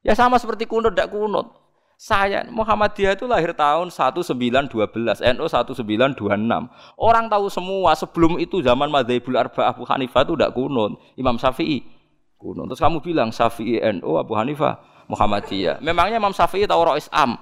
Ya 0.04 0.12
sama 0.12 0.36
seperti 0.36 0.68
kunut 0.68 0.92
tidak 0.92 1.08
kunut. 1.08 1.59
Saya 2.00 2.48
Muhammadiyah 2.48 3.12
itu 3.12 3.28
lahir 3.28 3.52
tahun 3.52 3.92
1912, 3.92 4.72
NU 5.20 5.44
1926. 5.44 5.84
Orang 6.96 7.28
tahu 7.28 7.52
semua 7.52 7.92
sebelum 7.92 8.40
itu 8.40 8.64
zaman 8.64 8.88
Madzhabul 8.88 9.36
Arba 9.36 9.68
Abu 9.68 9.84
Hanifah 9.84 10.24
itu 10.24 10.32
tidak 10.32 10.56
kunut. 10.56 10.96
Imam 11.20 11.36
Syafi'i 11.36 11.84
kunut. 12.40 12.72
Terus 12.72 12.80
kamu 12.80 13.04
bilang 13.04 13.28
Syafi'i 13.28 13.84
NU 14.00 14.16
Abu 14.16 14.32
Hanifah 14.32 14.80
Muhammadiyah. 15.12 15.84
Memangnya 15.84 16.16
Imam 16.16 16.32
Syafi'i 16.32 16.64
tahu 16.64 16.88
roh 16.88 16.96
Islam? 16.96 17.36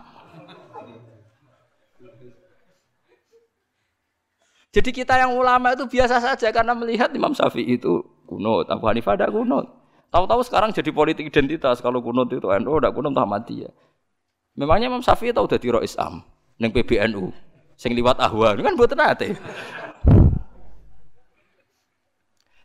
Jadi 4.75 4.91
kita 4.91 5.23
yang 5.23 5.39
ulama 5.39 5.79
itu 5.79 5.87
biasa 5.87 6.19
saja 6.19 6.51
karena 6.51 6.75
melihat 6.75 7.15
Imam 7.15 7.31
Syafi'i 7.31 7.79
itu 7.79 8.03
kunut, 8.27 8.67
Abu 8.67 8.91
Hanifah 8.91 9.15
ada 9.15 9.31
kunut. 9.31 9.71
Tahu-tahu 10.11 10.43
sekarang 10.43 10.75
jadi 10.75 10.91
politik 10.91 11.31
identitas 11.31 11.79
kalau 11.79 12.03
kunut 12.03 12.27
itu 12.35 12.51
NU 12.59 12.75
ada 12.75 12.91
kunut 12.91 13.15
Muhammadiyah. 13.15 13.87
Memangnya 14.59 14.91
Imam 14.91 14.99
Syafi'i 14.99 15.31
tahu 15.31 15.47
dari 15.47 15.71
roh 15.71 15.87
Islam 15.87 16.27
neng 16.59 16.75
PBNU 16.75 17.31
sing 17.79 17.95
liwat 17.95 18.19
ahwa 18.19 18.59
kan 18.59 18.75
buat 18.75 18.91
nate. 18.99 19.39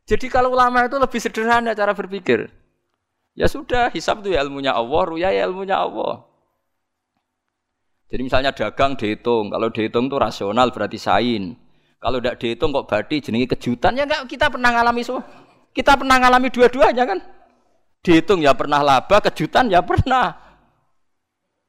Jadi 0.10 0.26
kalau 0.28 0.52
ulama 0.52 0.90
itu 0.90 0.98
lebih 0.98 1.20
sederhana 1.22 1.78
cara 1.78 1.94
berpikir. 1.94 2.50
Ya 3.38 3.46
sudah, 3.46 3.94
hisab 3.94 4.26
itu 4.26 4.36
ya 4.36 4.42
ilmunya 4.42 4.74
Allah, 4.74 5.02
ruya 5.06 5.30
ya 5.30 5.46
ilmunya 5.48 5.80
Allah. 5.80 6.26
Jadi 8.12 8.22
misalnya 8.22 8.52
dagang 8.54 8.94
dihitung, 8.94 9.50
kalau 9.50 9.74
dihitung 9.74 10.06
itu 10.12 10.18
rasional 10.18 10.70
berarti 10.70 11.00
sain. 11.02 11.56
Kalau 11.98 12.20
tidak 12.20 12.36
dihitung 12.44 12.76
kok 12.76 12.86
badi 12.90 13.24
jenenge 13.24 13.56
kejutan 13.56 13.96
ya 13.96 14.04
enggak 14.04 14.28
kita 14.28 14.52
pernah 14.52 14.76
ngalami 14.76 15.02
semua. 15.08 15.24
Kita 15.72 15.96
pernah 15.96 16.20
ngalami 16.20 16.52
dua-duanya 16.52 17.04
kan. 17.08 17.20
Dihitung 18.04 18.44
ya 18.44 18.52
pernah 18.54 18.84
laba, 18.84 19.18
kejutan 19.24 19.72
ya 19.72 19.80
pernah. 19.82 20.43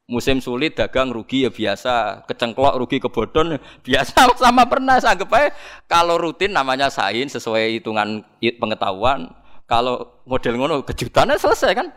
Musim 0.04 0.36
sulit 0.36 0.76
dagang 0.76 1.08
rugi 1.08 1.48
ya 1.48 1.50
biasa, 1.50 2.28
kecengklok 2.28 2.76
rugi 2.76 3.00
kebodon 3.00 3.56
biasa 3.80 4.28
sama 4.42 4.68
pernah 4.68 5.00
anggap 5.00 5.32
aja 5.32 5.48
kalau 5.88 6.20
rutin 6.20 6.52
namanya 6.52 6.92
sain 6.92 7.24
sesuai 7.24 7.80
hitungan 7.80 8.20
pengetahuan. 8.60 9.32
Kalau 9.64 10.20
model 10.28 10.60
ngono 10.60 10.74
kejutannya 10.84 11.40
selesai 11.40 11.72
kan. 11.72 11.88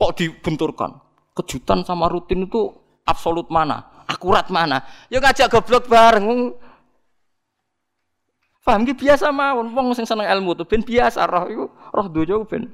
Kok 0.00 0.12
dibenturkan? 0.16 0.96
Kejutan 1.36 1.84
sama 1.84 2.08
rutin 2.08 2.48
itu 2.48 2.72
absolut 3.04 3.52
mana? 3.52 3.92
Akurat 4.08 4.48
mana? 4.48 4.80
Ya 5.12 5.20
ngajak 5.20 5.52
goblok 5.52 5.84
bareng. 5.84 6.56
Paham 8.64 8.88
ki 8.88 8.96
biasa 8.96 9.28
mawon 9.28 9.76
wong 9.76 9.92
sing 9.92 10.08
seneng 10.08 10.24
ilmu 10.24 10.56
tuh 10.56 10.64
ben 10.64 10.80
biasa 10.80 11.28
roh 11.28 11.44
iku 11.52 11.64
roh 11.92 12.08
dojo 12.08 12.48
ben 12.48 12.72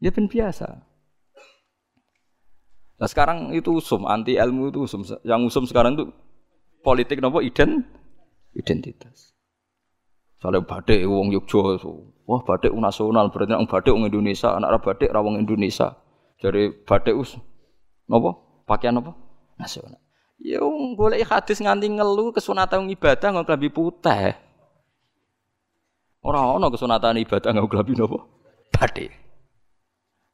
ya 0.00 0.08
ben 0.08 0.24
biasa. 0.24 0.95
Nah 2.96 3.08
sekarang 3.08 3.52
itu 3.52 3.76
usum 3.76 4.08
anti 4.08 4.40
ilmu 4.40 4.72
itu 4.72 4.88
usum 4.88 5.04
yang 5.20 5.44
usum 5.44 5.68
sekarang 5.68 6.00
itu 6.00 6.08
politik 6.80 7.20
nopo 7.20 7.44
iden 7.44 7.84
identitas. 8.56 9.36
Soalnya 10.40 10.64
batik 10.64 11.04
wong 11.04 11.32
Yogyo, 11.32 11.80
wah 12.28 12.40
batik 12.44 12.72
nasional 12.76 13.32
berarti 13.32 13.56
orang 13.56 13.68
batik 13.68 13.92
wong 13.92 14.04
Indonesia, 14.08 14.52
anak 14.56 14.80
batik 14.84 15.12
rawang 15.12 15.40
Indonesia. 15.40 15.96
Jadi 16.40 16.72
batik 16.84 17.16
us 17.16 17.36
nopo 18.08 18.64
pakaian 18.64 18.96
nopo 18.96 19.12
nasional. 19.60 20.00
Ya 20.40 20.60
golek 20.96 21.24
hadis 21.24 21.60
nganti 21.64 21.88
ngelu 21.88 22.32
kesunatan 22.36 22.88
ibadah 22.92 23.28
nggak 23.32 23.56
lebih 23.56 23.72
putih. 23.72 24.36
Ora 26.20 26.58
ana 26.58 26.68
kesunatan 26.68 27.20
ibadah 27.22 27.50
nganggo 27.52 27.70
klambi 27.70 27.92
napa? 27.96 28.18
Bathik. 28.72 29.25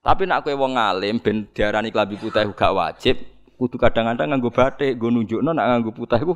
Tapi 0.02 0.26
nak 0.26 0.42
kowe 0.42 0.50
wong 0.58 0.74
alim 0.74 1.22
ben 1.22 1.46
diarani 1.54 1.94
klambi 1.94 2.18
putih 2.18 2.42
gak 2.50 2.74
wajib, 2.74 3.22
kudu 3.54 3.78
kadang-kadang 3.78 4.34
nganggo 4.34 4.50
bathik, 4.50 4.98
nggo 4.98 5.14
nunjukno 5.14 5.54
nak 5.54 5.66
nganggo 5.70 5.94
putih 5.94 6.18
iku. 6.18 6.34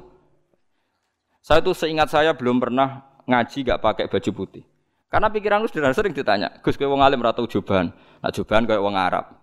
Saya 1.42 1.58
tuh 1.58 1.74
seingat 1.74 2.06
saya 2.06 2.30
belum 2.30 2.62
pernah 2.62 3.02
ngaji 3.26 3.66
gak 3.66 3.82
pakai 3.82 4.06
baju 4.06 4.30
putih. 4.30 4.62
Karena 5.10 5.26
pikiran 5.34 5.58
lu 5.58 5.66
sederhana 5.66 5.98
sering 5.98 6.14
ditanya, 6.14 6.62
Gus 6.62 6.78
kowe 6.78 6.86
wong 6.86 7.02
alim 7.02 7.18
ora 7.18 7.34
tau. 7.34 7.46
Nak 7.50 8.30
joban 8.30 8.70
koyo 8.70 8.86
wong 8.86 8.94
Arab. 8.94 9.34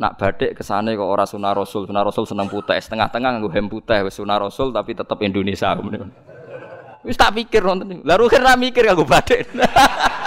Nak 0.00 0.16
batik 0.16 0.56
kesane 0.56 0.96
kok 0.96 1.04
ora 1.04 1.28
sunah 1.28 1.52
Rasul, 1.52 1.84
sunah 1.84 2.08
Rasul 2.08 2.24
seneng 2.24 2.48
putih, 2.48 2.80
setengah-tengah 2.80 3.36
nganggo 3.36 3.52
hem 3.52 3.68
putih 3.68 4.00
wis 4.08 4.16
sunah 4.16 4.40
Rasul 4.40 4.72
tapi 4.72 4.96
tetap 4.96 5.20
Indonesia. 5.20 5.76
Wis 7.02 7.18
tak 7.18 7.34
pikir 7.34 7.66
nonton. 7.66 8.06
Lah 8.06 8.14
rugen 8.14 8.46
ra 8.46 8.54
mikir 8.54 8.86
kanggo 8.86 9.02
batik. 9.02 9.42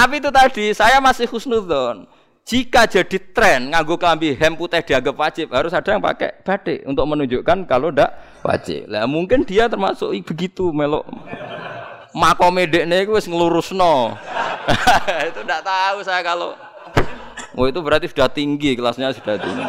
Tapi 0.00 0.16
itu 0.16 0.32
tadi 0.32 0.72
saya 0.72 0.96
masih 0.96 1.28
husnudon. 1.28 2.08
Jika 2.48 2.88
jadi 2.88 3.20
tren 3.36 3.68
nganggo 3.68 4.00
kelambi 4.00 4.32
hem 4.32 4.56
putih 4.56 4.80
dianggap 4.80 5.12
wajib, 5.12 5.52
harus 5.52 5.76
ada 5.76 5.92
yang 5.92 6.00
pakai 6.00 6.40
batik 6.40 6.88
untuk 6.88 7.04
menunjukkan 7.04 7.68
kalau 7.68 7.92
ndak 7.92 8.08
wajib. 8.40 8.88
Lah 8.88 9.04
mungkin 9.04 9.44
dia 9.44 9.68
termasuk 9.68 10.16
begitu 10.24 10.72
melok. 10.72 11.04
Makome 12.16 12.64
dekne 12.64 13.04
iku 13.04 13.20
wis 13.20 13.28
nglurusno. 13.28 14.16
itu 15.28 15.40
ndak 15.44 15.68
tahu 15.68 16.00
saya 16.00 16.24
kalau 16.24 16.56
Oh 17.60 17.68
itu 17.68 17.84
berarti 17.84 18.08
sudah 18.08 18.32
tinggi 18.32 18.72
kelasnya 18.80 19.12
sudah 19.12 19.36
tinggi. 19.36 19.68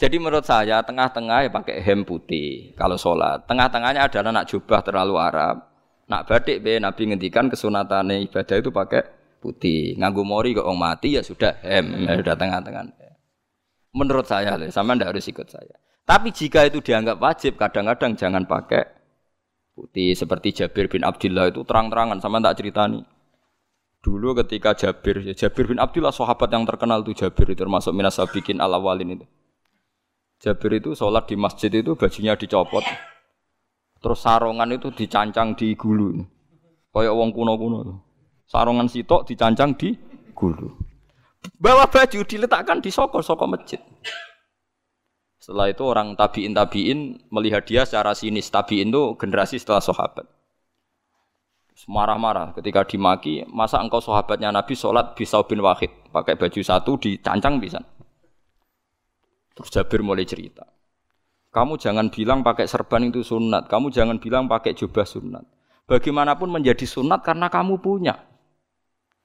Jadi 0.00 0.16
menurut 0.16 0.48
saya 0.48 0.80
tengah-tengah 0.80 1.44
ya 1.44 1.50
pakai 1.52 1.84
hem 1.84 2.08
putih 2.08 2.72
kalau 2.72 2.96
sholat. 2.96 3.44
Tengah-tengahnya 3.44 4.08
adalah 4.08 4.32
nak 4.32 4.48
jubah 4.48 4.80
terlalu 4.80 5.20
Arab. 5.20 5.73
Nak 6.04 6.28
batik 6.28 6.60
be 6.60 6.76
Nabi 6.76 7.08
ngendikan 7.08 7.48
kesunatan 7.48 8.12
ibadah 8.28 8.56
itu 8.60 8.68
pakai 8.68 9.02
putih. 9.40 9.96
Nganggu 9.96 10.24
mori 10.24 10.52
kok 10.52 10.64
orang 10.64 10.80
mati 10.96 11.16
ya 11.16 11.22
sudah 11.24 11.60
hem, 11.64 12.08
ya 12.08 12.16
sudah 12.16 12.34
tengah-tengah. 12.36 12.92
Menurut 13.94 14.26
saya, 14.26 14.58
sama 14.74 14.98
ndak 14.98 15.14
harus 15.14 15.28
ikut 15.30 15.46
saya. 15.46 15.76
Tapi 16.04 16.34
jika 16.34 16.66
itu 16.66 16.82
dianggap 16.82 17.16
wajib, 17.16 17.56
kadang-kadang 17.56 18.18
jangan 18.18 18.44
pakai 18.44 18.84
putih. 19.72 20.12
Seperti 20.12 20.52
Jabir 20.64 20.90
bin 20.90 21.06
Abdullah 21.06 21.48
itu 21.48 21.62
terang-terangan, 21.62 22.18
sama 22.18 22.42
tak 22.42 22.58
ceritani. 22.58 23.06
Dulu 24.04 24.36
ketika 24.44 24.76
Jabir, 24.76 25.24
ya 25.24 25.32
Jabir 25.32 25.70
bin 25.70 25.80
Abdullah 25.80 26.12
sahabat 26.12 26.52
yang 26.52 26.68
terkenal 26.68 27.00
itu 27.06 27.16
Jabir 27.16 27.54
itu 27.54 27.64
termasuk 27.64 27.94
minas 27.96 28.18
bikin 28.28 28.60
ala 28.60 28.76
walin 28.76 29.16
itu. 29.16 29.26
Jabir 30.42 30.76
itu 30.76 30.92
sholat 30.92 31.24
di 31.30 31.40
masjid 31.40 31.72
itu 31.72 31.96
bajunya 31.96 32.36
dicopot. 32.36 32.84
Terus 34.04 34.20
sarongan 34.20 34.68
itu 34.68 34.92
dicancang 34.92 35.56
di 35.56 35.72
gulu. 35.72 36.20
Kayak 36.92 37.16
wong 37.16 37.32
kuno-kuno. 37.32 38.04
Sarongan 38.44 38.84
sitok 38.84 39.24
dicancang 39.24 39.72
di 39.80 39.96
gulu. 40.36 40.68
Bawa 41.56 41.88
baju 41.88 42.20
diletakkan 42.20 42.84
di 42.84 42.92
soko-soko 42.92 43.48
masjid. 43.48 43.80
Setelah 45.40 45.72
itu 45.72 45.80
orang 45.88 46.20
tabiin 46.20 46.52
tabiin 46.52 47.32
melihat 47.32 47.64
dia 47.64 47.88
secara 47.88 48.12
sinis. 48.12 48.52
Tabiin 48.52 48.92
itu 48.92 49.16
generasi 49.16 49.56
setelah 49.56 49.80
sahabat. 49.80 50.28
Marah-marah 51.88 52.52
ketika 52.60 52.84
dimaki, 52.84 53.48
masa 53.48 53.80
engkau 53.80 54.04
sahabatnya 54.04 54.52
Nabi 54.52 54.76
sholat 54.76 55.16
bisa 55.16 55.40
bin 55.48 55.64
wahid 55.64 55.92
pakai 56.12 56.36
baju 56.36 56.60
satu 56.60 57.00
dicancang 57.00 57.56
bisa. 57.56 57.80
Terus 59.56 59.68
Jabir 59.72 60.04
mulai 60.04 60.28
cerita. 60.28 60.73
Kamu 61.54 61.78
jangan 61.78 62.10
bilang 62.10 62.42
pakai 62.42 62.66
serban 62.66 63.06
itu 63.06 63.22
sunat. 63.22 63.70
Kamu 63.70 63.94
jangan 63.94 64.18
bilang 64.18 64.50
pakai 64.50 64.74
jubah 64.74 65.06
sunat. 65.06 65.46
Bagaimanapun 65.86 66.50
menjadi 66.50 66.82
sunat 66.82 67.22
karena 67.22 67.46
kamu 67.46 67.78
punya. 67.78 68.18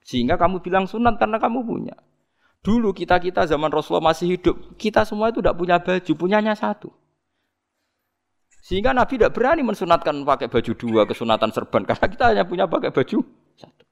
Sehingga 0.05 0.37
kamu 0.37 0.61
bilang 0.61 0.85
sunat 0.85 1.17
karena 1.17 1.41
kamu 1.41 1.65
punya. 1.65 1.97
Dulu 2.61 2.93
kita-kita 2.93 3.49
zaman 3.49 3.73
Rasulullah 3.73 4.13
masih 4.13 4.37
hidup. 4.37 4.77
Kita 4.77 5.09
semua 5.09 5.33
itu 5.33 5.41
tidak 5.41 5.57
punya 5.57 5.81
baju. 5.81 6.11
Punyanya 6.13 6.53
satu. 6.53 6.93
Sehingga 8.61 8.93
Nabi 8.93 9.17
tidak 9.17 9.33
berani 9.33 9.65
mensunatkan 9.65 10.21
pakai 10.21 10.53
baju 10.53 10.71
dua 10.77 11.09
kesunatan 11.09 11.49
serban. 11.49 11.81
Karena 11.81 12.05
kita 12.05 12.23
hanya 12.29 12.45
punya 12.45 12.69
pakai 12.69 12.93
baju 12.93 13.25
satu. 13.57 13.83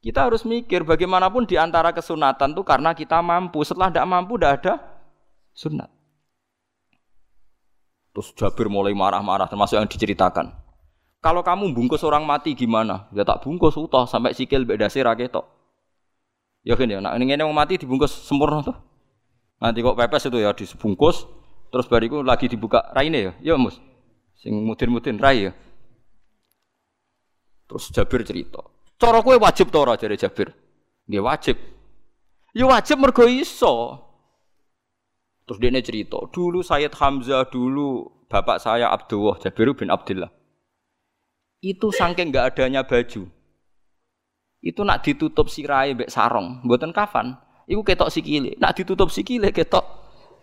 Kita 0.00 0.24
harus 0.24 0.46
mikir 0.48 0.88
bagaimanapun 0.88 1.44
di 1.44 1.60
antara 1.60 1.92
kesunatan 1.92 2.56
itu 2.56 2.64
karena 2.64 2.96
kita 2.96 3.20
mampu. 3.20 3.60
Setelah 3.60 3.92
tidak 3.92 4.08
mampu 4.08 4.40
tidak 4.40 4.52
ada 4.64 4.74
sunat. 5.52 5.97
Terus 8.12 8.34
Jabir 8.34 8.66
mulai 8.72 8.96
marah-marah 8.96 9.46
termasuk 9.46 9.78
yang 9.78 9.88
diceritakan. 9.88 10.50
Kalau 11.18 11.42
kamu 11.42 11.74
bungkus 11.74 12.06
orang 12.06 12.22
mati 12.22 12.54
gimana? 12.54 13.10
Ya 13.10 13.26
tak 13.26 13.42
bungkus 13.42 13.74
utah 13.74 14.06
sampai 14.06 14.34
sikil 14.34 14.62
beda 14.62 14.86
sih 14.86 15.02
raketok. 15.02 15.44
Ya 16.62 16.74
kan 16.74 16.90
ya, 16.90 16.98
nah 16.98 17.14
ini 17.14 17.34
yang 17.34 17.50
mati 17.54 17.78
dibungkus 17.78 18.12
sempurna 18.26 18.62
tuh. 18.62 18.76
Nanti 19.58 19.82
kok 19.82 19.98
pepes 19.98 20.30
itu 20.30 20.38
ya 20.38 20.54
dibungkus, 20.54 21.26
terus 21.74 21.86
bariku 21.90 22.22
lagi 22.22 22.46
dibuka 22.46 22.86
raine 22.94 23.18
ya, 23.18 23.32
ya 23.42 23.54
mus. 23.58 23.78
Sing 24.38 24.54
mudin-mudin 24.54 25.18
rai 25.18 25.50
ya. 25.50 25.52
Terus 27.66 27.90
Jabir 27.90 28.22
cerita, 28.22 28.62
Cara 28.98 29.22
kowe 29.22 29.38
wajib 29.38 29.70
to 29.70 29.78
ora 29.78 29.94
jare 29.94 30.18
Jabir? 30.18 30.50
Nggih 31.06 31.22
wajib. 31.22 31.56
Ya 32.50 32.66
wajib 32.66 32.98
mergo 32.98 33.22
iso. 33.30 34.02
Terus 35.48 35.58
dia 35.64 35.80
cerita, 35.80 36.20
dulu 36.28 36.60
Sayyid 36.60 36.92
Hamzah 36.92 37.48
dulu 37.48 38.04
bapak 38.28 38.60
saya 38.60 38.92
Abdullah 38.92 39.40
Jabir 39.40 39.72
bin 39.72 39.88
Abdullah. 39.88 40.28
Itu 41.64 41.88
saking 41.88 42.28
nggak 42.28 42.52
adanya 42.52 42.84
baju. 42.84 43.26
Itu 44.60 44.80
nak 44.84 45.08
ditutup 45.08 45.48
sirai 45.48 45.96
mbek 45.96 46.12
sarong, 46.12 46.60
mboten 46.68 46.92
kafan. 46.92 47.40
Iku 47.64 47.80
ketok 47.80 48.12
sikile. 48.12 48.60
Nak 48.60 48.76
ditutup 48.76 49.08
sikile 49.08 49.48
ketok 49.48 49.84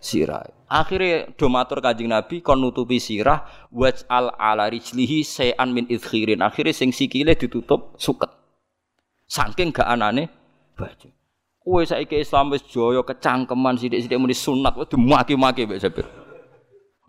sirai. 0.02 0.50
Akhirnya 0.66 1.30
domatur 1.38 1.78
kajing 1.78 2.10
Nabi 2.10 2.42
kon 2.42 2.58
nutupi 2.58 2.98
sirah 2.98 3.46
waj 3.70 4.02
al 4.10 4.34
ala 4.34 4.66
rijlihi 4.66 5.22
sayan 5.22 5.70
min 5.70 5.86
idkhirin. 5.86 6.42
Akhirnya 6.42 6.74
sing 6.74 6.90
sikile 6.90 7.38
ditutup 7.38 7.94
suket. 7.94 8.28
Saking 9.30 9.70
gak 9.70 9.86
anane 9.86 10.28
baju. 10.74 11.15
Kowe 11.66 11.82
saiki 11.82 12.22
Islam 12.22 12.54
wis 12.54 12.62
jaya 12.70 13.02
kecangkeman 13.02 13.74
sithik-sithik 13.74 14.22
muni 14.22 14.38
sunat 14.38 14.78
wis 14.78 14.86
dimaki-maki 14.86 15.66
mbek 15.66 15.82
Jabir. 15.82 16.06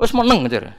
Wis 0.02 0.10
meneng 0.18 0.50
jar. 0.50 0.74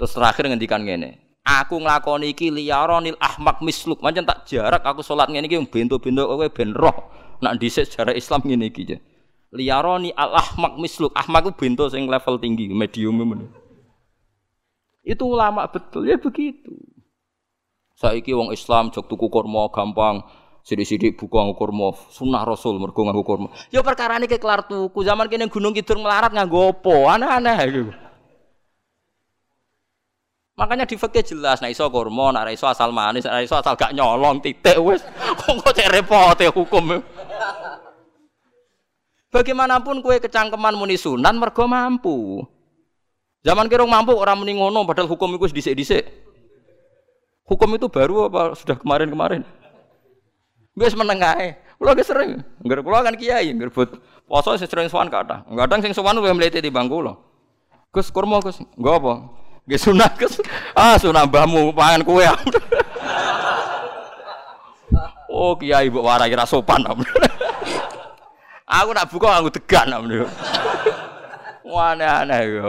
Terus 0.00 0.16
terakhir 0.16 0.48
ngendikan 0.48 0.80
ngene. 0.80 1.20
Aku 1.44 1.76
nglakoni 1.76 2.32
iki 2.32 2.48
liyaronil 2.48 3.20
ahmak 3.20 3.60
misluk. 3.60 4.00
Mancen 4.00 4.24
tak 4.24 4.48
jarak 4.48 4.80
aku 4.80 5.04
salat 5.04 5.28
ngene 5.28 5.44
iki 5.44 5.60
bento-bento 5.68 6.24
kowe 6.24 6.48
ben 6.48 6.72
roh. 6.72 7.12
Nak 7.44 7.60
dhisik 7.60 7.84
sejarah 7.84 8.16
Islam 8.16 8.48
ngene 8.48 8.72
iki. 8.72 8.96
Liyaroni 9.52 10.12
al 10.12 10.40
ahmak 10.40 10.80
misluk. 10.80 11.12
Ahmak 11.12 11.48
ku 11.48 11.50
bento 11.52 11.88
sing 11.92 12.08
level 12.08 12.40
tinggi, 12.40 12.68
medium 12.72 13.20
men. 13.20 13.48
Itu 15.04 15.24
ulama 15.24 15.68
betul 15.68 16.04
ya 16.04 16.20
begitu. 16.20 16.72
Saiki 17.96 18.36
wong 18.36 18.52
Islam 18.52 18.92
jog 18.92 19.08
tuku 19.08 19.28
kurma 19.32 19.72
gampang. 19.72 20.24
Sidik-sidik 20.68 21.16
buku 21.16 21.32
nganggo 21.32 21.56
kurma, 21.56 21.96
sunah 22.12 22.44
Rasul 22.44 22.76
mergo 22.76 23.00
nganggo 23.00 23.24
kurma. 23.24 23.48
Ya 23.72 23.80
perkara 23.80 24.20
ini 24.20 24.28
kelar 24.28 24.68
tuku. 24.68 25.00
Zaman 25.00 25.24
kene 25.32 25.48
Gunung 25.48 25.72
Kidul 25.72 26.04
melarat 26.04 26.28
nganggo 26.28 26.76
apa? 26.76 27.16
Aneh-aneh 27.16 27.58
gitu. 27.72 27.92
Makanya 30.60 30.84
di 30.84 31.00
fikih 31.00 31.24
jelas, 31.24 31.64
nah 31.64 31.72
iso 31.72 31.88
kurma, 31.88 32.36
nah 32.36 32.44
iso 32.52 32.68
asal 32.68 32.92
manis, 32.92 33.24
nah 33.24 33.40
iso 33.40 33.56
asal 33.56 33.80
gak 33.80 33.96
nyolong 33.96 34.44
titik 34.44 34.76
wis. 34.84 35.00
Kok 35.40 35.72
cek 35.72 35.88
repot 35.88 36.36
ya 36.36 36.52
hukum. 36.52 37.00
Bagaimanapun 39.32 40.04
kue 40.04 40.20
kecangkeman 40.20 40.76
muni 40.76 41.00
sunan 41.00 41.40
mergo 41.40 41.64
mampu. 41.64 42.44
Zaman 43.40 43.72
kira 43.72 43.88
mampu 43.88 44.12
orang 44.12 44.36
muni 44.36 44.52
padahal 44.84 45.08
hukum 45.08 45.32
itu 45.32 45.48
dhisik-dhisik. 45.48 46.04
Hukum 47.48 47.72
itu 47.80 47.88
baru 47.88 48.28
apa 48.28 48.52
sudah 48.52 48.76
kemarin-kemarin? 48.76 49.48
Wis 50.78 50.94
meneng 50.94 51.18
ae. 51.18 51.58
Kula 51.78 51.94
ge 51.94 52.02
sering, 52.02 52.42
ngger 52.66 52.82
kula 52.82 53.06
kan 53.06 53.14
kiai, 53.14 53.54
ngger 53.54 53.70
but 53.70 54.02
poso 54.26 54.58
sering 54.58 54.90
sowan 54.90 55.06
kata. 55.06 55.46
Kadang 55.46 55.78
sing 55.78 55.94
sowan 55.94 56.18
luwih 56.18 56.34
mlete 56.34 56.58
timbang 56.58 56.90
kula. 56.90 57.14
Gus 57.94 58.10
kurma 58.10 58.42
Gus, 58.42 58.58
nggo 58.74 58.90
apa? 58.98 59.12
Nggih 59.66 59.78
sunah 59.78 60.10
Gus. 60.18 60.42
Ah 60.74 60.98
sunah 60.98 61.22
mbahmu 61.30 61.70
pangan 61.70 62.02
kowe. 62.02 62.18
oh 65.30 65.54
kiai 65.54 65.86
mbok 65.86 66.02
warai 66.02 66.34
ra 66.34 66.42
sopan. 66.46 66.82
Aku 68.68 68.92
nak 68.92 69.08
buka 69.08 69.40
aku 69.40 69.48
tegan. 69.48 69.88
Wah 71.64 71.88
aneh-aneh 71.96 72.40
ya. 72.44 72.68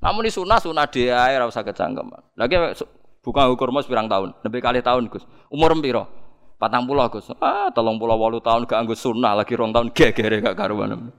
Namun 0.00 0.24
di 0.24 0.32
sunah 0.32 0.56
sunah 0.56 0.88
dia 0.88 1.28
ora 1.36 1.44
usah 1.44 1.60
kecangkeman. 1.60 2.24
Lagi 2.32 2.56
bukan 3.22 3.54
ukur 3.54 3.70
mas 3.70 3.86
pirang 3.88 4.10
tahun, 4.10 4.34
lebih 4.42 4.60
kali 4.60 4.82
tahun 4.82 5.08
Gus. 5.08 5.24
Umur 5.48 5.72
piro? 5.78 6.04
Patang 6.58 6.86
pulau 6.86 7.10
Gus. 7.10 7.26
Ah, 7.42 7.70
tolong 7.74 7.98
pulau 7.98 8.14
walu 8.18 8.38
tahun 8.38 8.70
gak 8.70 8.86
anggus 8.86 9.02
sunnah 9.02 9.34
lagi 9.34 9.58
rong 9.58 9.74
tahun 9.74 9.90
gegere 9.90 10.38
gak 10.38 10.54
karuan. 10.54 11.10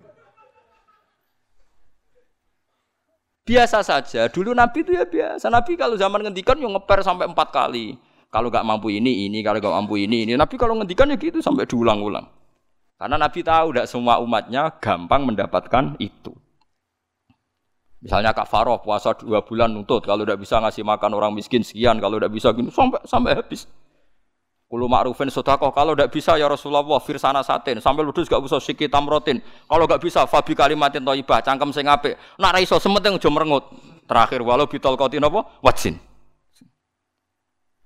Biasa 3.43 3.83
saja. 3.83 4.31
Dulu 4.31 4.55
Nabi 4.55 4.87
itu 4.87 4.95
ya 4.95 5.03
biasa. 5.03 5.51
Nabi 5.51 5.75
kalau 5.75 5.99
zaman 5.99 6.23
ngendikan 6.23 6.55
yang 6.55 6.71
ngeper 6.79 7.03
sampai 7.03 7.27
empat 7.27 7.51
kali. 7.51 7.99
Kalau 8.31 8.47
gak 8.47 8.63
mampu 8.63 8.87
ini, 8.87 9.27
ini. 9.27 9.43
Kalau 9.43 9.59
gak 9.59 9.75
mampu 9.83 9.99
ini, 9.99 10.23
ini. 10.23 10.33
Nabi 10.39 10.55
kalau 10.55 10.79
ngendikan 10.79 11.11
ya 11.11 11.19
gitu 11.19 11.43
sampai 11.43 11.67
diulang-ulang. 11.67 12.23
Karena 12.95 13.19
Nabi 13.19 13.43
tahu 13.43 13.75
tidak 13.75 13.91
semua 13.91 14.23
umatnya 14.23 14.71
gampang 14.79 15.27
mendapatkan 15.27 15.99
itu. 15.99 16.31
Misalnya 18.03 18.35
Kak 18.35 18.51
Faroh 18.51 18.83
puasa 18.83 19.15
dua 19.15 19.47
bulan 19.47 19.71
nuntut, 19.71 20.03
kalau 20.03 20.27
tidak 20.27 20.43
bisa 20.43 20.59
ngasih 20.59 20.83
makan 20.83 21.15
orang 21.15 21.31
miskin 21.31 21.63
sekian, 21.63 22.03
kalau 22.03 22.19
tidak 22.19 22.35
bisa 22.35 22.51
gini 22.51 22.67
sampai 22.67 22.99
sampai 23.07 23.31
habis. 23.39 23.63
Kulu 24.67 24.89
ma'rufin 24.91 25.31
sodakoh, 25.31 25.71
kalau 25.71 25.95
tidak 25.95 26.11
bisa 26.11 26.35
ya 26.35 26.49
Rasulullah 26.51 26.83
firsana 26.99 27.39
satin, 27.45 27.79
sampai 27.79 28.03
ludus 28.03 28.25
gak 28.25 28.41
bisa 28.41 28.57
sikit 28.57 28.89
tamrotin. 28.89 29.39
Kalau 29.69 29.85
gak 29.85 30.01
bisa 30.01 30.25
fabi 30.25 30.51
kalimatin 30.57 31.05
toibah, 31.05 31.45
cangkem 31.45 31.69
sing 31.71 31.85
ape. 31.87 32.17
Nak 32.41 32.51
raiso 32.57 32.81
sementing 32.81 33.15
udah 33.15 33.31
merengut. 33.31 33.69
Terakhir 34.09 34.41
walau 34.41 34.65
bitol 34.67 34.97
kotin 34.97 35.23
apa? 35.23 35.45
Wajin. 35.61 35.95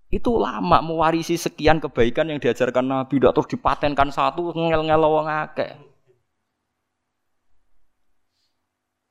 Itu 0.08 0.40
lama 0.40 0.80
mewarisi 0.80 1.36
sekian 1.36 1.84
kebaikan 1.84 2.32
yang 2.32 2.40
diajarkan 2.40 2.88
Nabi, 2.88 3.20
tidak 3.20 3.36
terus 3.36 3.52
dipatenkan 3.52 4.08
satu 4.08 4.56
ngel-ngel 4.56 5.04
wong. 5.04 5.28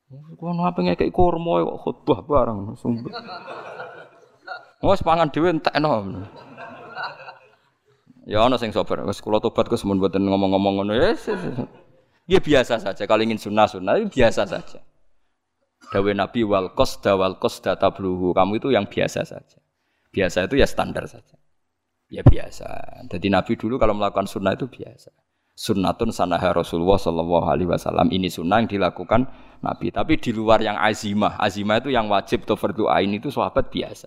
Kau 0.07 0.55
apa 0.63 0.79
ngekek 0.79 1.11
kurma 1.11 1.67
kok 1.83 2.07
bareng 2.07 2.79
sumber. 2.79 3.11
Wes 4.79 5.03
pangan 5.03 5.27
dhewe 5.27 5.51
entekno. 5.51 6.23
Ya 8.23 8.43
ana 8.43 8.55
sing 8.55 8.71
sabar. 8.71 9.03
Wes 9.03 9.19
kula 9.19 9.43
tobat 9.43 9.67
Gus 9.67 9.83
mun 9.83 9.99
mboten 9.99 10.23
ngomong-ngomong 10.23 10.83
ngono. 10.83 10.93
Yes, 10.95 11.27
yes. 11.27 11.43
Ya 12.27 12.39
biasa 12.39 12.79
saja. 12.79 13.03
Kalau 13.03 13.23
ingin 13.23 13.39
sunnah-sunnah 13.39 13.99
biasa 14.07 14.47
saja. 14.47 14.79
Dawe 15.91 16.11
Nabi 16.11 16.43
wal 16.43 16.71
qasda 16.75 17.15
wal 17.15 17.35
qasda 17.39 17.75
tabluhu. 17.75 18.31
Kamu 18.31 18.63
itu 18.63 18.71
yang 18.71 18.87
biasa 18.87 19.27
saja. 19.27 19.59
Biasa 20.11 20.47
itu 20.47 20.55
ya 20.59 20.67
standar 20.67 21.03
saja. 21.07 21.35
Ya 22.07 22.23
biasa. 22.23 22.67
Jadi 23.11 23.27
Nabi 23.27 23.59
dulu 23.59 23.75
kalau 23.75 23.91
melakukan 23.91 24.27
sunnah 24.27 24.55
itu 24.55 24.71
biasa. 24.71 25.11
Sunnatun 25.57 26.13
sanaha 26.13 26.53
Rasulullah 26.53 27.01
Shallallahu 27.01 27.49
Alaihi 27.49 27.65
Wasallam 27.65 28.13
ini 28.13 28.29
sunnah 28.29 28.61
yang 28.61 28.69
dilakukan 28.69 29.25
Nabi. 29.65 29.89
Tapi 29.89 30.21
di 30.21 30.29
luar 30.29 30.61
yang 30.61 30.77
azimah, 30.77 31.41
azimah 31.41 31.81
itu 31.81 31.89
yang 31.89 32.05
wajib 32.13 32.45
atau 32.45 32.53
fardu 32.53 32.85
ain 32.93 33.09
itu 33.17 33.33
sahabat 33.33 33.73
biasa. 33.73 34.05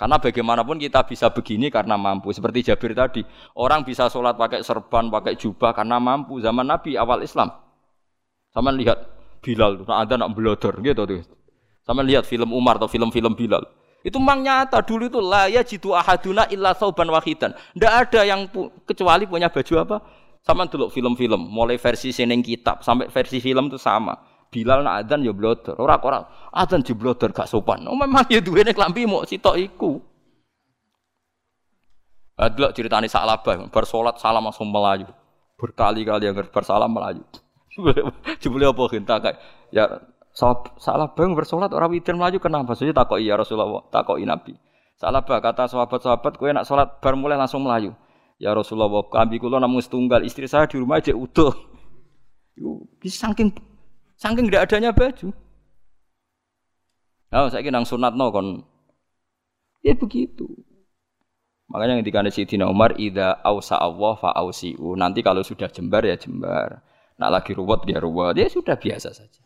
Karena 0.00 0.16
bagaimanapun 0.16 0.80
kita 0.80 1.04
bisa 1.04 1.28
begini 1.28 1.68
karena 1.68 2.00
mampu. 2.00 2.32
Seperti 2.32 2.72
Jabir 2.72 2.96
tadi, 2.96 3.20
orang 3.52 3.84
bisa 3.84 4.08
sholat 4.08 4.40
pakai 4.40 4.64
serban, 4.64 5.12
pakai 5.12 5.36
jubah 5.36 5.76
karena 5.76 6.00
mampu. 6.00 6.40
Zaman 6.40 6.64
Nabi 6.64 6.96
awal 6.96 7.20
Islam, 7.20 7.52
sama 8.56 8.72
lihat 8.72 9.12
Bilal, 9.44 9.84
nah 9.84 10.02
ada 10.02 10.16
nak 10.16 10.32
belodor 10.32 10.80
gitu 10.80 11.04
tuh. 11.04 11.20
Sama 11.84 12.00
lihat 12.00 12.24
film 12.24 12.56
Umar 12.56 12.80
atau 12.80 12.88
film-film 12.88 13.36
Bilal. 13.36 13.62
Itu 14.00 14.16
memang 14.16 14.40
nyata 14.42 14.80
dulu 14.80 15.06
itu 15.06 15.20
lah 15.20 15.50
ya 15.52 15.60
jitu 15.60 15.92
ahaduna 15.92 16.48
illa 16.48 16.72
sauban 16.72 17.12
wahidan. 17.12 17.52
Tidak 17.76 17.92
ada 17.92 18.20
yang 18.24 18.48
pu 18.48 18.72
kecuali 18.88 19.28
punya 19.28 19.52
baju 19.52 19.74
apa? 19.82 19.96
Sama 20.46 20.70
dulu 20.70 20.86
film-film, 20.86 21.42
mulai 21.42 21.74
versi 21.74 22.14
seneng 22.14 22.38
kitab 22.38 22.86
sampai 22.86 23.10
versi 23.10 23.42
film 23.42 23.66
itu 23.66 23.82
sama. 23.82 24.14
Bilal 24.46 24.86
nak 24.86 25.02
adzan 25.02 25.26
ya 25.26 25.34
blodor. 25.34 25.74
Ora-ora 25.74 26.22
adzan 26.54 26.86
di 26.86 26.94
blodor 26.94 27.34
gak 27.34 27.50
sopan. 27.50 27.82
Oh 27.90 27.98
memang 27.98 28.30
ya 28.30 28.38
duwene 28.38 28.70
klambi 28.70 29.10
mau 29.10 29.26
sitok 29.26 29.58
iku. 29.58 29.98
Adlok 32.38 32.76
ceritane 32.76 33.10
Sa'labah, 33.10 33.66
bar 33.72 33.84
salam 33.88 34.44
langsung 34.46 34.70
melayu. 34.70 35.08
Berkali-kali 35.58 36.30
yang 36.30 36.36
bersalam 36.52 36.94
melayu. 36.94 37.24
Jebule 38.40 38.70
apa 38.70 38.82
hinta 38.92 39.16
kayak 39.20 39.36
ya 39.74 39.84
salah 40.36 41.12
bang 41.16 41.32
bersolat 41.32 41.72
orang 41.72 41.90
witir 41.96 42.12
melayu 42.12 42.36
kenapa? 42.36 42.76
Saya 42.76 42.92
takoi 42.92 43.24
ya 43.24 43.40
Rasulullah, 43.40 43.88
takoi 43.88 44.28
Nabi. 44.28 44.52
Salah 44.96 45.24
bah 45.24 45.40
kata 45.44 45.68
sahabat-sahabat, 45.68 46.40
kue 46.40 46.52
nak 46.52 46.64
sholat 46.64 47.00
bar 47.00 47.16
mulai 47.16 47.36
langsung 47.36 47.64
melayu. 47.64 47.92
Ya 48.36 48.52
Rasulullah, 48.52 48.92
kami 49.08 49.40
kulo 49.40 49.56
namun 49.56 49.80
setunggal 49.80 50.20
istri 50.20 50.44
saya 50.44 50.68
di 50.68 50.76
rumah 50.76 51.00
aja 51.00 51.16
utuh. 51.16 51.56
Bisa 53.00 53.32
saking 53.32 53.52
saking 54.20 54.52
tidak 54.52 54.68
adanya 54.68 54.92
baju. 54.92 55.32
Oh, 57.32 57.48
saya 57.48 57.68
nang 57.72 57.88
sunat 57.88 58.12
no 58.12 58.28
kon. 58.32 58.64
Ya 59.80 59.96
begitu. 59.96 60.46
Makanya 61.66 61.98
ketika 61.98 62.22
Sayyidina 62.30 62.70
Umar 62.70 62.94
ida 63.00 63.42
ausa 63.42 63.74
Allah 63.74 64.14
fa 64.20 64.30
ausiu. 64.38 64.94
Nanti 64.94 65.24
kalau 65.24 65.42
sudah 65.42 65.66
jembar 65.66 66.06
ya 66.06 66.14
jembar. 66.14 66.84
Nak 67.18 67.30
lagi 67.32 67.52
ruwet 67.56 67.82
dia 67.88 67.98
ruwet. 67.98 68.38
Ya 68.38 68.46
sudah 68.46 68.78
biasa 68.78 69.10
saja. 69.16 69.42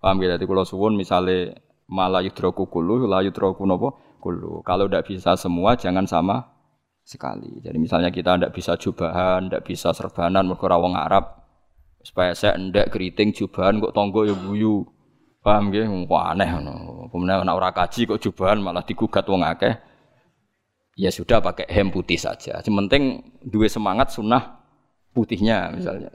Paham 0.00 0.18
ya? 0.24 0.34
Jadi 0.34 0.44
kalau 0.48 0.64
suwun 0.66 0.96
misalnya 0.96 1.60
malah 1.86 2.24
yudroku 2.24 2.66
kulu, 2.66 3.06
la 3.06 3.22
yudroku 3.22 3.62
nopo 3.68 4.18
kulu. 4.18 4.64
Kalau 4.66 4.88
tidak 4.88 5.06
bisa 5.06 5.36
semua 5.38 5.78
jangan 5.78 6.08
sama 6.08 6.59
sekali. 7.04 7.60
Jadi 7.64 7.78
misalnya 7.80 8.14
kita 8.14 8.38
tidak 8.38 8.52
bisa 8.54 8.72
jubahan, 8.78 9.50
tidak 9.50 9.62
bisa 9.66 9.90
serbanan, 9.90 10.46
mereka 10.46 10.70
rawang 10.70 10.94
Arab. 10.94 11.42
Supaya 12.00 12.32
saya 12.32 12.56
tidak 12.56 12.96
keriting 12.96 13.36
jubahan 13.36 13.76
kok 13.82 13.92
tonggo 13.92 14.24
ya 14.24 14.32
buyu. 14.32 14.88
Paham 15.40 15.72
ya? 15.72 15.88
Wah 16.08 16.32
aneh. 16.36 16.48
Kemudian 17.08 17.48
orang 17.48 17.72
kaji 17.72 18.08
kok 18.08 18.20
jubahan 18.20 18.60
malah 18.60 18.84
digugat 18.84 19.24
wong 19.24 19.40
akeh. 19.44 19.72
Ya 20.96 21.08
sudah 21.08 21.40
pakai 21.40 21.64
hem 21.68 21.88
putih 21.88 22.20
saja. 22.20 22.60
Sementing 22.60 23.24
dua 23.48 23.68
semangat 23.68 24.12
sunnah 24.12 24.60
putihnya 25.16 25.72
misalnya. 25.72 26.12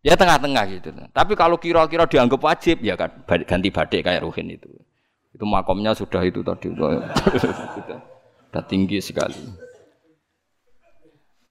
Ya 0.00 0.16
tengah-tengah 0.16 0.64
gitu. 0.72 0.88
Tapi 1.12 1.36
kalau 1.36 1.60
kira-kira 1.60 2.08
dianggap 2.08 2.40
wajib 2.40 2.80
ya 2.80 2.96
kan 2.96 3.12
ganti 3.44 3.68
badik 3.68 4.08
kayak 4.08 4.24
Ruhin 4.24 4.56
itu. 4.56 4.72
Itu 5.36 5.44
makomnya 5.44 5.92
sudah 5.92 6.24
itu 6.24 6.40
tadi. 6.40 6.72
sudah 8.50 8.66
tinggi 8.66 8.98
sekali. 8.98 9.38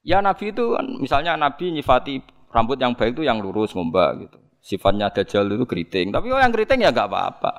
Ya 0.03 0.19
Nabi 0.19 0.51
itu 0.51 0.75
kan 0.75 0.85
misalnya 0.99 1.39
Nabi 1.39 1.71
nyifati 1.71 2.19
rambut 2.51 2.75
yang 2.75 2.91
baik 2.91 3.15
itu 3.15 3.23
yang 3.23 3.39
lurus 3.39 3.71
ngombak 3.71 4.27
gitu. 4.27 4.37
Sifatnya 4.59 5.07
dajjal 5.07 5.47
itu 5.47 5.63
keriting. 5.63 6.11
Tapi 6.11 6.27
oh 6.35 6.39
yang 6.39 6.51
keriting 6.51 6.83
ya 6.83 6.91
nggak 6.91 7.07
apa-apa. 7.07 7.51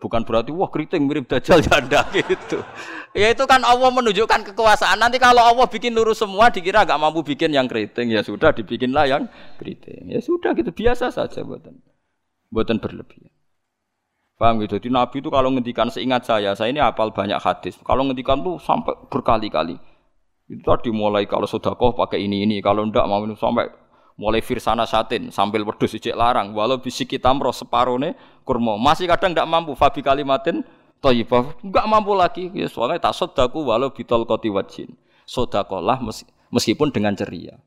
Bukan 0.00 0.24
berarti 0.24 0.48
wah 0.56 0.72
keriting 0.72 1.04
mirip 1.04 1.28
dajjal 1.28 1.60
janda 1.60 2.00
gitu. 2.16 2.64
Ya 3.12 3.28
itu 3.28 3.44
kan 3.44 3.60
Allah 3.60 3.92
menunjukkan 3.92 4.52
kekuasaan. 4.52 4.96
Nanti 4.96 5.20
kalau 5.20 5.44
Allah 5.44 5.68
bikin 5.68 5.92
lurus 5.92 6.24
semua 6.24 6.48
dikira 6.48 6.88
nggak 6.88 6.96
mampu 6.96 7.20
bikin 7.20 7.52
yang 7.52 7.68
keriting 7.68 8.08
ya 8.08 8.24
sudah 8.24 8.56
dibikinlah 8.56 9.04
yang 9.04 9.28
keriting. 9.60 10.08
Ya 10.08 10.24
sudah 10.24 10.56
gitu 10.56 10.72
biasa 10.72 11.12
saja 11.12 11.44
buatan 11.44 11.76
buatan 12.48 12.80
berlebihan. 12.80 13.39
Paham 14.40 14.64
gitu. 14.64 14.80
Jadi 14.80 14.88
Nabi 14.88 15.20
itu 15.20 15.28
kalau 15.28 15.52
ngendikan 15.52 15.92
seingat 15.92 16.24
saya, 16.24 16.56
saya 16.56 16.72
ini 16.72 16.80
hafal 16.80 17.12
banyak 17.12 17.36
hadis. 17.36 17.76
Kalau 17.84 18.08
ngendikan 18.08 18.40
tuh 18.40 18.56
sampai 18.56 18.96
berkali-kali. 19.12 19.76
Itu 20.48 20.64
tadi 20.64 20.88
mulai 20.88 21.28
kalau 21.28 21.44
sodakoh 21.44 21.92
pakai 21.92 22.24
ini 22.24 22.48
ini, 22.48 22.56
kalau 22.64 22.88
ndak 22.88 23.04
mau 23.04 23.20
minum 23.20 23.36
sampai 23.36 23.68
mulai 24.16 24.40
firsana 24.40 24.88
satin 24.88 25.28
sambil 25.28 25.60
wedhus 25.68 25.92
ijek 25.92 26.16
larang. 26.16 26.56
Walau 26.56 26.80
bisi 26.80 27.04
kita 27.04 27.28
roh 27.36 27.52
separone 27.52 28.16
kurma. 28.48 28.80
Masih 28.80 29.04
kadang 29.04 29.36
tidak 29.36 29.44
mampu 29.44 29.76
fabi 29.76 30.00
kalimatin 30.00 30.64
thayyibah. 31.04 31.60
Enggak 31.60 31.84
mampu 31.84 32.16
lagi. 32.16 32.48
Ya 32.56 32.64
soalnya 32.72 32.96
tak 32.96 33.20
sodaku 33.20 33.60
walau 33.60 33.92
bitol 33.92 34.24
koti 34.24 34.48
wajin. 34.48 34.96
Sodakolah 35.28 36.00
meskipun 36.48 36.88
dengan 36.88 37.12
ceria. 37.12 37.60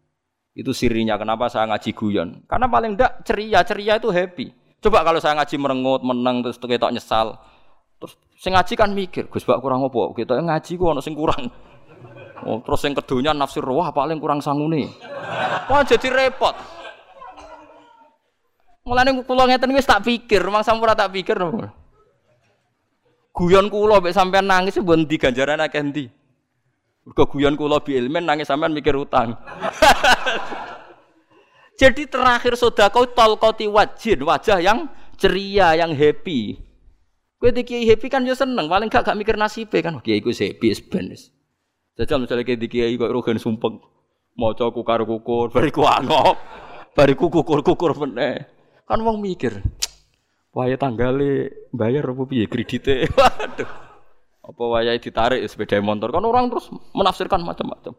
Itu 0.57 0.73
sirinya 0.73 1.21
kenapa 1.21 1.53
saya 1.53 1.69
ngaji 1.69 1.93
guyon. 1.93 2.49
Karena 2.49 2.65
paling 2.65 2.97
tidak 2.97 3.21
ceria 3.29 3.61
ceria 3.61 4.01
itu 4.01 4.09
happy 4.09 4.62
coba 4.83 4.99
kalau 5.07 5.19
saya 5.23 5.39
ngaji 5.39 5.55
merengut 5.55 6.01
menang 6.03 6.43
terus 6.43 6.59
kita 6.59 6.91
nyesal 6.91 7.39
terus 7.97 8.19
saya 8.35 8.59
ngaji 8.59 8.73
kan 8.75 8.89
mikir 8.91 9.23
Gus 9.31 9.47
Bak 9.47 9.63
kurang 9.63 9.87
apa 9.87 10.11
kita 10.13 10.37
ngaji 10.43 10.71
kok 10.75 10.91
ono 10.91 10.99
sing 10.99 11.15
kurang 11.15 11.47
Oh, 12.43 12.59
terus 12.59 12.83
yang 12.83 12.95
kedunya 12.99 13.31
nafsir 13.31 13.63
wah 13.63 13.87
paling 13.95 14.19
kurang 14.19 14.43
sangune. 14.43 14.91
Wah 15.71 15.81
jadi 15.87 16.11
repot. 16.11 16.51
Mulane 18.83 19.23
kula 19.23 19.47
ngeten 19.47 19.71
wis 19.71 19.87
tak 19.87 20.03
pikir, 20.03 20.43
mang 20.51 20.59
sampun 20.59 20.91
tak 20.91 21.15
pikir. 21.15 21.39
Guyon 23.31 23.71
kula 23.71 24.03
mek 24.03 24.11
sampean 24.11 24.45
nangis 24.45 24.75
mbon 24.75 25.07
ndi 25.07 25.15
ganjaran 25.15 25.63
akeh 25.63 25.79
ndi. 25.79 26.05
Mergo 27.07 27.23
guyon 27.31 27.55
kula 27.55 27.79
bi 27.79 27.95
ilmen 27.95 28.27
nangis 28.27 28.51
sampean 28.51 28.75
mikir 28.75 28.93
utang. 28.99 29.39
Jadi 31.83 32.07
terakhir 32.07 32.55
sodako 32.55 33.11
tolkoti 33.11 33.67
wajin, 33.67 34.23
wajah 34.23 34.63
yang 34.63 34.87
ceria, 35.19 35.75
yang 35.75 35.91
happy. 35.91 36.55
Kowe 37.35 37.51
iki 37.51 37.83
happy 37.83 38.07
kan 38.07 38.23
yo 38.23 38.31
seneng, 38.39 38.71
paling 38.71 38.87
gak 38.87 39.03
gak 39.03 39.19
mikir 39.19 39.35
nasibe 39.35 39.83
kan. 39.83 39.99
Kiai 39.99 40.23
iku 40.23 40.31
happy 40.31 40.71
ben 40.87 41.11
Jajal 41.99 42.23
misalnya 42.23 42.47
kayak 42.47 42.63
dikiai 42.63 42.95
kok 42.95 43.11
rogen 43.11 43.35
sumpeng, 43.35 43.83
mau 44.33 44.55
coba 44.55 44.71
kukar 44.73 45.01
kukur, 45.03 45.51
bariku 45.51 45.85
angop, 45.85 46.39
bariku 46.95 47.27
kukur 47.29 47.61
kukur 47.61 47.91
meneh. 47.99 48.47
Kan 48.87 49.03
wong 49.03 49.21
mikir, 49.21 49.61
waya 50.55 50.79
tanggale 50.79 51.51
bayar 51.69 52.09
apa 52.09 52.23
piye 52.25 52.47
kredite. 52.47 53.05
Waduh. 53.19 53.69
Apa 54.41 54.63
waya 54.71 54.95
ditarik 54.97 55.45
sepeda 55.45 55.77
motor 55.83 56.09
kan 56.09 56.23
orang 56.25 56.49
terus 56.49 56.71
menafsirkan 56.97 57.45
macam-macam. 57.45 57.93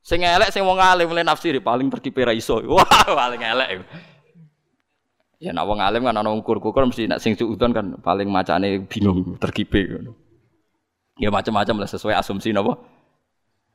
Sing 0.00 0.24
elek 0.24 0.48
sing 0.48 0.64
wong 0.64 0.80
alim 0.80 1.12
mulai 1.12 1.24
nafsiri 1.24 1.60
paling 1.60 1.92
terkipe 1.92 2.24
ra 2.24 2.32
iso. 2.32 2.56
Wah, 2.72 3.04
paling 3.04 3.40
elek. 3.44 3.84
Ya 5.40 5.52
nak 5.52 5.68
wong 5.68 5.80
alim 5.80 6.04
kan 6.04 6.16
ana 6.16 6.32
ukur-ukur 6.32 6.84
mesti 6.84 7.08
nak 7.08 7.20
sing 7.20 7.36
suudon 7.36 7.72
kan 7.72 7.86
paling 8.00 8.28
macane 8.28 8.84
bingung 8.88 9.36
terkipe 9.36 9.80
ngono. 9.88 10.12
Ya 11.20 11.28
macam-macam 11.28 11.84
lah 11.84 11.88
sesuai 11.88 12.16
asumsi 12.16 12.52
nopo. 12.52 12.80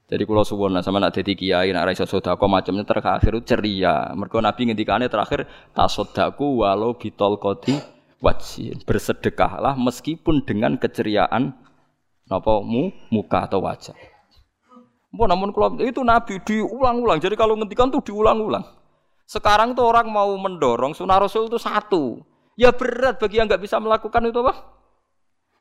Jadi 0.06 0.22
kalau 0.30 0.46
suwon 0.46 0.78
sama 0.86 1.02
nak 1.02 1.18
jadi 1.18 1.34
kiai 1.34 1.74
nak 1.74 1.90
raisa 1.90 2.06
sodako 2.06 2.46
macamnya 2.46 2.86
terakhir 2.86 3.34
ceria. 3.42 4.14
Mereka 4.14 4.38
Nabi 4.38 4.62
ngendikane 4.70 5.10
terakhir 5.10 5.50
tak 5.74 5.90
sodaku 5.90 6.62
walau 6.62 6.94
bitol 6.94 7.42
koti 7.42 7.74
wajib 8.22 8.86
bersedekahlah 8.86 9.74
meskipun 9.78 10.46
dengan 10.46 10.78
keceriaan 10.78 11.58
nopo 12.30 12.62
mu 12.62 12.94
muka 13.10 13.50
atau 13.50 13.66
wajah. 13.66 14.15
Mau 15.16 15.32
namun 15.32 15.56
kalau 15.56 15.80
itu 15.80 16.04
Nabi 16.04 16.44
diulang-ulang. 16.44 17.24
Jadi 17.24 17.40
kalau 17.40 17.56
ngendikan 17.56 17.88
tuh 17.88 18.04
diulang-ulang. 18.04 18.68
Sekarang 19.24 19.72
tuh 19.72 19.88
orang 19.88 20.12
mau 20.12 20.28
mendorong 20.36 20.92
sunnah 20.92 21.18
Rasul 21.18 21.48
itu 21.48 21.56
satu. 21.56 22.20
Ya 22.60 22.76
berat 22.76 23.16
bagi 23.16 23.40
yang 23.40 23.48
nggak 23.48 23.64
bisa 23.64 23.80
melakukan 23.80 24.28
itu 24.28 24.44
apa? 24.44 24.54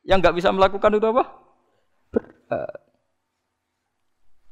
Yang 0.03 0.19
nggak 0.27 0.37
bisa 0.43 0.49
melakukan 0.51 0.91
itu 0.99 1.07
apa? 1.07 1.25
Berat. 2.11 2.79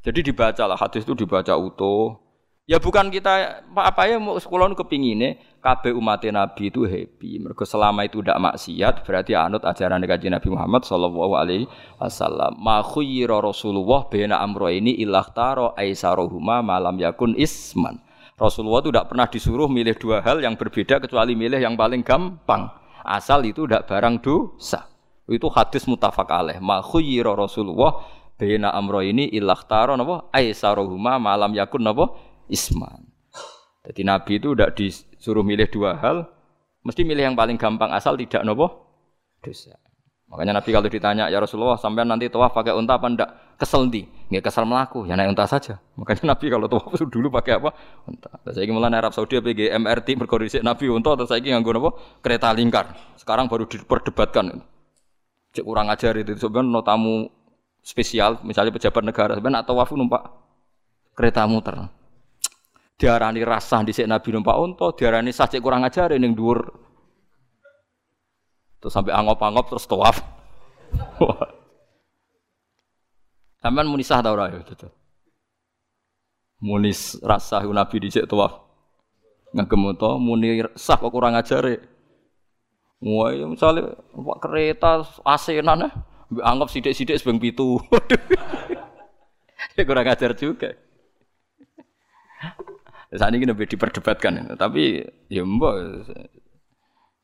Jadi 0.03 0.21
dibacalah 0.31 0.79
hadis 0.79 1.03
itu 1.03 1.15
dibaca 1.19 1.55
utuh. 1.59 2.22
Ya 2.63 2.79
bukan 2.79 3.11
kita 3.11 3.67
apa 3.75 4.07
ya 4.07 4.23
mau 4.23 4.39
sekolah 4.39 4.71
kepingine 4.79 5.59
KB 5.59 5.99
umat 5.99 6.23
Nabi 6.31 6.71
itu 6.71 6.87
happy. 6.87 7.43
Mereka 7.43 7.67
selama 7.67 8.07
itu 8.07 8.23
tidak 8.23 8.39
maksiat 8.39 9.03
berarti 9.03 9.35
anut 9.35 9.67
ajaran 9.67 9.99
kaji 9.99 10.31
Nabi 10.31 10.47
Muhammad 10.55 10.87
Shallallahu 10.87 11.35
Alaihi 11.35 11.67
Wasallam. 11.99 12.55
Ma 12.63 12.79
Rasulullah 12.79 14.07
bena 14.07 14.39
amro 14.39 14.71
ini 14.71 14.95
ilah 15.03 15.27
taro 15.35 15.75
aisarohuma 15.75 16.63
malam 16.63 16.95
yakun 17.03 17.35
isman. 17.35 17.99
Rasulullah 18.39 18.79
itu 18.87 18.95
tidak 18.95 19.11
pernah 19.11 19.27
disuruh 19.27 19.67
milih 19.67 19.99
dua 19.99 20.23
hal 20.23 20.39
yang 20.39 20.55
berbeda 20.55 21.03
kecuali 21.03 21.35
milih 21.35 21.59
yang 21.59 21.75
paling 21.75 22.07
gampang. 22.07 22.71
Asal 23.03 23.43
itu 23.43 23.67
tidak 23.67 23.91
barang 23.91 24.23
dosa. 24.23 24.87
Itu 25.27 25.51
hadis 25.51 25.83
mutafak 25.91 26.31
alaih. 26.31 26.63
Ma 26.63 26.79
Rasulullah 26.79 28.07
bena 28.39 28.71
amro 28.71 29.03
ini 29.03 29.35
ilah 29.35 29.59
taro 29.67 29.99
napa 29.99 30.31
aisarohuma 30.31 31.19
malam 31.19 31.51
yakun 31.59 31.83
napa 31.83 32.32
isman. 32.53 33.09
Jadi 33.83 34.07
Nabi 34.07 34.39
itu 34.39 34.55
tidak 34.55 34.79
disuruh 34.79 35.43
milih 35.43 35.67
dua 35.73 35.99
hal, 35.99 36.29
mesti 36.85 37.03
milih 37.03 37.33
yang 37.33 37.37
paling 37.37 37.59
gampang 37.59 37.91
asal 37.91 38.15
tidak 38.15 38.45
nopo 38.45 38.93
dosa. 39.43 39.75
Makanya 40.31 40.63
Nabi 40.63 40.71
kalau 40.73 40.89
ditanya 40.89 41.25
ya 41.29 41.43
Rasulullah 41.43 41.77
sampai 41.77 42.09
nanti 42.09 42.31
tawaf 42.31 42.57
pakai 42.57 42.73
unta 42.73 42.97
apa 42.97 43.09
ndak? 43.11 43.31
Kesel 43.61 43.87
di, 43.93 44.03
nggak 44.33 44.49
kesel 44.49 44.65
melaku, 44.65 45.05
ya 45.05 45.15
naik 45.15 45.37
unta 45.37 45.45
saja. 45.45 45.77
Makanya 45.99 46.33
Nabi 46.33 46.47
kalau 46.49 46.67
tawaf 46.71 46.95
dulu 47.15 47.29
pakai 47.29 47.59
apa? 47.59 47.75
Unta. 48.07 48.31
Terus 48.47 48.55
saya 48.55 48.71
mulai 48.71 48.95
Arab 48.95 49.13
Saudi 49.13 49.37
PG 49.43 49.75
MRT 49.77 50.09
berkoordinasi 50.25 50.63
Nabi 50.63 50.89
unta 50.89 51.19
terus 51.19 51.29
saya 51.29 51.43
nganggo 51.43 51.73
nopo 51.75 51.91
kereta 52.23 52.49
lingkar. 52.55 52.97
Sekarang 53.19 53.51
baru 53.51 53.67
diperdebatkan. 53.67 54.63
Cek 55.53 55.65
kurang 55.69 55.93
ajar 55.93 56.17
itu 56.17 56.33
sebenarnya 56.39 56.71
no 56.73 56.81
tamu 56.81 57.29
spesial, 57.85 58.41
misalnya 58.41 58.73
pejabat 58.73 59.05
negara 59.05 59.37
sebenarnya 59.37 59.69
atau 59.69 59.77
wafu 59.77 60.01
numpak 60.01 60.33
kereta 61.13 61.45
muter 61.45 61.93
diarani 63.03 63.43
rasah 63.43 63.83
di 63.83 63.91
Nabi 64.07 64.31
numpak 64.31 64.55
unta, 64.63 64.95
diarani 64.95 65.35
sah 65.35 65.51
kurang 65.59 65.83
ajar 65.83 66.15
ning 66.15 66.39
dhuwur. 66.39 66.71
Terus 68.79 68.95
sampai 68.95 69.11
angop-angop 69.11 69.75
terus 69.75 69.91
tawaf. 69.91 70.23
Sampeyan 73.63 73.91
muni 73.91 74.07
sah 74.07 74.23
ta 74.23 74.31
ora 74.31 74.55
ya. 74.55 74.63
Munis 76.63 77.19
rasah 77.27 77.67
Nabi 77.67 78.07
dhisik 78.07 78.31
tawaf. 78.31 78.63
Ngagem 79.51 79.83
unta 79.83 80.15
muni 80.23 80.63
sah 80.79 80.95
kok 80.95 81.11
kurang 81.11 81.35
ajar 81.35 81.67
e. 81.67 81.83
Wah, 83.03 83.35
ya 83.35 83.51
misalnya 83.51 83.99
pak 83.99 84.39
kereta 84.39 85.03
asenan 85.27 85.91
ya, 85.91 85.91
anggap 86.47 86.71
sidik-sidik 86.71 87.19
sebeng 87.19 87.43
pitu. 87.43 87.83
ya 89.75 89.83
kurang 89.83 90.07
ajar 90.07 90.39
juga. 90.39 90.79
Saat 93.13 93.37
ini 93.37 93.45
lebih 93.45 93.69
diperdebatkan, 93.69 94.57
tapi 94.57 95.05
ya 95.29 95.45
mbak, 95.45 96.09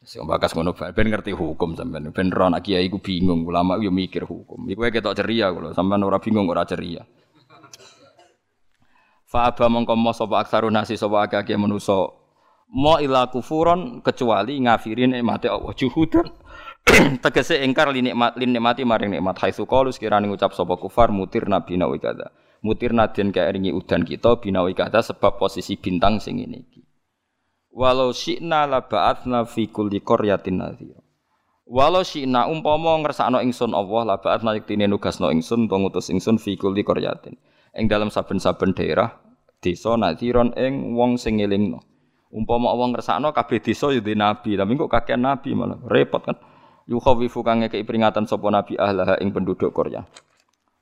Sing 0.08 0.22
bakas 0.24 0.54
ngono 0.54 0.72
ben 0.72 1.10
ngerti 1.10 1.34
hukum 1.34 1.74
sampean. 1.74 2.08
Ben 2.14 2.30
ro 2.30 2.46
anak 2.48 2.64
kiai 2.64 2.88
ku 2.88 3.02
bingung, 3.02 3.42
ulama 3.44 3.76
yo 3.76 3.90
mikir 3.90 4.24
hukum. 4.24 4.64
Iku 4.70 4.86
ketok 4.88 5.12
ceria 5.18 5.52
kula, 5.52 5.74
sampean 5.74 6.06
ora 6.06 6.22
bingung 6.22 6.46
ora 6.46 6.62
ceria. 6.62 7.02
Fa 9.28 9.52
aba 9.52 9.68
mongko 9.68 9.92
mo 9.98 10.14
sapa 10.16 10.40
aksarun 10.40 10.72
nasi 10.72 10.96
sapa 10.96 11.28
akeh 11.28 11.58
manusa. 11.60 12.08
Mo 12.72 12.94
ila 13.02 13.28
kufuron 13.28 14.00
kecuali 14.00 14.56
ngafirin 14.64 15.12
nikmate 15.12 15.52
Allah. 15.52 15.76
Juhudan. 15.76 16.30
Tegese 17.24 17.60
ingkar 17.60 17.92
li 17.92 18.00
nikmat 18.00 18.38
lin 18.40 18.56
nikmati 18.56 18.88
maring 18.88 19.12
nikmat. 19.12 19.36
Haitsu 19.44 19.68
qalu 19.68 19.92
sekirane 19.92 20.24
ngucap 20.24 20.56
sapa 20.56 20.78
kufar 20.80 21.12
mutir 21.12 21.44
nabi 21.44 21.76
nawi 21.76 22.00
kada 22.00 22.32
mutir 22.64 22.90
nadien 22.94 23.30
ringi 23.30 23.70
udan 23.70 24.02
kita 24.02 24.40
binawi 24.42 24.74
kata 24.74 25.00
sebab 25.02 25.38
posisi 25.38 25.78
bintang 25.78 26.18
sing 26.18 26.42
ini 26.42 26.78
walau 27.78 28.10
syi'na 28.10 28.66
la 28.66 28.82
ba'atsna 28.82 29.46
fi 29.46 29.70
kulli 29.70 30.02
qaryatin 30.02 30.58
nadhira. 30.58 30.98
Walau 31.68 32.02
syi'na 32.02 32.50
umpama 32.50 32.98
ngersakno 32.98 33.38
ingsun 33.38 33.70
Allah 33.70 34.02
la 34.02 34.16
ba'atsna 34.18 34.58
yektine 34.58 34.90
nugasno 34.90 35.30
ingsun 35.30 35.70
utawa 35.70 35.86
ngutus 35.86 36.10
ingsun 36.10 36.42
fi 36.42 36.58
kulli 36.58 36.82
qaryatin. 36.82 37.38
Ing 37.78 37.86
dalam 37.86 38.10
saben-saben 38.10 38.74
daerah 38.74 39.14
desa 39.62 39.94
nadhiron 39.94 40.50
ing 40.58 40.98
wong 40.98 41.14
sing 41.14 41.38
ngelingno. 41.38 41.78
Umpama 42.34 42.74
wong 42.74 42.98
ngersakno 42.98 43.30
kabeh 43.30 43.62
desa 43.62 43.94
ya 43.94 44.02
nabi. 44.02 44.58
Tapi 44.58 44.72
kok 44.74 44.90
kakek 44.90 45.16
nabi 45.16 45.54
malah 45.54 45.78
repot 45.86 46.20
kan. 46.26 46.36
Yukhawifu 46.88 47.44
kang 47.44 47.60
ngekeki 47.60 47.84
peringatan 47.84 48.24
sapa 48.24 48.48
nabi 48.48 48.74
ahlaha 48.80 49.20
ing 49.20 49.28
penduduk 49.28 49.76
Korea 49.76 50.08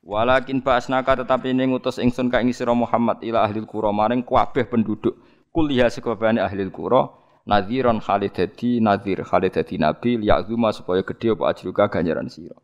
Walakin 0.07 0.63
ba'asnaka 0.63 1.27
tetapi 1.27 1.51
ini 1.51 1.67
ngutus 1.67 1.99
ingsun 1.99 2.31
ka 2.31 2.39
ing 2.39 2.55
Muhammad 2.79 3.27
ila 3.27 3.43
ahli 3.43 3.59
qura 3.67 3.91
maring 3.91 4.23
kabeh 4.23 4.71
penduduk 4.71 5.19
kuliah 5.51 5.91
sekabehane 5.91 6.39
ahli 6.39 6.63
qura 6.71 7.11
nadhiran 7.43 7.99
khalid 7.99 8.31
dadi 8.31 8.79
nadhir 8.79 9.27
khalid 9.27 9.51
dadi 9.51 9.83
nabi 9.83 10.23
liya'zuma 10.23 10.71
supaya 10.71 11.03
gedhe 11.03 11.35
apa 11.35 11.51
ajruka 11.51 11.91
ganjaran 11.91 12.31
sira. 12.31 12.55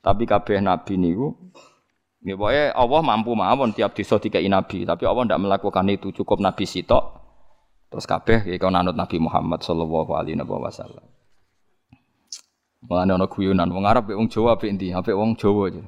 Tapi 0.00 0.24
kabeh 0.24 0.64
nabi 0.64 0.96
niku 0.96 1.36
Ya 2.26 2.34
pokoknya 2.34 2.74
Allah 2.74 3.00
mampu 3.06 3.38
mawon 3.38 3.70
tiap 3.70 3.94
desa 3.94 4.18
dikai 4.18 4.50
nabi, 4.50 4.82
tapi 4.82 5.06
Allah 5.06 5.30
tidak 5.30 5.46
melakukan 5.46 5.86
itu, 5.86 6.10
cukup 6.10 6.42
nabi 6.42 6.66
sitok. 6.66 7.22
Terus 7.86 8.02
kabeh 8.02 8.42
kau 8.58 8.66
nanut 8.66 8.98
Nabi 8.98 9.22
Muhammad 9.22 9.62
sallallahu 9.62 10.10
alaihi 10.10 10.42
wasallam. 10.42 11.06
Mulane 12.82 13.14
ana 13.14 13.26
guyunan 13.30 13.70
wong 13.70 13.86
Arab 13.86 14.10
wong 14.10 14.26
Jawa 14.26 14.58
apik 14.58 14.74
endi? 14.74 14.90
Apik 14.90 15.14
wong 15.14 15.38
Jawa 15.38 15.70
aja. 15.70 15.86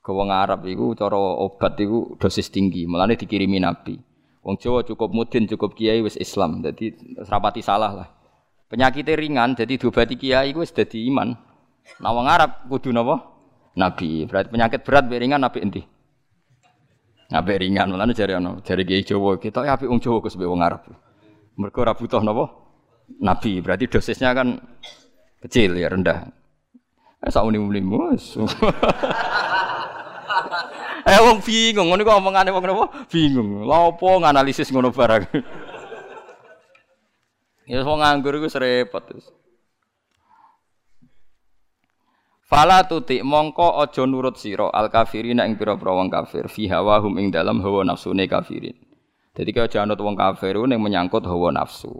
Ke 0.00 0.10
wong 0.16 0.32
Arab 0.32 0.64
iku 0.64 0.96
cara 0.96 1.16
obat 1.16 1.76
iku 1.76 2.16
dosis 2.16 2.48
tinggi, 2.48 2.88
melane 2.88 3.20
dikirimi 3.20 3.60
Nabi. 3.60 4.00
Wong 4.40 4.56
Jawa 4.56 4.80
cukup 4.80 5.12
mudin, 5.12 5.44
cukup 5.44 5.76
kiai 5.76 6.00
wis 6.00 6.16
Islam. 6.16 6.64
Jadi 6.64 6.96
rapati 7.28 7.60
salah 7.60 7.92
lah. 7.92 8.08
Penyakitnya 8.72 9.18
ringan, 9.18 9.52
jadi 9.52 9.76
diobati 9.76 10.16
kiai 10.16 10.56
wis 10.56 10.72
dadi 10.72 11.04
iman. 11.12 11.36
Nah 12.00 12.12
wong 12.16 12.24
Arab 12.24 12.64
kudu 12.72 12.88
napa? 12.96 13.20
Nabi. 13.76 14.24
Berarti 14.24 14.48
penyakit 14.48 14.80
berat 14.86 15.04
be 15.04 15.20
ringan 15.20 15.44
nabi 15.44 15.58
endi? 15.60 15.82
Nabi 17.30 17.50
ringan, 17.60 17.92
mulane 17.92 18.16
jare 18.16 18.40
ana, 18.40 18.56
jare 18.64 18.82
kiai 18.88 19.04
Jawa, 19.04 19.36
kita 19.36 19.68
ya 19.68 19.76
apik 19.76 19.86
wong 19.86 20.00
Jawa 20.00 20.24
kus 20.24 20.34
wong 20.40 20.64
Arab. 20.64 20.88
Mergo 21.60 21.84
ora 21.84 21.92
napa? 22.24 22.44
Nabi. 23.20 23.60
Berarti 23.60 23.84
dosisnya 23.90 24.32
kan 24.32 24.56
kecil 25.44 25.76
ya, 25.76 25.92
rendah. 25.92 26.32
Eh 27.20 27.28
sauni-unimu. 27.28 28.16
eh 31.06 31.18
wong 31.22 31.38
bingung 31.40 31.88
ngono 31.90 32.02
kok 32.02 32.18
omongane 32.18 32.50
wong 32.50 32.64
napa? 32.66 32.86
Bingung. 33.06 33.64
Lha 33.64 33.78
opo 33.90 34.18
nganalisis 34.18 34.70
ngono 34.74 34.90
barang. 34.90 35.24
ya 37.70 37.86
wong 37.86 37.98
nganggur 38.02 38.34
iku 38.38 38.48
repot. 38.58 39.04
Fala 42.50 42.82
tuti 42.82 43.22
mongko 43.22 43.78
aja 43.78 44.02
nurut 44.02 44.34
sira 44.34 44.74
al 44.74 44.90
kafirin 44.90 45.38
ing 45.38 45.54
pira-pira 45.54 45.94
wong 45.94 46.10
kafir 46.10 46.50
fi 46.50 46.66
hawahum 46.66 47.14
ing 47.22 47.30
dalam 47.30 47.62
hawa 47.62 47.86
nafsune 47.86 48.26
kafirin. 48.26 48.74
Jadi 49.38 49.54
aja 49.54 49.86
anut 49.86 50.02
wong 50.02 50.18
kafir 50.18 50.58
ning 50.66 50.82
menyangkut 50.82 51.22
hawa 51.30 51.54
nafsu. 51.54 51.94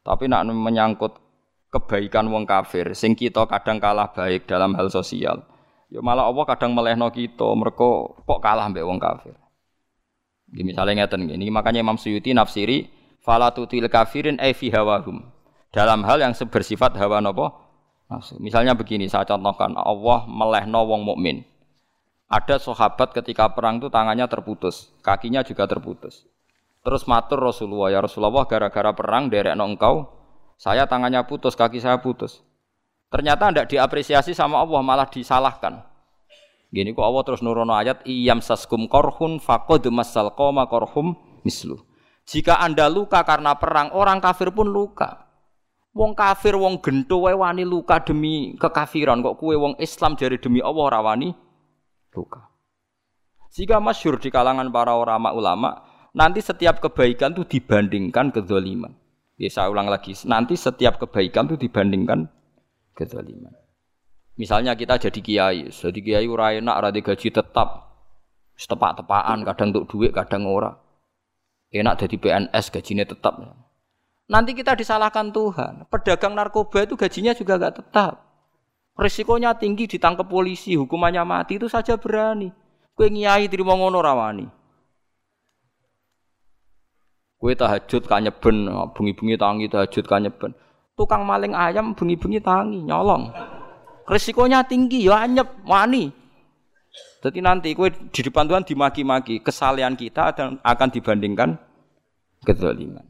Tapi 0.00 0.24
nak 0.32 0.48
menyangkut 0.48 1.20
kebaikan 1.68 2.32
wong 2.32 2.48
kafir 2.48 2.96
sing 2.96 3.12
kita 3.12 3.44
kadang 3.44 3.76
kalah 3.76 4.08
baik 4.08 4.48
dalam 4.48 4.72
hal 4.72 4.88
sosial. 4.88 5.44
Ya 5.90 5.98
malah 5.98 6.30
Allah 6.30 6.46
kadang 6.46 6.70
melehno 6.70 7.10
kita, 7.10 7.50
mereka 7.58 8.14
kok 8.14 8.38
kalah 8.38 8.70
mbek 8.70 8.86
wong 8.86 9.02
kafir. 9.02 9.34
Gini 10.50 10.70
misalnya 10.70 11.04
ngeten 11.04 11.26
gini, 11.26 11.46
makanya 11.50 11.82
Imam 11.82 11.98
Suyuti 11.98 12.30
nafsiri 12.30 12.90
falatutil 13.26 13.90
kafirin 13.90 14.38
ay 14.38 14.54
fi 14.54 14.70
hawahum. 14.70 15.26
Dalam 15.70 16.02
hal 16.02 16.22
yang 16.22 16.34
bersifat 16.34 16.98
hawa 16.98 17.22
nafsu. 17.22 18.38
Misalnya 18.42 18.74
begini, 18.74 19.06
saya 19.06 19.22
contohkan 19.22 19.74
Allah 19.78 20.26
melehno 20.26 20.82
wong 20.82 21.06
mukmin. 21.06 21.46
Ada 22.26 22.62
sahabat 22.62 23.14
ketika 23.14 23.50
perang 23.54 23.82
itu 23.82 23.90
tangannya 23.90 24.26
terputus, 24.26 24.90
kakinya 25.02 25.42
juga 25.42 25.66
terputus. 25.66 26.26
Terus 26.82 27.06
matur 27.06 27.42
Rasulullah, 27.42 27.90
ya 27.90 27.98
Rasulullah 28.02 28.46
gara-gara 28.46 28.90
perang 28.94 29.30
derek 29.30 29.54
engkau, 29.54 30.10
saya 30.58 30.86
tangannya 30.86 31.22
putus, 31.26 31.58
kaki 31.58 31.82
saya 31.82 31.98
putus. 31.98 32.42
Ternyata 33.10 33.50
tidak 33.50 33.66
diapresiasi 33.66 34.32
sama 34.38 34.62
Allah, 34.62 34.80
malah 34.86 35.10
disalahkan. 35.10 35.82
Gini 36.70 36.94
kok 36.94 37.02
Allah 37.02 37.22
terus 37.26 37.42
nurono 37.42 37.74
ayat 37.74 38.06
iyam 38.06 38.38
saskum 38.38 38.86
korhun 38.86 39.42
fakod 39.42 39.82
masal 39.90 40.30
koma 40.38 40.70
korhum 40.70 41.18
mislu. 41.42 41.82
Jika 42.22 42.62
anda 42.62 42.86
luka 42.86 43.26
karena 43.26 43.58
perang, 43.58 43.90
orang 43.90 44.22
kafir 44.22 44.54
pun 44.54 44.70
luka. 44.70 45.26
Wong 45.90 46.14
kafir, 46.14 46.54
wong 46.54 46.78
gento 46.78 47.18
wani 47.18 47.66
luka 47.66 47.98
demi 47.98 48.54
kekafiran. 48.54 49.18
Kok 49.26 49.34
kue 49.42 49.58
wong 49.58 49.74
Islam 49.82 50.14
jadi 50.14 50.38
demi 50.38 50.62
Allah 50.62 50.86
rawani 50.94 51.34
luka. 52.14 52.46
Jika 53.50 53.82
masyur 53.82 54.22
di 54.22 54.30
kalangan 54.30 54.70
para 54.70 54.94
ulama 54.94 55.34
ulama, 55.34 55.70
nanti 56.14 56.38
setiap 56.38 56.78
kebaikan 56.78 57.34
itu 57.34 57.58
dibandingkan 57.58 58.30
kezaliman. 58.30 58.94
Ya 59.34 59.50
saya 59.50 59.74
ulang 59.74 59.90
lagi, 59.90 60.14
nanti 60.30 60.54
setiap 60.54 61.02
kebaikan 61.02 61.50
itu 61.50 61.66
dibandingkan 61.66 62.30
kezaliman. 63.00 63.56
Misalnya 64.36 64.76
kita 64.76 65.00
jadi 65.00 65.20
kiai, 65.20 65.60
jadi 65.72 66.00
kiai 66.00 66.26
ora 66.28 66.52
enak, 66.52 66.76
ora 66.76 66.88
gaji 66.92 67.28
tetap, 67.32 67.68
tepak-tepakan, 68.56 69.44
kadang 69.48 69.68
untuk 69.72 69.88
duit, 69.88 70.12
kadang 70.12 70.44
ora. 70.44 70.76
Enak 71.72 72.04
jadi 72.04 72.16
PNS, 72.20 72.64
gajinya 72.72 73.04
tetap. 73.08 73.40
Nanti 74.30 74.54
kita 74.54 74.78
disalahkan 74.78 75.34
Tuhan. 75.34 75.86
Pedagang 75.90 76.38
narkoba 76.38 76.86
itu 76.86 76.94
gajinya 76.94 77.34
juga 77.34 77.58
gak 77.58 77.82
tetap. 77.82 78.30
Risikonya 78.98 79.56
tinggi 79.56 79.88
ditangkap 79.90 80.28
polisi, 80.28 80.76
hukumannya 80.76 81.24
mati 81.24 81.56
itu 81.56 81.66
saja 81.66 81.96
berani. 81.96 82.52
Kue 82.94 83.08
ngiai 83.08 83.48
terima 83.48 83.72
ngono 83.72 83.98
rawani. 84.02 84.46
Kue 87.40 87.56
tahajud 87.56 88.04
kanyeben, 88.04 88.68
bungi-bungi 88.92 89.40
tangi 89.40 89.66
tahajud 89.72 90.04
kanyeben. 90.04 90.52
Tukang 91.00 91.24
maling 91.24 91.56
ayam 91.56 91.96
bungi-bungi 91.96 92.44
tangi, 92.44 92.84
nyolong. 92.84 93.32
Resikonya 94.04 94.60
tinggi, 94.68 95.08
ya 95.08 95.24
anyep, 95.24 95.64
wani. 95.64 96.12
Jadi 97.24 97.40
nanti 97.40 97.72
kue 97.72 97.88
di 97.88 98.20
depan 98.20 98.44
Tuhan 98.44 98.68
dimaki-maki, 98.68 99.40
kesalahan 99.40 99.96
kita 99.96 100.36
akan 100.60 100.88
dibandingkan 100.92 101.56
kezaliman. 102.44 103.08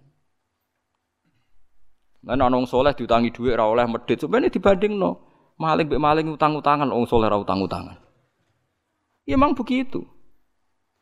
Nah, 2.22 2.36
soleh 2.62 2.95
diutangi 2.95 3.34
duit 3.34 3.59
ra 3.59 3.66
oleh 3.66 3.91
medit, 3.91 4.22
sebenarnya 4.22 4.55
dibanding 4.55 4.95
no. 4.95 5.26
Maling 5.59 5.91
be 5.91 5.99
maling 5.99 6.30
utang-utangan, 6.30 6.95
orang 6.95 7.11
soleh 7.11 7.26
ra 7.26 7.43
utang-utangan. 7.43 7.99
Ya 9.26 9.34
emang 9.34 9.59
begitu. 9.59 10.07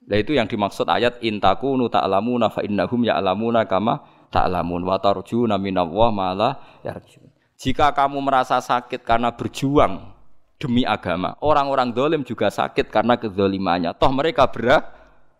Nah 0.08 0.16
itu 0.16 0.32
yang 0.32 0.48
dimaksud 0.48 0.88
ayat 0.88 1.20
intaku 1.20 1.76
nu 1.76 1.92
ta'lamuna 1.92 2.48
fa 2.48 2.64
innahum 2.64 3.04
ya'lamuna 3.04 3.68
kama 3.68 4.17
ta'lamun 4.28 4.84
wa 4.84 4.96
tarjuna 5.00 5.56
minallah 5.56 6.08
ma 6.12 6.28
la 6.36 6.50
yarjun. 6.84 7.28
Jika 7.58 7.90
kamu 7.90 8.22
merasa 8.22 8.62
sakit 8.62 9.02
karena 9.02 9.34
berjuang 9.34 10.14
demi 10.62 10.86
agama, 10.86 11.34
orang-orang 11.42 11.90
dolim 11.90 12.22
juga 12.22 12.48
sakit 12.48 12.86
karena 12.92 13.18
kezolimannya. 13.18 13.94
Toh 13.98 14.12
mereka 14.14 14.46
berat, 14.46 14.86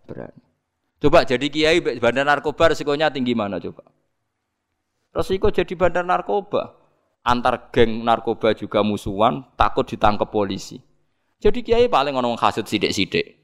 berani. 0.09 0.43
Coba 0.99 1.23
jadi 1.23 1.47
kiai 1.47 1.79
bandar 1.79 2.27
narkoba 2.27 2.75
resikonya 2.75 3.07
tinggi 3.15 3.31
mana 3.39 3.63
coba? 3.63 3.87
Resiko 5.15 5.55
jadi 5.55 5.71
bandar 5.79 6.03
narkoba. 6.03 6.75
Antar 7.23 7.71
geng 7.71 8.03
narkoba 8.03 8.51
juga 8.57 8.83
musuhan, 8.83 9.47
takut 9.55 9.87
ditangkap 9.87 10.27
polisi. 10.27 10.83
Jadi 11.39 11.63
kiai 11.63 11.87
paling 11.87 12.19
ngomong 12.19 12.35
kasut 12.35 12.67
sidik-sidik. 12.67 13.39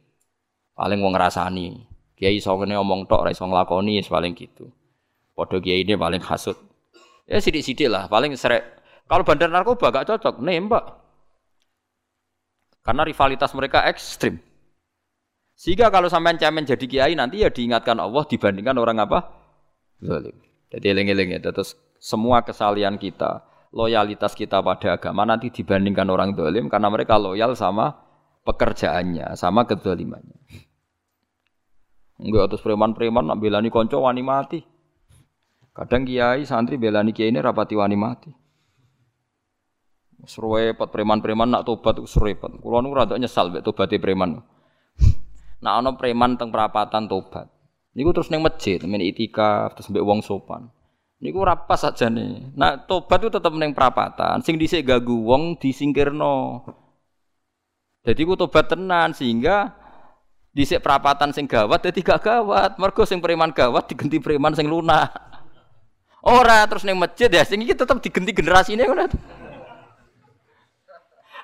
Paling 0.74 0.99
mau 0.99 1.14
ngerasani. 1.14 1.86
Kiai 2.18 2.42
songene 2.42 2.74
ngomong 2.74 3.07
tok, 3.07 3.30
rai 3.30 3.38
song 3.38 3.55
lakoni, 3.55 4.03
paling 4.03 4.34
gitu. 4.34 4.66
Podo 5.35 5.59
kiai 5.59 5.82
ini 5.82 5.99
paling 5.99 6.22
kasut. 6.22 6.55
Ya 7.26 7.43
sidik-sidik 7.43 7.91
lah, 7.91 8.07
paling 8.07 8.32
seret. 8.39 8.62
Kalau 9.11 9.26
bandar 9.26 9.51
narkoba 9.51 9.91
gak 9.91 10.09
cocok, 10.14 10.41
nembak. 10.41 11.03
Karena 12.87 13.03
rivalitas 13.03 13.51
mereka 13.53 13.82
ekstrim. 13.85 14.39
Sehingga 15.55 15.91
kalau 15.91 16.11
sampean 16.11 16.39
cemen 16.39 16.66
jadi 16.66 16.87
kiai 16.87 17.14
nanti 17.14 17.43
ya 17.43 17.51
diingatkan 17.51 17.99
Allah 17.99 18.22
dibandingkan 18.26 18.76
orang 18.78 19.03
apa? 19.03 19.18
Zalim. 20.03 20.37
Jadi 20.70 20.87
eling-eling 20.91 21.39
ya. 21.39 21.41
Terus 21.41 21.78
semua 22.03 22.43
kesalian 22.43 22.99
kita, 22.99 23.47
loyalitas 23.70 24.35
kita 24.35 24.61
pada 24.61 24.99
agama 24.99 25.22
nanti 25.24 25.51
dibandingkan 25.51 26.07
orang 26.11 26.35
zalim 26.35 26.66
karena 26.66 26.91
mereka 26.91 27.16
loyal 27.16 27.55
sama 27.55 27.95
pekerjaannya, 28.45 29.32
sama 29.39 29.64
kezalimannya. 29.64 30.37
Enggak 32.20 32.55
terus 32.55 32.62
preman-preman 32.62 33.26
nak 33.26 33.39
belani 33.43 33.70
konco 33.72 34.03
wani 34.03 34.22
mati. 34.22 34.61
Kadang 35.75 36.07
kiai 36.07 36.47
santri 36.47 36.79
belani 36.79 37.11
kiai 37.11 37.35
ini 37.35 37.43
rapati 37.43 37.75
wani 37.75 37.99
mati. 37.99 38.31
Serepet 40.25 40.89
preman-preman 40.89 41.51
nak 41.51 41.66
tobat 41.66 41.99
itu 41.99 42.09
serepet. 42.09 42.62
Kulo 42.62 42.79
nu 42.81 42.95
rada 42.95 43.18
nyesal 43.18 43.51
mek 43.51 43.66
tobaté 43.66 44.01
preman. 44.01 44.41
Nak 45.64 45.75
ana 45.81 45.91
preman 45.99 46.41
teng 46.41 46.49
perapatan 46.49 47.11
tobat. 47.11 47.51
Niku 47.93 48.11
terus 48.16 48.33
neng 48.33 48.41
masjid, 48.41 48.81
men 48.89 49.05
itikaf 49.05 49.77
terus 49.77 49.93
mbek 49.93 50.01
wong 50.01 50.25
sopan. 50.25 50.72
Niku 51.20 51.45
ora 51.45 51.57
pas 51.57 51.81
nih. 51.85 52.57
Nak 52.57 52.89
tobat 52.89 53.20
itu 53.20 53.31
tetep 53.37 53.53
neng 53.53 53.77
perapatan. 53.77 54.41
Sing 54.41 54.57
dhisik 54.57 54.89
gagu 54.89 55.12
wong 55.12 55.61
disingkirno. 55.61 56.64
Jadi 58.05 58.20
ku 58.25 58.33
tobat 58.37 58.68
tenan 58.68 59.12
sehingga 59.12 59.72
dhisik 60.57 60.81
perapatan 60.81 61.37
sing 61.37 61.45
gawat 61.45 61.85
dadi 61.85 62.01
gak 62.01 62.25
gawat. 62.25 62.81
Mergo 62.81 63.05
sing 63.05 63.20
preman 63.20 63.53
gawat 63.53 63.93
diganti 63.93 64.20
preman 64.22 64.57
sing 64.57 64.68
lunak. 64.68 65.12
Ora 66.25 66.64
terus 66.64 66.89
neng 66.89 66.97
masjid 66.97 67.29
ya 67.29 67.45
sing 67.45 67.61
iki 67.61 67.77
tetep 67.77 68.01
digenti 68.01 68.33
generasine 68.33 68.89
ngono. 68.89 69.05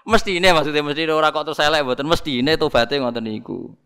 Mesti 0.09 0.41
ini 0.41 0.49
maksudnya 0.49 0.81
mesti 0.81 1.05
orang 1.05 1.29
kok 1.31 1.45
terus 1.53 1.61
elek 1.61 1.85
mboten 1.85 2.09
mesti 2.09 2.41
ini 2.41 2.57
tobaté 2.57 2.97
ngoten 2.97 3.21
niku. 3.21 3.77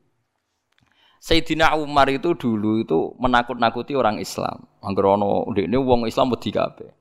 Sayyidina 1.18 1.74
Umar 1.80 2.07
itu 2.12 2.36
dulu 2.36 2.84
itu 2.84 3.16
menakut-nakuti 3.18 3.97
orang 3.97 4.20
Islam. 4.20 4.68
Angger 4.84 5.18
ana 5.18 5.49
ndekne 5.51 5.76
wong 5.80 6.07
Islam 6.07 6.30
wedi 6.30 6.53
kabeh. 6.53 6.92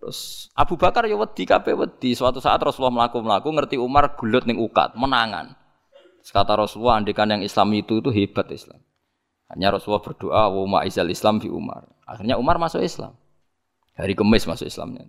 Terus 0.00 0.50
Abu 0.58 0.74
Bakar 0.74 1.06
ya 1.06 1.14
wedi 1.14 1.46
kabeh 1.46 1.72
wedi. 1.78 2.12
Suatu 2.18 2.42
saat 2.42 2.58
Rasulullah 2.58 2.92
melaku-melaku 2.92 3.48
ngerti 3.52 3.76
Umar 3.78 4.18
gulut 4.18 4.42
ning 4.42 4.58
ukat, 4.58 4.98
menangan. 4.98 5.54
Kata 6.20 6.52
Rasulullah 6.58 7.00
andikan 7.00 7.30
yang 7.30 7.46
Islam 7.46 7.72
itu 7.78 8.02
itu 8.02 8.10
hebat 8.10 8.50
Islam. 8.52 8.82
Hanya 9.50 9.74
Rasulullah 9.74 10.04
berdoa, 10.04 10.42
wa 10.50 10.78
ma'izal 10.78 11.10
Islam 11.10 11.42
fi 11.42 11.50
Umar. 11.50 11.86
Akhirnya 12.10 12.34
Umar 12.34 12.58
masuk 12.58 12.82
Islam. 12.82 13.14
Hari 13.94 14.18
Kemis 14.18 14.50
masuk 14.50 14.66
Islamnya. 14.66 15.06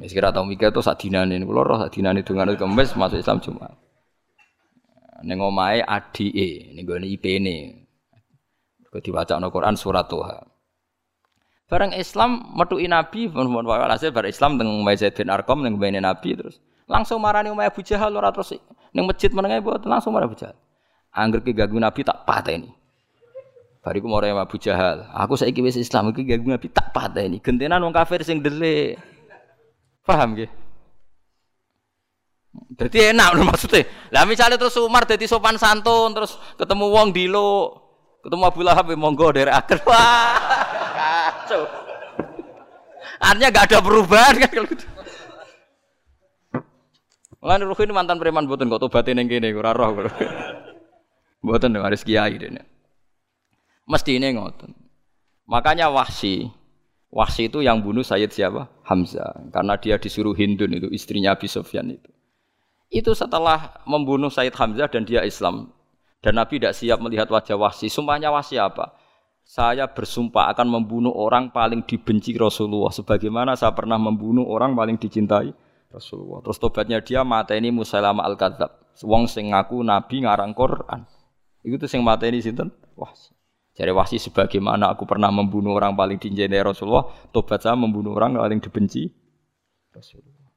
Ya 0.00 0.08
kira 0.08 0.32
tahu 0.32 0.48
mikir 0.48 0.72
itu 0.72 0.80
saat 0.80 0.96
dinane 0.96 1.36
ini, 1.36 1.44
roh 1.44 1.76
saat 1.76 1.92
dinane 1.92 2.24
dengan 2.24 2.56
Kemis 2.56 2.96
masuk 2.96 3.20
Islam 3.20 3.44
Jumat. 3.44 3.76
Neng 5.20 5.44
omae 5.44 5.84
ADE, 5.84 6.72
ning 6.72 6.84
gone 6.88 7.04
IP 7.04 7.36
ini. 7.36 7.84
Kau 8.88 9.04
dibaca 9.04 9.36
no 9.36 9.52
Quran 9.52 9.76
surat 9.76 10.08
Tuhan. 10.08 10.44
Bareng 11.68 11.92
Islam 11.92 12.56
metuki 12.56 12.88
Nabi, 12.88 13.28
mohon 13.28 13.66
walhasil 13.66 14.14
bareng 14.14 14.32
Islam 14.32 14.56
dengan 14.56 14.80
Umay 14.80 14.96
Zaid 14.96 15.18
bin 15.18 15.28
Arkom 15.28 15.66
dengan 15.66 15.82
bene 15.82 15.98
Nabi 15.98 16.38
terus 16.38 16.62
langsung 16.86 17.18
marani 17.18 17.50
Umay 17.50 17.66
Abu 17.66 17.82
Jahal 17.82 18.14
ora 18.14 18.30
terus 18.30 18.54
neng 18.94 19.10
masjid 19.10 19.28
menengah 19.34 19.58
buat 19.60 19.82
langsung 19.82 20.14
marah 20.14 20.30
Abu 20.30 20.38
Jahal. 20.38 20.54
Angger 21.10 21.42
ke 21.42 21.52
gagu 21.52 21.76
Nabi 21.76 22.06
tak 22.06 22.22
patah 22.22 22.54
ini. 22.54 22.70
Bariku 23.86 24.10
mau 24.10 24.18
Abu 24.18 24.58
Jahal. 24.58 25.06
Aku 25.14 25.38
saiki 25.38 25.62
wis 25.62 25.78
Islam 25.78 26.10
iki 26.10 26.26
gak 26.26 26.42
Nabi 26.42 26.66
tak 26.74 26.90
ini. 27.22 27.38
Gentenan 27.38 27.78
wong 27.86 27.94
kafir 27.94 28.18
sing 28.26 28.42
delik. 28.42 28.98
Paham 30.02 30.34
nggih? 30.34 30.50
Jadi 32.82 33.14
enak 33.14 33.38
lho 33.38 33.46
maksudnya. 33.46 33.86
Lah 34.10 34.26
misalnya 34.26 34.58
terus 34.58 34.74
Umar 34.82 35.06
jadi 35.06 35.22
sopan 35.30 35.54
santun 35.54 36.10
terus 36.18 36.34
ketemu 36.58 36.90
wong 36.90 37.14
dilo, 37.14 37.78
ketemu 38.26 38.42
Abu 38.50 38.60
Lahab 38.66 38.90
ya 38.90 38.98
monggo 38.98 39.30
dari 39.30 39.54
akhir. 39.54 39.78
Wah. 39.86 40.34
Kacau. 41.46 41.62
Artinya 43.22 43.54
gak 43.54 43.70
ada 43.70 43.78
perubahan 43.86 44.34
kan 44.34 44.50
kalau 44.50 44.66
gitu. 44.66 44.86
Lan 47.38 47.62
Ruhin 47.62 47.94
mantan 47.94 48.18
preman 48.18 48.50
boten 48.50 48.66
kok 48.66 48.82
tobatin 48.82 49.22
yang 49.22 49.30
kene 49.30 49.54
ora 49.54 49.70
roh. 49.70 50.10
Boten 51.38 51.78
harus 51.78 52.02
kiai 52.02 52.34
dene. 52.34 52.75
Mesti 53.86 54.18
ini 54.18 54.34
ngoten. 54.34 54.74
Makanya 55.46 55.86
Wahsi, 55.94 56.50
Wahsi 57.06 57.46
itu 57.46 57.62
yang 57.62 57.80
bunuh 57.80 58.02
Sayyid 58.02 58.34
siapa? 58.34 58.66
Hamzah. 58.82 59.46
Karena 59.54 59.78
dia 59.78 59.94
disuruh 59.96 60.34
Hindun 60.34 60.74
itu, 60.74 60.90
istrinya 60.90 61.38
Abi 61.38 61.46
Sufyan 61.46 61.94
itu. 61.94 62.10
Itu 62.90 63.14
setelah 63.14 63.82
membunuh 63.86 64.30
Sayyid 64.30 64.58
Hamzah 64.58 64.90
dan 64.90 65.06
dia 65.06 65.22
Islam. 65.22 65.70
Dan 66.18 66.42
Nabi 66.42 66.58
tidak 66.58 66.74
siap 66.74 66.98
melihat 66.98 67.30
wajah 67.30 67.54
Wahsi. 67.54 67.86
Sumpahnya 67.86 68.34
Wahsi 68.34 68.58
apa? 68.58 68.98
Saya 69.46 69.86
bersumpah 69.86 70.50
akan 70.50 70.66
membunuh 70.66 71.14
orang 71.14 71.54
paling 71.54 71.86
dibenci 71.86 72.34
Rasulullah. 72.34 72.90
Sebagaimana 72.90 73.54
saya 73.54 73.70
pernah 73.70 73.94
membunuh 73.94 74.42
orang 74.42 74.74
paling 74.74 74.98
dicintai 74.98 75.54
Rasulullah. 75.94 76.42
Terus 76.42 76.58
tobatnya 76.58 76.98
dia 76.98 77.22
mata 77.22 77.54
ini 77.54 77.70
Musailama 77.70 78.26
al-Kadzab. 78.26 78.98
Wong 79.06 79.30
sing 79.30 79.54
ngaku 79.54 79.86
Nabi 79.86 80.26
ngarang 80.26 80.50
Quran. 80.50 81.06
Itu 81.62 81.78
tuh 81.78 81.86
sing 81.86 82.02
mata 82.02 82.26
ini 82.26 82.42
sinten? 82.42 82.74
Wahsi. 82.98 83.35
Jadi 83.76 83.92
wasi 83.92 84.16
sebagaimana 84.16 84.88
aku 84.96 85.04
pernah 85.04 85.28
membunuh 85.28 85.76
orang 85.76 85.92
paling 85.92 86.16
dicintai 86.16 86.64
Rasulullah, 86.64 87.12
tobat 87.28 87.60
saya 87.60 87.76
membunuh 87.76 88.16
orang 88.16 88.40
paling 88.40 88.56
dibenci 88.56 89.04
Rasulullah. 89.92 90.48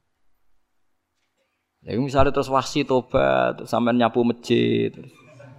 Ya 1.83 1.99
misalnya 1.99 2.31
terus 2.31 2.47
wasi 2.47 2.87
tobat, 2.87 3.67
sampai 3.67 3.91
nyapu 3.99 4.23
masjid, 4.23 4.87
terus, 4.87 5.11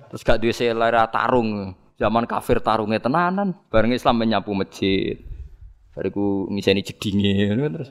terus 0.08 0.20
gak 0.24 0.40
duwe 0.40 0.56
selera 0.56 1.04
tarung, 1.12 1.76
zaman 2.00 2.24
kafir 2.24 2.64
tarungnya 2.64 2.96
tenanan, 2.96 3.52
bareng 3.68 3.92
Islam 3.92 4.24
menyapu 4.24 4.56
masjid. 4.56 5.20
Bariku 5.92 6.48
ngiseni 6.48 6.80
jedinge 6.80 7.50
terus 7.76 7.90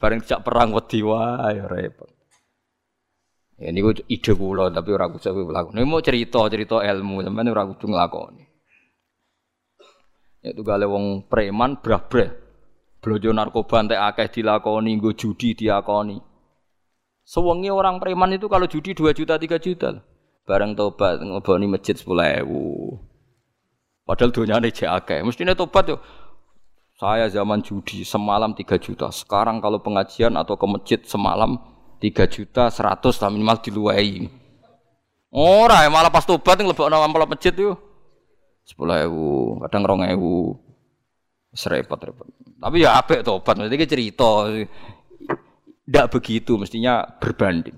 bareng 0.00 0.24
tidak 0.24 0.48
perang 0.48 0.72
wedi 0.72 1.04
wae 1.04 1.60
ya 1.60 1.68
repot. 1.68 2.08
Ya 3.60 3.68
niku 3.68 3.92
ide 4.08 4.32
kula 4.32 4.72
tapi 4.72 4.96
ora 4.96 5.12
kudu 5.12 5.52
lakon. 5.52 5.76
Ini 5.76 5.84
mau 5.84 6.00
cerita-cerita 6.00 6.80
ilmu, 6.80 7.20
sampeyan 7.20 7.52
ora 7.52 7.68
kudu 7.68 7.92
nglakoni. 7.92 8.49
Itu 10.40 10.64
gale 10.64 10.88
wong 10.88 11.28
preman 11.28 11.80
brah-breh. 11.84 12.32
Blojo 13.00 13.32
narkoba 13.32 13.80
entek 13.80 14.00
akeh 14.00 14.28
dilakoni, 14.40 14.96
nggo 14.96 15.12
judi 15.16 15.56
diakoni. 15.56 16.20
Sewengi 17.24 17.70
orang 17.72 18.00
preman 18.00 18.34
itu 18.36 18.48
kalau 18.48 18.66
judi 18.66 18.92
2 18.92 19.12
juta 19.16 19.38
3 19.38 19.60
juta. 19.60 20.02
Bareng 20.48 20.74
tobat 20.74 21.20
ngeboni 21.20 21.68
masjid 21.68 21.94
10.000. 21.94 22.42
Padahal 24.02 24.30
dunia 24.34 24.58
ini 24.58 24.72
akeh. 24.72 25.22
Mestinya 25.22 25.54
tobat 25.54 25.86
yo. 25.86 25.96
Saya 26.98 27.30
zaman 27.30 27.62
judi 27.62 28.02
semalam 28.04 28.52
3 28.52 28.76
juta. 28.82 29.08
Sekarang 29.14 29.62
kalau 29.62 29.80
pengajian 29.80 30.36
atau 30.36 30.58
ke 30.58 30.66
masjid 30.66 31.00
semalam 31.06 31.56
3 32.02 32.26
juta 32.26 32.68
100 32.68 32.98
lah 33.22 33.30
minimal 33.30 33.56
diluai. 33.62 34.26
Ora, 35.30 35.86
malah 35.86 36.10
pas 36.10 36.26
tobat 36.26 36.58
ngelebokno 36.58 36.98
amplop 36.98 37.38
masjid 37.38 37.54
yo. 37.54 37.78
10.000, 38.66 39.64
kadang 39.66 39.82
2.000. 39.86 40.70
Serepot-repot. 41.50 42.26
Tapi 42.60 42.76
ya 42.78 42.94
apik 43.00 43.26
tobat, 43.26 43.58
mesti 43.58 43.86
cerita. 43.88 44.46
Tidak 44.46 46.06
begitu, 46.14 46.54
mestinya 46.54 47.02
berbanding. 47.02 47.74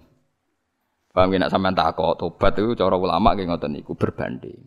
Paham 1.13 1.33
ya, 1.33 1.49
sampean 1.49 1.77
takok 1.77 2.21
tobat 2.21 2.57
itu 2.57 2.77
cara 2.77 2.97
ulama 2.97 3.33
kayak 3.33 3.49
ngoten 3.53 3.73
niku 3.73 3.97
berbanding. 3.97 4.61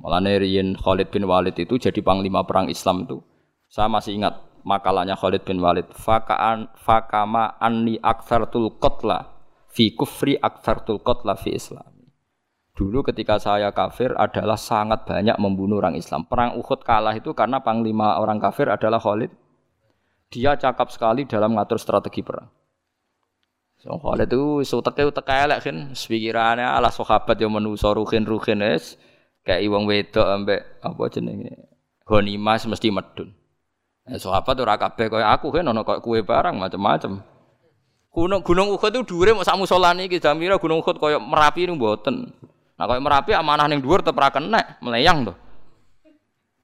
Malah 0.00 0.24
riyen 0.40 0.76
Khalid 0.80 1.12
bin 1.12 1.28
Walid 1.28 1.56
itu 1.60 1.76
jadi 1.76 2.00
panglima 2.00 2.40
perang 2.48 2.72
Islam 2.72 3.04
itu. 3.04 3.20
Saya 3.68 3.84
masih 3.92 4.16
ingat 4.16 4.40
makalahnya 4.64 5.12
Khalid 5.12 5.44
bin 5.44 5.60
Walid. 5.60 5.92
Fakaan 5.92 6.72
fakama 6.72 7.60
anni 7.60 8.00
aktsartul 8.00 8.80
qatla 8.80 9.28
fi 9.68 9.92
kufri 9.92 10.40
aktsartul 10.40 11.04
qatla 11.04 11.36
fi 11.36 11.52
Islam. 11.52 11.99
Dulu 12.74 13.04
ketika 13.04 13.36
saya 13.36 13.74
kafir 13.74 14.14
adalah 14.16 14.56
sangat 14.56 15.04
banyak 15.04 15.36
membunuh 15.36 15.82
orang 15.82 15.98
Islam. 15.98 16.24
Perang 16.24 16.56
Uhud 16.56 16.80
kalah 16.86 17.12
itu 17.12 17.34
karena 17.36 17.60
panglima 17.60 18.16
orang 18.22 18.38
kafir 18.38 18.70
adalah 18.70 19.02
Khalid. 19.02 19.32
Dia 20.30 20.54
cakap 20.54 20.94
sekali 20.94 21.26
dalam 21.26 21.58
mengatur 21.58 21.76
strategi 21.82 22.22
perang. 22.22 22.46
So, 23.80 23.96
Khalid 23.96 24.30
itu 24.30 24.62
suteke 24.62 25.08
utek 25.08 25.26
elek 25.26 25.58
kan, 25.64 25.76
pikirannya 25.96 26.68
ala 26.68 26.92
sahabat 26.92 27.40
yang 27.40 27.50
menuso 27.50 27.90
ruhin 27.96 28.28
ruhin 28.28 28.60
es, 28.60 29.00
kayak 29.40 29.64
iwang 29.64 29.88
wedok 29.88 30.26
ambek 30.28 30.60
apa 30.84 31.02
jenenge 31.08 31.52
ghanimah 32.04 32.60
mesti 32.60 32.88
medun. 32.92 33.32
Eh, 34.10 34.18
sahabat 34.18 34.58
ora 34.58 34.74
kabeh 34.74 35.06
kaya 35.06 35.30
aku 35.30 35.54
kan 35.54 35.64
ono 35.64 35.86
kue 35.86 36.20
barang 36.20 36.56
macam-macam. 36.58 37.22
Gunung 38.10 38.42
Gunung 38.42 38.74
Uhud 38.74 38.90
itu 38.90 39.06
dhuwure 39.06 39.38
mau 39.38 39.46
sak 39.46 39.54
musolane 39.54 40.10
iki 40.10 40.18
jamira 40.18 40.58
Gunung 40.58 40.82
Uhud 40.82 40.98
kaya 40.98 41.22
Merapi 41.22 41.70
niku 41.70 41.78
mboten. 41.78 42.34
Nah 42.80 42.88
kaya 42.88 42.96
Merapi 42.96 43.36
amanah 43.36 43.68
ning 43.68 43.84
dhuwur 43.84 44.00
tetep 44.00 44.16
ra 44.16 44.32
kenek, 44.32 44.80
meleyang 44.80 45.28
to. 45.28 45.36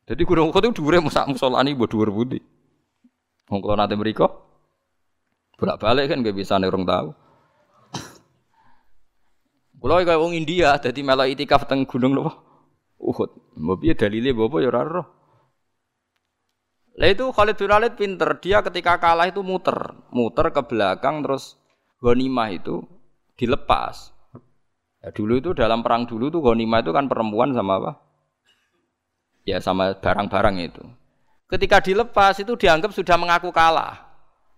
Jadi 0.09 0.23
Gunung 0.25 0.49
Uhud 0.49 0.65
itu 0.65 0.81
dhuwure 0.81 1.05
mau 1.05 1.13
sak 1.13 1.29
musolane 1.29 1.77
mbok 1.77 1.93
dhuwur 1.93 2.09
pundi. 2.09 2.41
Wong 3.53 3.61
kula 3.61 3.85
nate 3.85 4.01
mriku 4.01 4.25
Bolak 5.61 5.77
balik 5.77 6.09
kan 6.09 6.25
gak 6.25 6.33
bisa 6.33 6.57
nerong 6.57 6.89
tahu. 6.89 7.13
Kalau 9.77 10.03
kayak 10.03 10.19
wong 10.19 10.33
India, 10.33 10.73
jadi 10.81 10.99
malah 11.05 11.29
itikaf 11.29 11.69
teng 11.69 11.85
gunung 11.85 12.17
loh. 12.17 12.33
Uhud. 12.97 13.55
Mbok 13.61 13.77
piye 13.77 13.93
dalile 13.93 14.33
bapak 14.33 14.65
ya 14.65 14.73
ora 14.73 15.05
Lah 16.97 17.09
itu 17.13 17.29
Khalid 17.29 17.61
bin 17.61 17.69
Walid 17.69 17.93
pinter, 18.01 18.31
dia 18.41 18.65
ketika 18.65 18.97
kalah 18.97 19.29
itu 19.29 19.45
muter, 19.45 20.01
muter 20.17 20.49
ke 20.49 20.65
belakang 20.65 21.21
terus 21.21 21.61
ghanimah 22.01 22.57
itu 22.57 22.81
dilepas. 23.37 24.16
Ya, 25.07 25.15
dulu 25.15 25.39
itu 25.39 25.55
dalam 25.55 25.87
perang 25.87 26.03
dulu 26.03 26.35
tuh 26.35 26.43
ghanimah 26.43 26.83
itu 26.83 26.91
kan 26.91 27.07
perempuan 27.07 27.55
sama 27.55 27.79
apa? 27.79 27.93
Ya 29.47 29.63
sama 29.63 29.95
barang-barang 29.95 30.59
itu. 30.59 30.83
Ketika 31.47 31.79
dilepas 31.79 32.35
itu 32.43 32.59
dianggap 32.59 32.91
sudah 32.91 33.15
mengaku 33.15 33.55
kalah. 33.55 34.03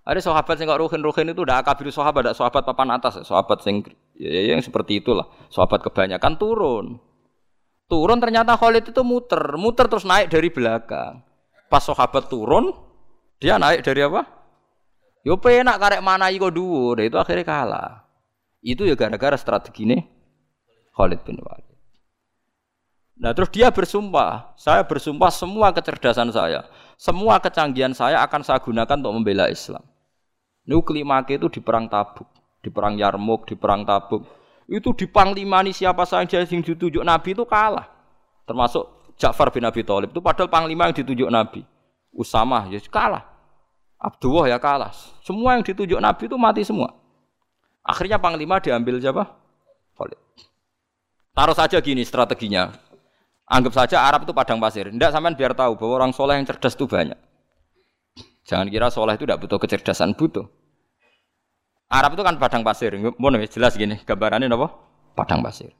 Ada 0.08 0.24
sahabat 0.24 0.56
yang 0.56 0.72
kok 0.72 0.80
ruhin-ruhin 0.80 1.36
itu 1.36 1.44
udah 1.44 1.60
akabir 1.60 1.92
sahabat, 1.92 2.32
ada 2.32 2.32
sahabat 2.32 2.64
papan 2.64 2.96
atas, 2.96 3.20
sahabat 3.28 3.60
yang 3.68 3.84
ya, 4.16 4.30
ya, 4.32 4.42
yang 4.56 4.64
seperti 4.64 5.04
itulah. 5.04 5.28
Sahabat 5.52 5.84
kebanyakan 5.84 6.40
turun. 6.40 6.96
Turun 7.84 8.16
ternyata 8.16 8.56
Khalid 8.56 8.88
itu 8.88 9.04
muter, 9.04 9.52
muter 9.60 9.84
terus 9.84 10.08
naik 10.08 10.32
dari 10.32 10.48
belakang. 10.48 11.20
Pas 11.68 11.84
sahabat 11.84 12.32
turun, 12.32 12.72
dia 13.36 13.60
naik 13.60 13.84
dari 13.84 14.00
apa? 14.00 14.24
Yo 15.28 15.36
penak 15.36 15.76
karek 15.76 16.00
mana 16.00 16.32
iko 16.32 16.48
dhuwur, 16.48 17.04
itu 17.04 17.20
akhirnya 17.20 17.44
kalah. 17.44 18.08
Itu 18.64 18.88
ya 18.88 18.96
gara-gara 18.96 19.36
strategi 19.36 19.84
ini 19.84 20.17
Khalid 20.98 21.22
bin 21.22 21.38
Walid. 21.38 21.78
Nah 23.22 23.30
terus 23.30 23.54
dia 23.54 23.70
bersumpah, 23.70 24.58
saya 24.58 24.82
bersumpah 24.82 25.30
semua 25.30 25.70
kecerdasan 25.70 26.34
saya, 26.34 26.66
semua 26.98 27.38
kecanggihan 27.38 27.94
saya 27.94 28.18
akan 28.26 28.42
saya 28.42 28.58
gunakan 28.58 28.98
untuk 28.98 29.14
membela 29.14 29.46
Islam. 29.46 29.82
Niku 30.66 30.82
kelimake 30.82 31.38
itu 31.38 31.46
di 31.46 31.62
perang 31.62 31.86
Tabuk, 31.86 32.26
di 32.62 32.68
perang 32.68 32.98
Yarmuk, 32.98 33.46
di 33.46 33.54
perang 33.54 33.86
Tabuk. 33.86 34.26
Itu 34.68 34.92
di 34.92 35.08
panglimani 35.08 35.72
siapa 35.72 36.04
saja 36.04 36.44
yang 36.44 36.60
ditunjuk 36.60 37.00
Nabi 37.00 37.32
itu 37.32 37.46
kalah. 37.46 37.88
Termasuk 38.44 39.16
Ja'far 39.16 39.48
bin 39.48 39.64
Abi 39.64 39.80
Thalib 39.80 40.12
itu 40.12 40.20
padahal 40.20 40.50
panglima 40.50 40.90
yang 40.90 40.94
ditunjuk 40.98 41.30
Nabi. 41.30 41.64
Usamah 42.12 42.68
ya 42.68 42.78
kalah. 42.90 43.24
Abdullah 43.98 44.46
ya 44.50 44.58
kalah. 44.60 44.92
Semua 45.24 45.56
yang 45.56 45.64
ditunjuk 45.64 45.98
Nabi 45.98 46.28
itu 46.28 46.36
mati 46.36 46.62
semua. 46.62 46.94
Akhirnya 47.82 48.20
panglima 48.20 48.60
diambil 48.60 49.00
siapa? 49.00 49.24
Khalid. 49.96 50.27
Taruh 51.38 51.54
saja 51.54 51.78
gini 51.78 52.02
strateginya. 52.02 52.74
Anggap 53.46 53.70
saja 53.70 54.02
Arab 54.02 54.26
itu 54.26 54.34
padang 54.34 54.58
pasir. 54.58 54.90
Tidak 54.90 55.14
sampean 55.14 55.38
biar 55.38 55.54
tahu 55.54 55.78
bahwa 55.78 56.02
orang 56.02 56.10
soleh 56.10 56.34
yang 56.34 56.42
cerdas 56.42 56.74
itu 56.74 56.90
banyak. 56.90 57.14
Jangan 58.42 58.66
kira 58.66 58.90
soleh 58.90 59.14
itu 59.14 59.22
tidak 59.22 59.46
butuh 59.46 59.62
kecerdasan, 59.62 60.18
butuh. 60.18 60.50
Arab 61.86 62.18
itu 62.18 62.26
kan 62.26 62.42
padang 62.42 62.66
pasir. 62.66 62.90
Mau 62.98 63.30
jelas 63.46 63.78
gini, 63.78 64.02
gambarannya 64.02 64.50
apa? 64.50 64.66
Padang 65.14 65.38
pasir. 65.46 65.70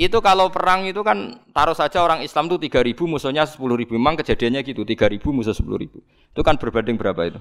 Itu 0.00 0.24
kalau 0.24 0.48
perang 0.48 0.88
itu 0.88 1.04
kan 1.04 1.44
taruh 1.52 1.76
saja 1.76 2.00
orang 2.00 2.24
Islam 2.24 2.48
itu 2.48 2.56
3000 2.56 3.04
musuhnya 3.04 3.44
10 3.44 3.60
ribu. 3.76 4.00
Memang 4.00 4.16
kejadiannya 4.16 4.64
gitu, 4.64 4.80
3000 4.88 5.28
musuh 5.28 5.52
10 5.52 5.76
ribu. 5.76 6.00
Itu 6.32 6.40
kan 6.40 6.56
berbanding 6.56 6.96
berapa 6.96 7.20
itu? 7.28 7.40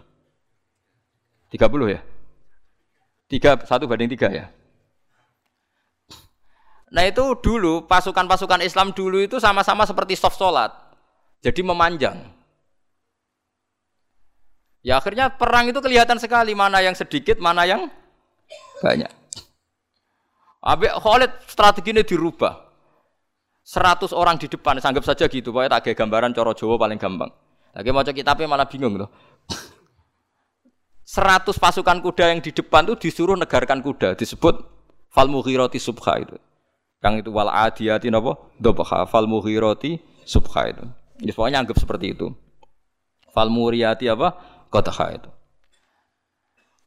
30 1.55 1.87
ya? 1.87 2.03
3, 3.31 3.63
1 3.63 3.87
banding 3.87 4.11
3 4.11 4.27
ya? 4.27 4.51
Nah 6.93 7.03
itu 7.09 7.33
dulu 7.41 7.89
pasukan-pasukan 7.89 8.61
Islam 8.61 8.93
dulu 8.93 9.17
itu 9.17 9.41
sama-sama 9.41 9.81
seperti 9.89 10.13
soft 10.13 10.37
sholat. 10.37 10.69
Jadi 11.41 11.65
memanjang. 11.65 12.21
Ya 14.85 15.01
akhirnya 15.01 15.33
perang 15.33 15.65
itu 15.65 15.81
kelihatan 15.81 16.21
sekali 16.21 16.53
mana 16.53 16.85
yang 16.85 16.93
sedikit, 16.93 17.41
mana 17.41 17.65
yang 17.65 17.89
banyak. 18.83 19.09
Abi 20.63 20.87
Khalid 20.87 21.31
strategi 21.49 21.91
ini 21.91 22.05
dirubah. 22.05 22.61
100 23.63 24.11
orang 24.11 24.35
di 24.35 24.51
depan, 24.51 24.75
anggap 24.83 25.07
saja 25.07 25.23
gitu, 25.31 25.55
pokoknya 25.55 25.79
tak 25.79 25.95
gambaran 25.95 26.35
coro 26.35 26.51
Jawa 26.51 26.75
paling 26.75 26.99
gampang. 26.99 27.31
Lagi 27.71 27.89
mau 27.95 28.03
kitabnya 28.03 28.43
malah 28.43 28.67
bingung 28.67 28.99
loh. 28.99 29.07
100 31.07 31.47
pasukan 31.47 32.03
kuda 32.03 32.35
yang 32.35 32.43
di 32.43 32.51
depan 32.51 32.83
itu 32.91 33.07
disuruh 33.07 33.39
negarkan 33.39 33.79
kuda, 33.79 34.19
disebut 34.19 34.67
fal 35.15 35.31
mughirati 35.31 35.79
subha 35.79 36.19
itu. 36.19 36.35
Yang 37.03 37.27
itu 37.27 37.29
wal 37.35 37.51
adiyati 37.51 38.07
napa? 38.07 38.39
Dobha 38.55 39.03
fal 39.05 39.27
mughirati 39.27 39.99
subha 40.23 40.71
itu. 40.71 40.83
Ya, 41.19 41.35
pokoknya 41.35 41.59
anggap 41.61 41.77
seperti 41.77 42.15
itu. 42.15 42.31
Fal 43.35 43.51
muriyati 43.51 44.07
apa? 44.07 44.39
Qadha 44.71 45.05
itu. 45.13 45.29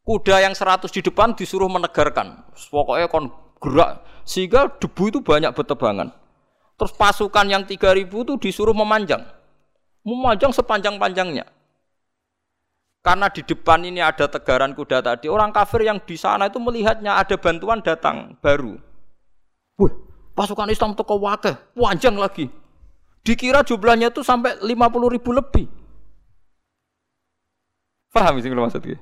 Kuda 0.07 0.39
yang 0.39 0.55
100 0.55 0.89
di 0.89 1.03
depan 1.03 1.35
disuruh 1.35 1.69
menegarkan. 1.69 2.47
Pokoknya 2.55 3.11
kon 3.11 3.29
gerak 3.59 4.07
sehingga 4.23 4.71
debu 4.71 5.03
itu 5.11 5.19
banyak 5.21 5.51
bertebangan. 5.53 6.14
Terus 6.77 6.93
pasukan 6.95 7.47
yang 7.49 7.62
3000 7.67 8.07
itu 8.07 8.35
disuruh 8.39 8.77
memanjang. 8.77 9.25
Memanjang 10.07 10.55
sepanjang-panjangnya. 10.55 11.49
Karena 13.03 13.31
di 13.31 13.43
depan 13.43 13.87
ini 13.87 14.03
ada 14.03 14.27
tegaran 14.27 14.75
kuda 14.75 14.99
tadi, 14.99 15.31
orang 15.31 15.55
kafir 15.55 15.87
yang 15.87 16.03
di 16.03 16.19
sana 16.19 16.51
itu 16.51 16.59
melihatnya 16.59 17.19
ada 17.19 17.39
bantuan 17.39 17.79
datang 17.79 18.35
baru. 18.43 18.79
Wih, 19.79 19.95
pasukan 20.37 20.68
Islam 20.68 20.93
toko 20.93 21.16
wakil, 21.16 21.57
panjang 21.72 22.14
lagi. 22.20 22.53
Dikira 23.24 23.64
jumlahnya 23.64 24.12
itu 24.12 24.20
sampai 24.20 24.61
50 24.61 25.14
ribu 25.16 25.32
lebih. 25.32 25.66
Paham 28.12 28.39
sih 28.39 28.53
maksudnya? 28.53 29.01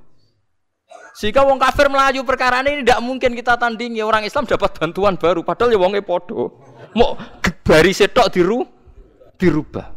Jika 1.15 1.47
wong 1.47 1.63
kafir 1.63 1.87
melaju 1.87 2.27
perkara 2.27 2.59
ini 2.67 2.83
tidak 2.83 2.99
mungkin 2.99 3.39
kita 3.39 3.55
tandingi 3.55 4.03
orang 4.03 4.27
Islam 4.27 4.51
dapat 4.51 4.75
bantuan 4.75 5.15
baru 5.15 5.47
padahal 5.47 5.71
ya 5.71 5.79
wongnya 5.79 6.03
podo. 6.03 6.59
Mau 6.99 7.15
bari 7.63 7.95
setok 7.95 8.35
diru 8.35 8.67
dirubah. 9.39 9.95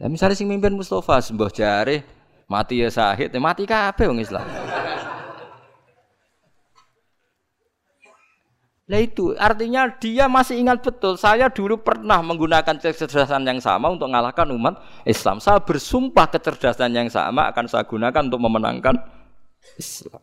Ya 0.00 0.08
misalnya 0.08 0.32
sing 0.32 0.48
mimpin 0.48 0.72
Mustafa 0.72 1.20
sembah 1.20 1.52
jare 1.52 2.08
mati 2.48 2.80
ya 2.80 2.88
sahid, 2.88 3.28
ya 3.28 3.40
mati 3.40 3.68
kabeh 3.68 4.08
wong 4.08 4.24
Islam. 4.24 4.48
Lah 8.90 8.98
itu 8.98 9.38
artinya 9.38 9.86
dia 10.02 10.26
masih 10.26 10.58
ingat 10.58 10.82
betul 10.82 11.14
saya 11.14 11.46
dulu 11.46 11.78
pernah 11.78 12.18
menggunakan 12.26 12.74
kecerdasan 12.74 13.46
yang 13.46 13.62
sama 13.62 13.86
untuk 13.86 14.10
mengalahkan 14.10 14.50
umat 14.50 14.82
Islam. 15.06 15.38
Saya 15.38 15.62
bersumpah 15.62 16.26
kecerdasan 16.26 16.90
yang 16.90 17.06
sama 17.06 17.46
akan 17.54 17.70
saya 17.70 17.86
gunakan 17.86 18.26
untuk 18.26 18.42
memenangkan 18.42 18.98
Islam. 19.78 20.18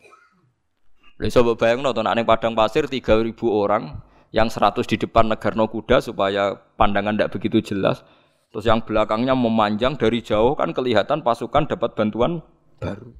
Lalu 1.15 1.31
coba 1.31 1.51
bayang 1.55 1.79
nonton 1.79 2.11
ning 2.11 2.27
padang 2.27 2.59
pasir 2.59 2.91
3000 2.91 3.39
orang 3.47 4.03
yang 4.35 4.51
100 4.51 4.83
di 4.83 4.99
depan 4.99 5.31
negarno 5.31 5.71
kuda 5.71 6.03
supaya 6.03 6.51
pandangan 6.75 7.15
tidak 7.15 7.39
begitu 7.39 7.63
jelas. 7.63 8.03
Terus 8.51 8.67
yang 8.67 8.83
belakangnya 8.83 9.31
memanjang 9.31 9.95
dari 9.95 10.19
jauh 10.19 10.59
kan 10.59 10.75
kelihatan 10.75 11.23
pasukan 11.23 11.71
dapat 11.71 11.95
bantuan 11.95 12.43
baru. 12.83 13.15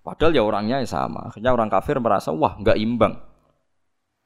Padahal 0.00 0.32
ya 0.32 0.40
orangnya 0.40 0.80
sama. 0.88 1.28
Akhirnya 1.28 1.52
orang 1.52 1.68
kafir 1.68 2.00
merasa 2.00 2.32
wah 2.32 2.56
nggak 2.56 2.80
imbang 2.80 3.31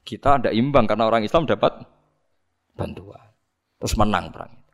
kita 0.06 0.38
ada 0.38 0.54
imbang 0.54 0.86
karena 0.86 1.10
orang 1.10 1.26
Islam 1.26 1.50
dapat 1.50 1.82
bantuan. 2.78 3.34
Terus 3.82 3.98
menang 3.98 4.30
perang 4.30 4.54
itu. 4.54 4.72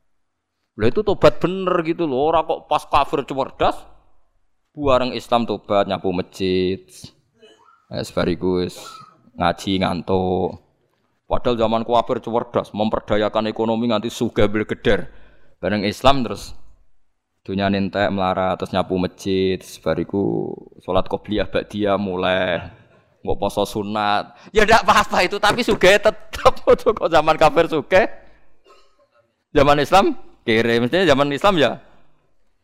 Itu 0.93 1.01
tobat 1.01 1.41
bener 1.41 1.80
gitu 1.89 2.05
loh. 2.05 2.28
Orang 2.28 2.45
kok 2.45 2.61
pas 2.68 2.85
kafir 2.85 3.24
cerdas, 3.24 3.76
buareng 4.76 5.16
Islam 5.16 5.49
tobat 5.49 5.89
nyapu 5.89 6.12
masjid. 6.12 6.85
Es 7.89 8.12
barigus 8.12 8.76
ngaji 9.41 9.80
ngantuk. 9.80 10.61
Padahal 11.24 11.57
zaman 11.57 11.83
kafir 11.89 12.20
cerdas, 12.20 12.76
memperdayakan 12.76 13.49
ekonomi 13.49 13.89
nganti 13.89 14.12
suga 14.12 14.45
bergeder. 14.45 15.09
Bareng 15.57 15.89
Islam 15.89 16.28
terus 16.28 16.53
dunia 17.43 17.66
nentek 17.66 18.07
melarat 18.14 18.55
terus 18.55 18.70
nyapu 18.70 18.95
masjid 19.03 19.59
sebariku 19.59 20.55
sholat 20.78 21.11
qobliyah 21.11 21.51
dia 21.66 21.99
mulai 21.99 22.70
nggak 23.23 23.39
poso 23.39 23.62
sunat. 23.62 24.51
Ya 24.51 24.66
tidak 24.66 24.83
apa-apa 24.83 25.23
itu, 25.25 25.39
tapi 25.39 25.62
suge 25.62 25.95
tetap 25.95 26.14
kok 26.99 27.11
zaman 27.11 27.35
kafir 27.39 27.70
suge. 27.70 28.03
Zaman 29.53 29.79
Islam 29.79 30.16
kere, 30.43 30.81
mestinya 30.83 31.07
zaman 31.07 31.29
Islam 31.31 31.55
ya 31.61 31.73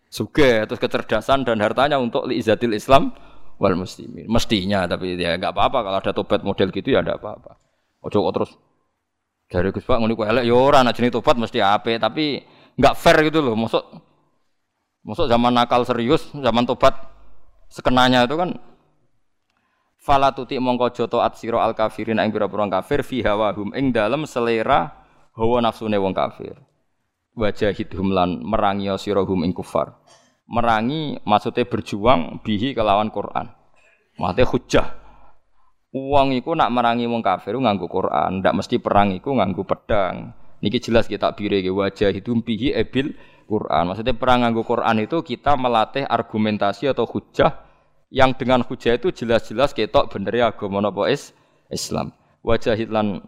suge 0.08 0.64
terus 0.64 0.80
kecerdasan 0.80 1.44
dan 1.44 1.60
hartanya 1.60 2.00
untuk 2.00 2.26
izatil 2.32 2.72
Islam 2.74 3.12
wal 3.60 3.76
muslimin. 3.76 4.26
Mestinya 4.26 4.88
tapi 4.88 5.14
ya 5.14 5.36
nggak 5.36 5.52
apa-apa 5.52 5.78
kalau 5.84 5.98
ada 6.00 6.12
tobat 6.16 6.40
model 6.42 6.72
gitu 6.72 6.96
ya 6.96 7.04
tidak 7.04 7.20
apa-apa. 7.20 7.60
Ojo 8.02 8.18
kok 8.24 8.34
terus 8.34 8.50
dari 9.48 9.72
Gus 9.72 9.84
Pak 9.84 10.00
ngono 10.00 10.14
elek 10.16 10.44
ya 10.44 10.54
ora 10.54 10.84
ana 10.84 10.92
jenenge 10.92 11.16
tobat 11.16 11.36
mesti 11.40 11.60
ape 11.60 11.96
tapi 12.00 12.40
nggak 12.78 12.94
fair 12.96 13.20
gitu 13.28 13.44
loh. 13.44 13.54
Masuk 13.54 13.84
masuk 15.04 15.28
zaman 15.28 15.52
nakal 15.52 15.84
serius, 15.84 16.28
zaman 16.32 16.64
tobat 16.64 16.94
sekenanya 17.68 18.24
itu 18.24 18.36
kan 18.36 18.56
Fala 20.08 20.32
tuti 20.32 20.56
mongko 20.56 20.88
joto 20.96 21.20
at 21.20 21.36
sira 21.36 21.60
al 21.60 21.76
kafirin 21.76 22.16
ing 22.16 22.32
pira-pira 22.32 22.64
kafir 22.80 23.04
fi 23.04 23.20
hawahum 23.20 23.76
ing 23.76 23.92
dalem 23.92 24.24
selera 24.24 25.04
hawa 25.36 25.60
nafsune 25.60 26.00
wong 26.00 26.16
kafir. 26.16 26.56
Wajahidhum 27.36 28.16
lan 28.16 28.40
merangi 28.40 28.88
sira 28.96 29.20
hum 29.20 29.44
ing 29.44 29.52
kufar. 29.52 30.00
Merangi 30.48 31.20
maksudnya 31.28 31.68
berjuang 31.68 32.40
bihi 32.40 32.72
kelawan 32.72 33.12
Quran. 33.12 33.52
Maksudnya 34.16 34.48
hujah. 34.48 34.86
Uang 35.92 36.32
iku 36.32 36.56
nak 36.56 36.72
merangi 36.72 37.04
wong 37.04 37.20
kafir 37.20 37.60
nganggo 37.60 37.84
Quran, 37.92 38.40
ndak 38.40 38.64
mesti 38.64 38.80
perang 38.80 39.12
iku 39.12 39.36
nganggo 39.36 39.68
pedang. 39.68 40.32
Niki 40.64 40.80
jelas 40.80 41.04
kita 41.04 41.36
bire 41.36 41.60
wajah 41.68 42.16
hidum 42.16 42.40
bihi 42.40 42.72
ebil 42.72 43.12
Quran. 43.44 43.92
Maksudnya 43.92 44.16
perang 44.16 44.40
nganggo 44.40 44.64
Quran 44.64 45.04
itu 45.04 45.20
kita 45.20 45.52
melatih 45.60 46.08
argumentasi 46.08 46.88
atau 46.88 47.04
hujah 47.04 47.67
yang 48.08 48.32
dengan 48.36 48.64
hujah 48.64 48.96
itu 48.96 49.12
jelas-jelas 49.12 49.76
ketok 49.76 50.08
bener 50.12 50.32
ya 50.32 50.46
agama 50.52 50.80
napa 50.80 51.08
is 51.12 51.36
Islam. 51.68 52.16
Wajahid 52.40 52.88
lan 52.88 53.20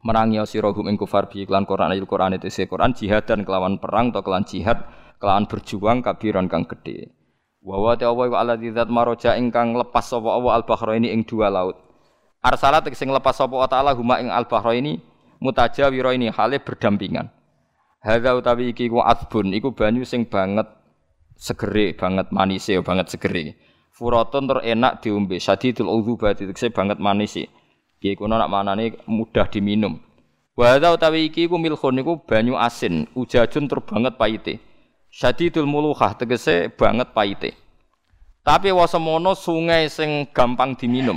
merangi 0.00 0.40
sira 0.48 0.72
hum 0.72 0.88
ing 0.88 0.96
kufar 0.96 1.28
bi 1.28 1.44
iklan 1.44 1.68
Quran 1.68 1.92
ayat 1.92 2.06
Quran 2.08 2.38
itu 2.38 2.48
se 2.48 2.64
Quran 2.64 2.96
jihad 2.96 3.28
dan 3.28 3.44
kelawan 3.44 3.76
perang 3.76 4.14
atau 4.14 4.22
kelawan 4.24 4.46
jihad 4.46 4.86
kelawan 5.20 5.44
berjuang 5.50 6.00
kabiran 6.00 6.48
kang 6.48 6.64
gede. 6.64 7.12
Wa 7.60 7.82
wa 7.82 7.92
ta 7.98 8.14
wa 8.14 8.30
ala 8.30 8.54
dzat 8.54 8.88
maroja 8.88 9.34
ingkang 9.34 9.74
lepas 9.74 10.06
sapa 10.06 10.30
Allah 10.30 10.62
al 10.62 10.64
ini 10.96 11.10
ing 11.10 11.26
dua 11.26 11.50
laut. 11.50 11.76
Arsalat 12.40 12.86
sing 12.94 13.10
lepas 13.10 13.34
sapa 13.36 13.58
taala 13.66 13.92
huma 13.98 14.22
ing 14.22 14.30
al 14.30 14.46
ini 14.72 15.02
mutajawira 15.42 16.14
ini 16.14 16.30
hale 16.30 16.62
berdampingan. 16.62 17.28
Hadza 18.00 18.38
utawi 18.38 18.70
iki 18.70 18.86
ku 18.86 19.02
asbun 19.02 19.50
iku 19.50 19.74
banyu 19.74 20.06
sing 20.06 20.30
banget 20.30 20.70
segere 21.34 21.98
banget 21.98 22.30
manise 22.30 22.78
banget 22.86 23.10
segere. 23.10 23.58
Furatun 23.96 24.44
tur 24.44 24.60
enak 24.60 25.00
diombe. 25.00 25.40
Sadidul 25.40 25.88
udzubati 25.88 26.44
tekse 26.44 26.68
banget 26.68 27.00
manis 27.00 27.32
sih. 27.32 27.48
Ki 27.96 28.12
kuno 28.12 28.36
nak 28.36 28.52
manane 28.52 29.00
mudah 29.08 29.48
diminum. 29.48 29.96
Wa 30.52 30.76
hadza 30.76 30.92
utawi 30.92 31.32
iki 31.32 31.48
ku 31.48 31.56
milkhun 31.56 31.96
niku 31.96 32.20
banyu 32.28 32.60
asin, 32.60 33.08
ujajun 33.16 33.68
tur 33.68 33.80
banget 33.80 34.20
paite. 34.20 34.60
Sadidul 35.08 35.64
muluhah 35.64 36.12
tegese 36.12 36.68
banget 36.76 37.16
paite. 37.16 37.56
Tapi 38.44 38.68
wasemono 38.68 39.32
sungai 39.32 39.88
sing 39.88 40.28
gampang 40.28 40.76
diminum. 40.76 41.16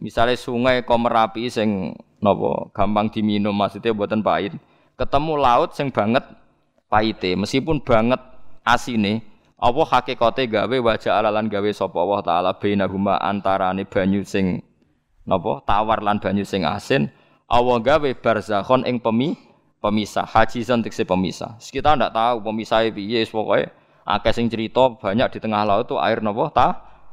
Misalnya 0.00 0.38
sungai 0.38 0.86
Komerapi 0.86 1.50
sing 1.50 1.92
napa 2.22 2.70
gampang 2.72 3.10
diminum 3.10 3.52
maksudnya 3.52 3.90
buatan 3.90 4.22
pahit. 4.22 4.54
Ketemu 4.94 5.32
laut 5.34 5.74
sing 5.74 5.90
banget 5.90 6.22
paite, 6.86 7.34
meskipun 7.34 7.82
banget 7.82 8.22
asine, 8.62 9.22
apa 9.60 9.82
hakikate 9.84 10.48
gawe 10.48 10.76
wajah 10.80 11.20
alalan 11.20 11.52
gawe 11.52 11.68
sapa 11.76 12.00
Allah 12.00 12.20
taala 12.24 12.50
bainahuma 12.56 13.20
antarane 13.20 13.84
banyu 13.84 14.24
sing 14.24 14.64
napa? 15.28 15.60
Tawar 15.68 16.00
lan 16.00 16.16
banyu 16.16 16.48
sing 16.48 16.64
asin. 16.64 17.12
Allah 17.44 17.76
gawe 17.76 18.10
barzakhon 18.24 18.88
ing 18.88 19.04
pemi 19.04 19.36
pemisah 19.84 20.24
hajizan 20.24 20.80
tekse 20.80 21.04
pemisah. 21.04 21.60
Kita 21.60 21.92
ndak 21.92 22.16
tahu 22.16 22.36
pemisah 22.40 22.88
piye 22.88 23.20
pokoke 23.28 23.68
akeh 24.08 24.32
sing 24.32 24.48
cerita 24.48 24.96
banyak 24.96 25.28
di 25.28 25.38
tengah 25.44 25.68
laut 25.68 25.84
itu 25.84 26.00
air 26.00 26.24
napa? 26.24 26.48
Ta 26.56 26.68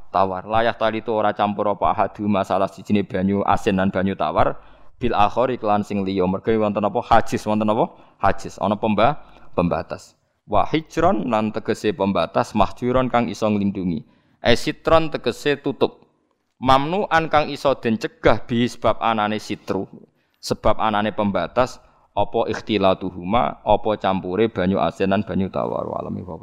tawar. 0.08 0.48
Layak 0.48 0.80
tali 0.80 1.04
itu 1.04 1.12
ora 1.12 1.36
campur 1.36 1.68
apa 1.68 1.92
hadu 1.92 2.24
masalah 2.32 2.72
sijine 2.72 3.04
banyu 3.04 3.44
asin 3.44 3.76
dan 3.76 3.92
banyu 3.92 4.16
tawar. 4.16 4.56
Bil 4.96 5.12
akhir 5.12 5.52
iklan 5.60 5.84
sing 5.84 6.00
liya. 6.00 6.24
Mergo 6.24 6.50
wonten 6.56 6.80
apa? 6.80 6.98
Hajiz 7.04 7.44
wonten 7.44 7.68
apa? 7.68 7.92
Hajiz 8.18 8.56
ana 8.56 8.74
pembah 8.74 9.20
pembatas 9.52 10.17
wa 10.48 10.64
hijron 10.64 11.28
lan 11.28 11.52
tegese 11.52 11.92
pembatas 11.92 12.56
mahjuron 12.56 13.12
kang 13.12 13.28
iso 13.28 13.44
nglindungi 13.46 14.18
esitron 14.42 15.10
tegese 15.10 15.58
tutup. 15.58 16.06
Mamnu 16.58 17.06
an 17.06 17.30
kang 17.30 17.46
iso 17.54 17.78
den 17.78 18.02
cegah 18.02 18.42
bi 18.42 18.66
sebab 18.66 18.98
anane 18.98 19.38
sitru 19.38 19.86
sebab 20.42 20.82
anane 20.82 21.14
pembatas 21.14 21.78
apa 22.18 22.50
ikhtilatuhuma 22.50 23.62
apa 23.62 23.90
campure 24.02 24.50
banyu 24.50 24.82
asin 24.82 25.14
lan 25.14 25.22
banyu 25.22 25.46
tawar. 25.54 25.86
Alami 25.86 26.26
wa 26.26 26.34